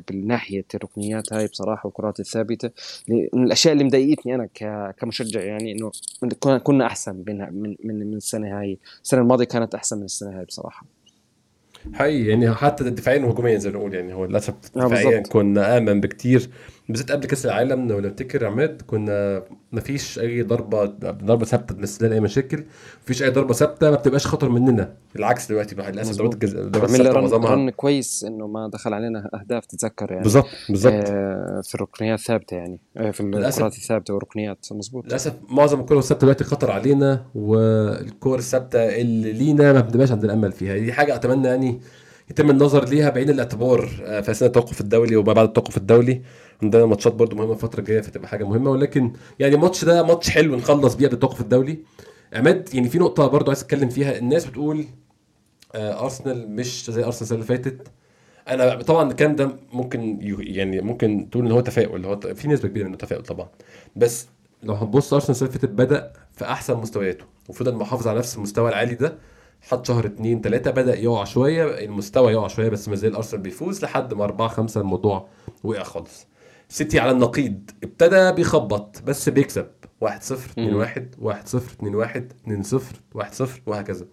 [0.10, 2.70] بالناحية الركنيات هاي بصراحة والكرات الثابتة.
[3.34, 5.92] من الأشياء اللي مضايقتني أنا ك- كمشجع يعني إنه
[6.50, 8.80] كنا- كنا أحسن من من من السنة هاي.
[9.04, 10.86] السنة الماضية كانت أحسن من السنة هاي بصراحة.
[11.94, 15.20] حقيقي يعني حتى دفاعيا وهجوميا زي ما نقول يعني هو للأسف آه، دفاعيا.
[15.24, 16.50] كنا آمن بكتير.
[16.90, 22.06] بالذات قبل كأس العالم لو نفتكر عماد كنا ما فيش أي ضربة ضربة ثابتة تمثل
[22.06, 22.64] لنا أي مشاكل
[23.04, 24.94] مفيش أي ضربة ثابتة ما بتبقاش خطر مننا.
[25.16, 26.44] العكس دلوقتي بقى للأسف ضربات.
[26.44, 27.52] الجزاء معظمها.
[27.56, 30.24] رن كويس إنه ما دخل علينا أهداف تتذكر يعني.
[30.24, 30.94] بالظبط بالظبط.
[31.08, 32.80] آه في الركنيات ثابتة يعني.
[32.98, 33.22] آه في.
[33.22, 35.06] الكرات الثابته والركنيات مظبوط.
[35.06, 40.52] للأسف معظم الكور الثابتة دلوقتي خطر علينا والكور الثابتة اللي لينا ما بنبقاش عندنا امل
[40.52, 40.78] فيها.
[40.78, 41.80] دي حاجة أتمنى يعني
[42.30, 46.22] يتم النظر ليها بعين الاعتبار آه، في أثناء التوقف الدولي وما بعد التوقف الدولي.
[46.64, 50.56] عندنا ماتشات برضو مهمة الفترة الجاية فتبقى حاجة مهمة ولكن يعني الماتش ده ماتش حلو
[50.56, 51.80] نخلص بيه التوقف الدولي.
[52.34, 54.18] عماد يعني في نقطة برضو عايز أتكلم فيها.
[54.18, 54.86] الناس بتقول
[55.76, 57.88] آه، أرسنال مش زي أرسنال السنة اللي فاتت.
[58.48, 62.88] أنا طبعا الكلام ده ممكن يعني ممكن تقول إن هو تفاؤل هو في نسبة كبيرة
[62.88, 63.48] منه تفاؤل طبعا.
[63.96, 64.28] بس
[64.64, 68.70] لو هتبص أرسنال السنة اللي فاتت بدأ في أحسن مستوياته وفضل محافظ على نفس المستوى
[68.70, 69.16] العالي ده
[69.62, 71.86] حط شهر اتنين تلاتة بدأ يقع شوية.
[71.86, 75.28] المستوى يقع شوية بس ما زال أرسنال بيفوز لحد ما أربعة خمسة الموضوع
[75.64, 76.28] وقع خالص.
[76.70, 77.70] سيتي على النقيض.
[77.84, 79.68] ابتدى بيخبط بس بيكسب.
[80.02, 84.06] 1 0 2 1 1 0 2 1 2 0 1 0 وهكذا.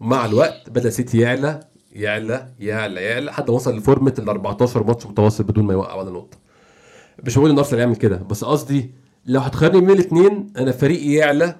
[0.00, 1.60] ومع الوقت بدأ سيتي يعلى
[1.92, 6.10] يعلى يعلى يعلى لحد ما وصل لفورمة ال 14 ماتش متواصل بدون ما يوقع ولا
[6.10, 6.38] نقطة.
[7.24, 8.94] مش بقول إن أرسنال يعمل كده بس قصدي
[9.26, 11.56] لو هتخيرني بين الاثنين أنا فريقي يعلى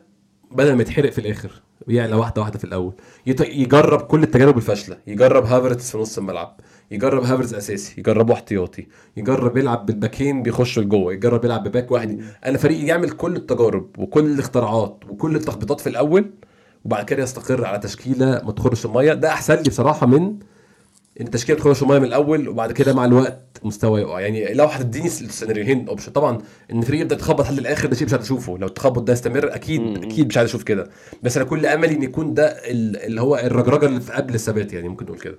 [0.51, 1.62] بدل ما يتحرق في الآخر.
[1.88, 2.92] يعلى واحدة واحدة في الأول.
[3.26, 4.96] يجرب كل التجارب الفاشلة.
[5.06, 6.60] يجرب هافرتس في نص الملعب.
[6.90, 7.94] يجرب هافرتس أساسي.
[7.98, 8.86] يجربه احتياطي.
[9.16, 11.12] يجرب يلعب بالباكين بيخش لجوه.
[11.12, 12.20] يجرب يلعب ب back واحد.
[12.46, 16.30] أنا فريقي يعمل كل التجارب وكل الاختراعات وكل التخبيطات في الأول
[16.84, 19.12] وبعد كده يستقر على تشكيلة ما تخرش المية.
[19.14, 20.36] ده أحسن لي بصراحة من
[21.20, 24.20] ان التشكيله ما تخرش الميه من الأول وبعد كده مع الوقت مستوى يقع.
[24.20, 26.38] يعني لو هتديني السيناريوهين option طبعا
[26.72, 28.59] إن الفريق يبدأ يتخبط لحد الآخر ده شيء مش عايز أشوفه.
[28.59, 30.90] لو التخبط ده يستمر أكيد أكيد مش عايز أشوف كده.
[31.22, 34.72] بس أنا كل أملي إن يكون ده ال- اللي هو الرجرجة اللي في قبل الثبات
[34.72, 35.38] يعني ممكن نقول كده.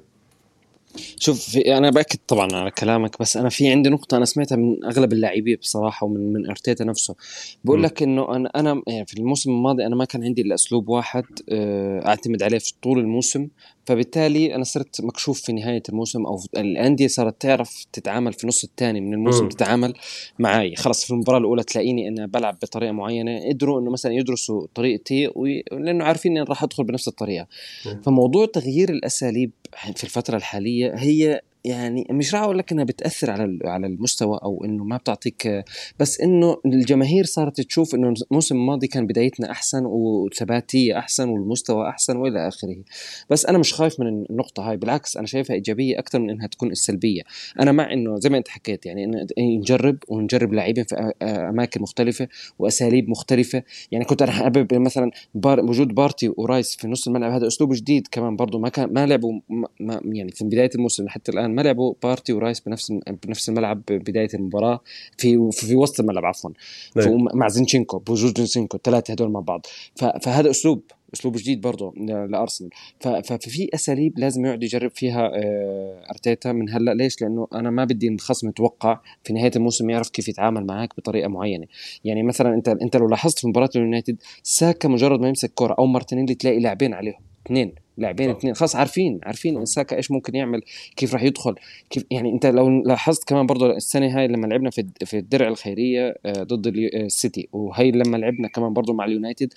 [1.20, 5.14] شوف أنا بأكد طبعا على كلامك بس أنا في عندي نقطة أنا سمعتها من أغلب
[5.14, 7.16] اللاعبين بصراحة ومن من أرتيتا نفسه.
[7.64, 7.84] بقول.
[7.84, 11.24] لك إنه أنا أنا يعني في الموسم الماضي أنا ما كان عندي إلا أسلوب واحد
[11.50, 13.48] آه، أعتمد عليه في طول الموسم
[13.88, 19.02] فبالتالي أنا صرت مكشوف في نهاية الموسم أو الأندية صارت تعرف تتعامل في النص الثاني
[19.02, 19.50] من الموسم مم.
[19.50, 19.94] تتعامل
[20.40, 25.32] معي خلص في المباراة الأولى تلاقيني أنا بلعب بطريقة معينة قدروا إنه مثلا يدرسوا طريقتي
[25.36, 25.64] وي...
[25.72, 27.48] لأنه عارفين إني راح أدخل بنفس الطريقة
[27.86, 28.02] مم.
[28.02, 29.52] فموضوع تغيير الأساليب
[29.96, 34.66] في الفترة الحالية هي يعني مش راح أقول لك إنها بتأثر على على المستوى أو
[34.66, 35.66] إنه ما بتعطيك
[36.00, 42.18] بس إنه الجماهير صارت تشوف إنه الموسم الماضي كان بدايتنا أحسن وثباتية أحسن والمستوى أحسن
[42.18, 42.76] وإلى آخره.
[43.30, 46.72] بس أنا مش خايف من النقطة هاي بالعكس أنا شايفها إيجابية أكثر من إنها تكون
[46.72, 47.22] السلبية.
[47.60, 52.28] أنا مع إنه زي ما أنت حكيت يعني إن نجرب ونجرب لاعبين في أماكن مختلفة
[52.60, 53.64] وأساليب مختلفة.
[53.92, 58.08] يعني كنت أنا حابب مثلا بار وجود بارتي ورايس في نص الملعب هذا أسلوب جديد
[58.12, 59.40] كمان برضه ما كان ما لعبوا
[59.80, 62.94] ما يعني في بداية الموسم حتى الآن ما لعبوا بارتي ورايس بنفس
[63.24, 64.80] بنفس الملعب بداية المباراة
[65.18, 66.50] في في وسط الملعب عفوا.
[66.96, 67.28] نعم.
[67.34, 69.66] مع زينشينكو بوجود زينشينكو الثلاثه هدول مع بعض.
[69.96, 71.94] فهذا أسلوب أسلوب جديد برضه
[72.30, 72.70] لأرسنال.
[73.00, 76.94] ففي أساليب لازم يقعد يجرب فيها آه، أرتيتا من هلأ.
[76.94, 81.28] ليش؟ لأنه أنا ما بدي الخصم يتوقع في نهاية الموسم يعرف كيف يتعامل معك بطريقة
[81.28, 81.68] معينة.
[82.04, 85.86] يعني مثلا أنت أنت لو لاحظت في مباراة اليونايتد ساكا مجرد ما يمسك كرة أو
[85.86, 87.87] مارتينيلي تلاقي لاعبين عليهم اثنين.
[87.98, 88.30] لاعبين.
[88.30, 90.62] اثنين خلاص عارفين عارفين ساكا إيش ممكن يعمل
[90.96, 91.56] كيف راح يدخل
[91.90, 96.16] كيف يعني أنت لو لاحظت كمان برضه السنة هاي لما لعبنا في في الدرع الخيرية
[96.26, 99.54] آه، ضد اليو- آه، السيتي وهي لما لعبنا كمان برضه مع اليونايتد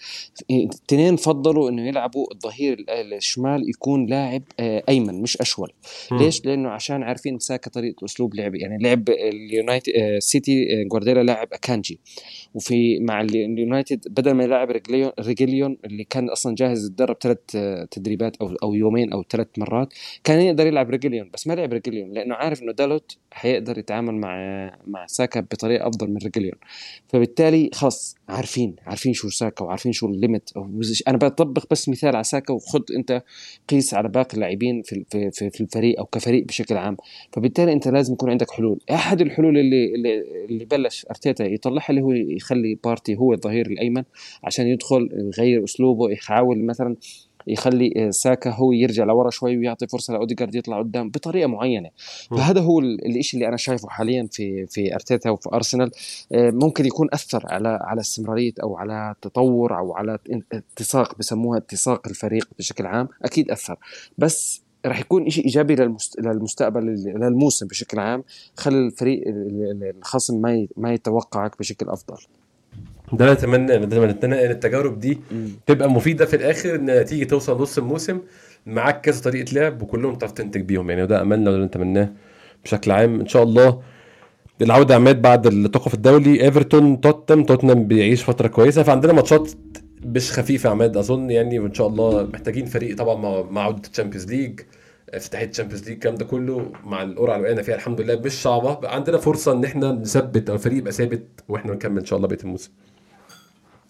[0.50, 5.72] الاثنين فضلوا إنه يلعبوا الظهير ال- الشمال يكون لاعب آه، أيمن مش أشول.
[6.12, 12.00] ليش؟ لأنه عشان عارفين ساكا طريقة أسلوب لعب يعني لعب اليونايتد سيتي جوارديولا لعب أكانجي
[12.54, 14.70] وفي مع ال- اليونايتد بدل ما يلعب
[15.20, 17.84] ريجليون اللي كان أصلا جاهز يتدرب ثلاث آه،
[18.31, 19.94] تدريبات أو أو يومين أو ثلاث مرات
[20.24, 24.36] كان يقدر يلعب ريجيليون بس ما لعب ريجيليون لأنه عارف إنه دالوت حيقدر يتعامل مع
[24.86, 26.55] مع ساكا بطريقة أفضل من ريجيليون
[27.09, 30.52] فبالتالي خلص عارفين عارفين شو ساكا وعارفين شو ال limit
[31.09, 33.23] أنا بطبق بس مثال على ساكا وخذ أنت
[33.69, 36.97] قيس على باقي اللاعبين في في في في الفريق أو كفريق بشكل عام.
[37.32, 38.81] فبالتالي أنت لازم يكون عندك حلول.
[38.90, 44.02] أحد الحلول اللي اللي, اللي بلش أرتيتا يطلعها اللي هو يخلي بارتي هو الظهير الأيمن
[44.44, 46.97] عشان يدخل يغير أسلوبه يحاول مثلا
[47.52, 51.90] يخلي آه، ساكا هو يرجع لورا شوي ويعطي فرصة لأوديجارد يطلع قدام بطريقة معينة.
[52.31, 55.90] فهذا هو ال- الشيء اللي أنا شايفه حاليا في في أرتيتا وفي أرسنال
[56.32, 60.18] آه، ممكن يكون أثر على على استمرارية أو على تطور أو على
[60.52, 63.77] اتساق بسموها اتساق الفريق بشكل عام أكيد أثر
[64.18, 66.20] بس راح يكون شيء إيجابي للمست...
[66.20, 66.82] للمستقبل
[67.20, 68.24] للموسم بشكل عام
[68.56, 70.66] خلي الفريق ال- ال- الخصم ما.
[70.77, 72.16] ما يتوقعك بشكل أفضل
[73.12, 75.19] ده أنا أتمنى أنا دايما أتمنى إن التجارب دي
[75.66, 78.19] تبقى مفيدة في الآخر إن تيجي توصل نص الموسم
[78.66, 81.03] معاك كذا طريقة لعب وكلهم تعرف تنتج بيهم يعني.
[81.03, 82.09] وده أملنا وده اللي نتمناه
[82.65, 83.20] بشكل عام.
[83.20, 83.82] إن شاء الله
[84.62, 88.82] العودة عماد بعد التوقف الدولي إيفرتون توتنهام توتنهام بيعيش فترة كويسة.
[88.82, 89.51] فعندنا ماتشات
[90.05, 91.59] مش خفيفة عماد أظن يعني.
[91.59, 94.60] وإن شاء الله محتاجين فريق طبعا مع عودة ال Champions League
[95.15, 98.20] افتتاحية ال Champions League الكلام ده كله مع القرعة اللي وقعنا فيها الحمد لله.
[98.24, 98.89] مش صعبة.
[98.89, 102.39] عندنا فرصة إن إحنا نثبت أو الفريق يبقى ثابت وإحنا نكمل إن شاء الله بقية
[102.45, 102.70] الموسم.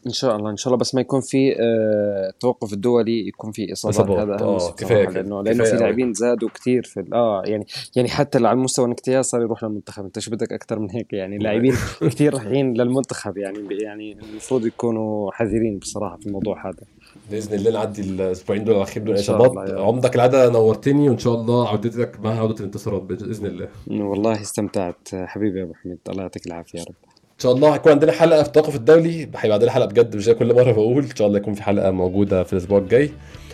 [0.06, 3.72] إن شاء الله إن شاء الله بس ما يكون في آه توقف الدولي يكون في
[3.72, 4.10] إصابات.
[4.10, 5.04] هذا أهم آه، كده.
[5.04, 5.76] لأنه لأنه في.
[5.76, 7.66] لاعبين زادوا كثير في آه يعني
[7.96, 11.38] يعني حتى على المستوى الانكتياز صار يروح للمنتخب أنت شو بدك أكثر من هيك يعني
[11.44, 16.82] لاعبين كثير رايحين للمنتخب يعني يعني المفروض يكونوا حذرين بصراحة في الموضوع هذا
[17.30, 19.70] بإذن الله نعدي الأسبوعين دول الاخير دول إصابات.
[19.70, 25.58] عمدك العادة نورتني وإن شاء الله عودتك مع عودة الانتصارات بإذن الله والله استمتعت حبيبي
[25.58, 27.09] يا أبو حميد الله يعطيك العافية يا رب
[27.40, 29.20] إن شاء الله هيكون عندنا حلقة في التوقف الدولي.
[29.36, 31.02] هيبقى عندنا حلقة بجد مش زي كل مرة بقول.
[31.04, 33.10] إن شاء الله يكون في حلقة موجودة في الأسبوع الجاي.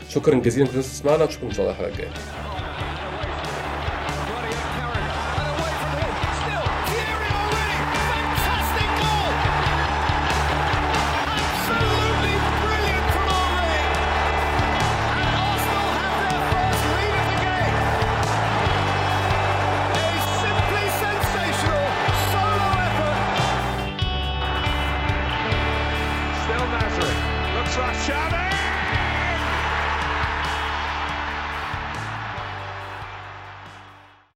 [0.08, 2.10] شكرا جزيلا انكم تسمعنا نشوفكم إن شاء الله الحلقة الجاية.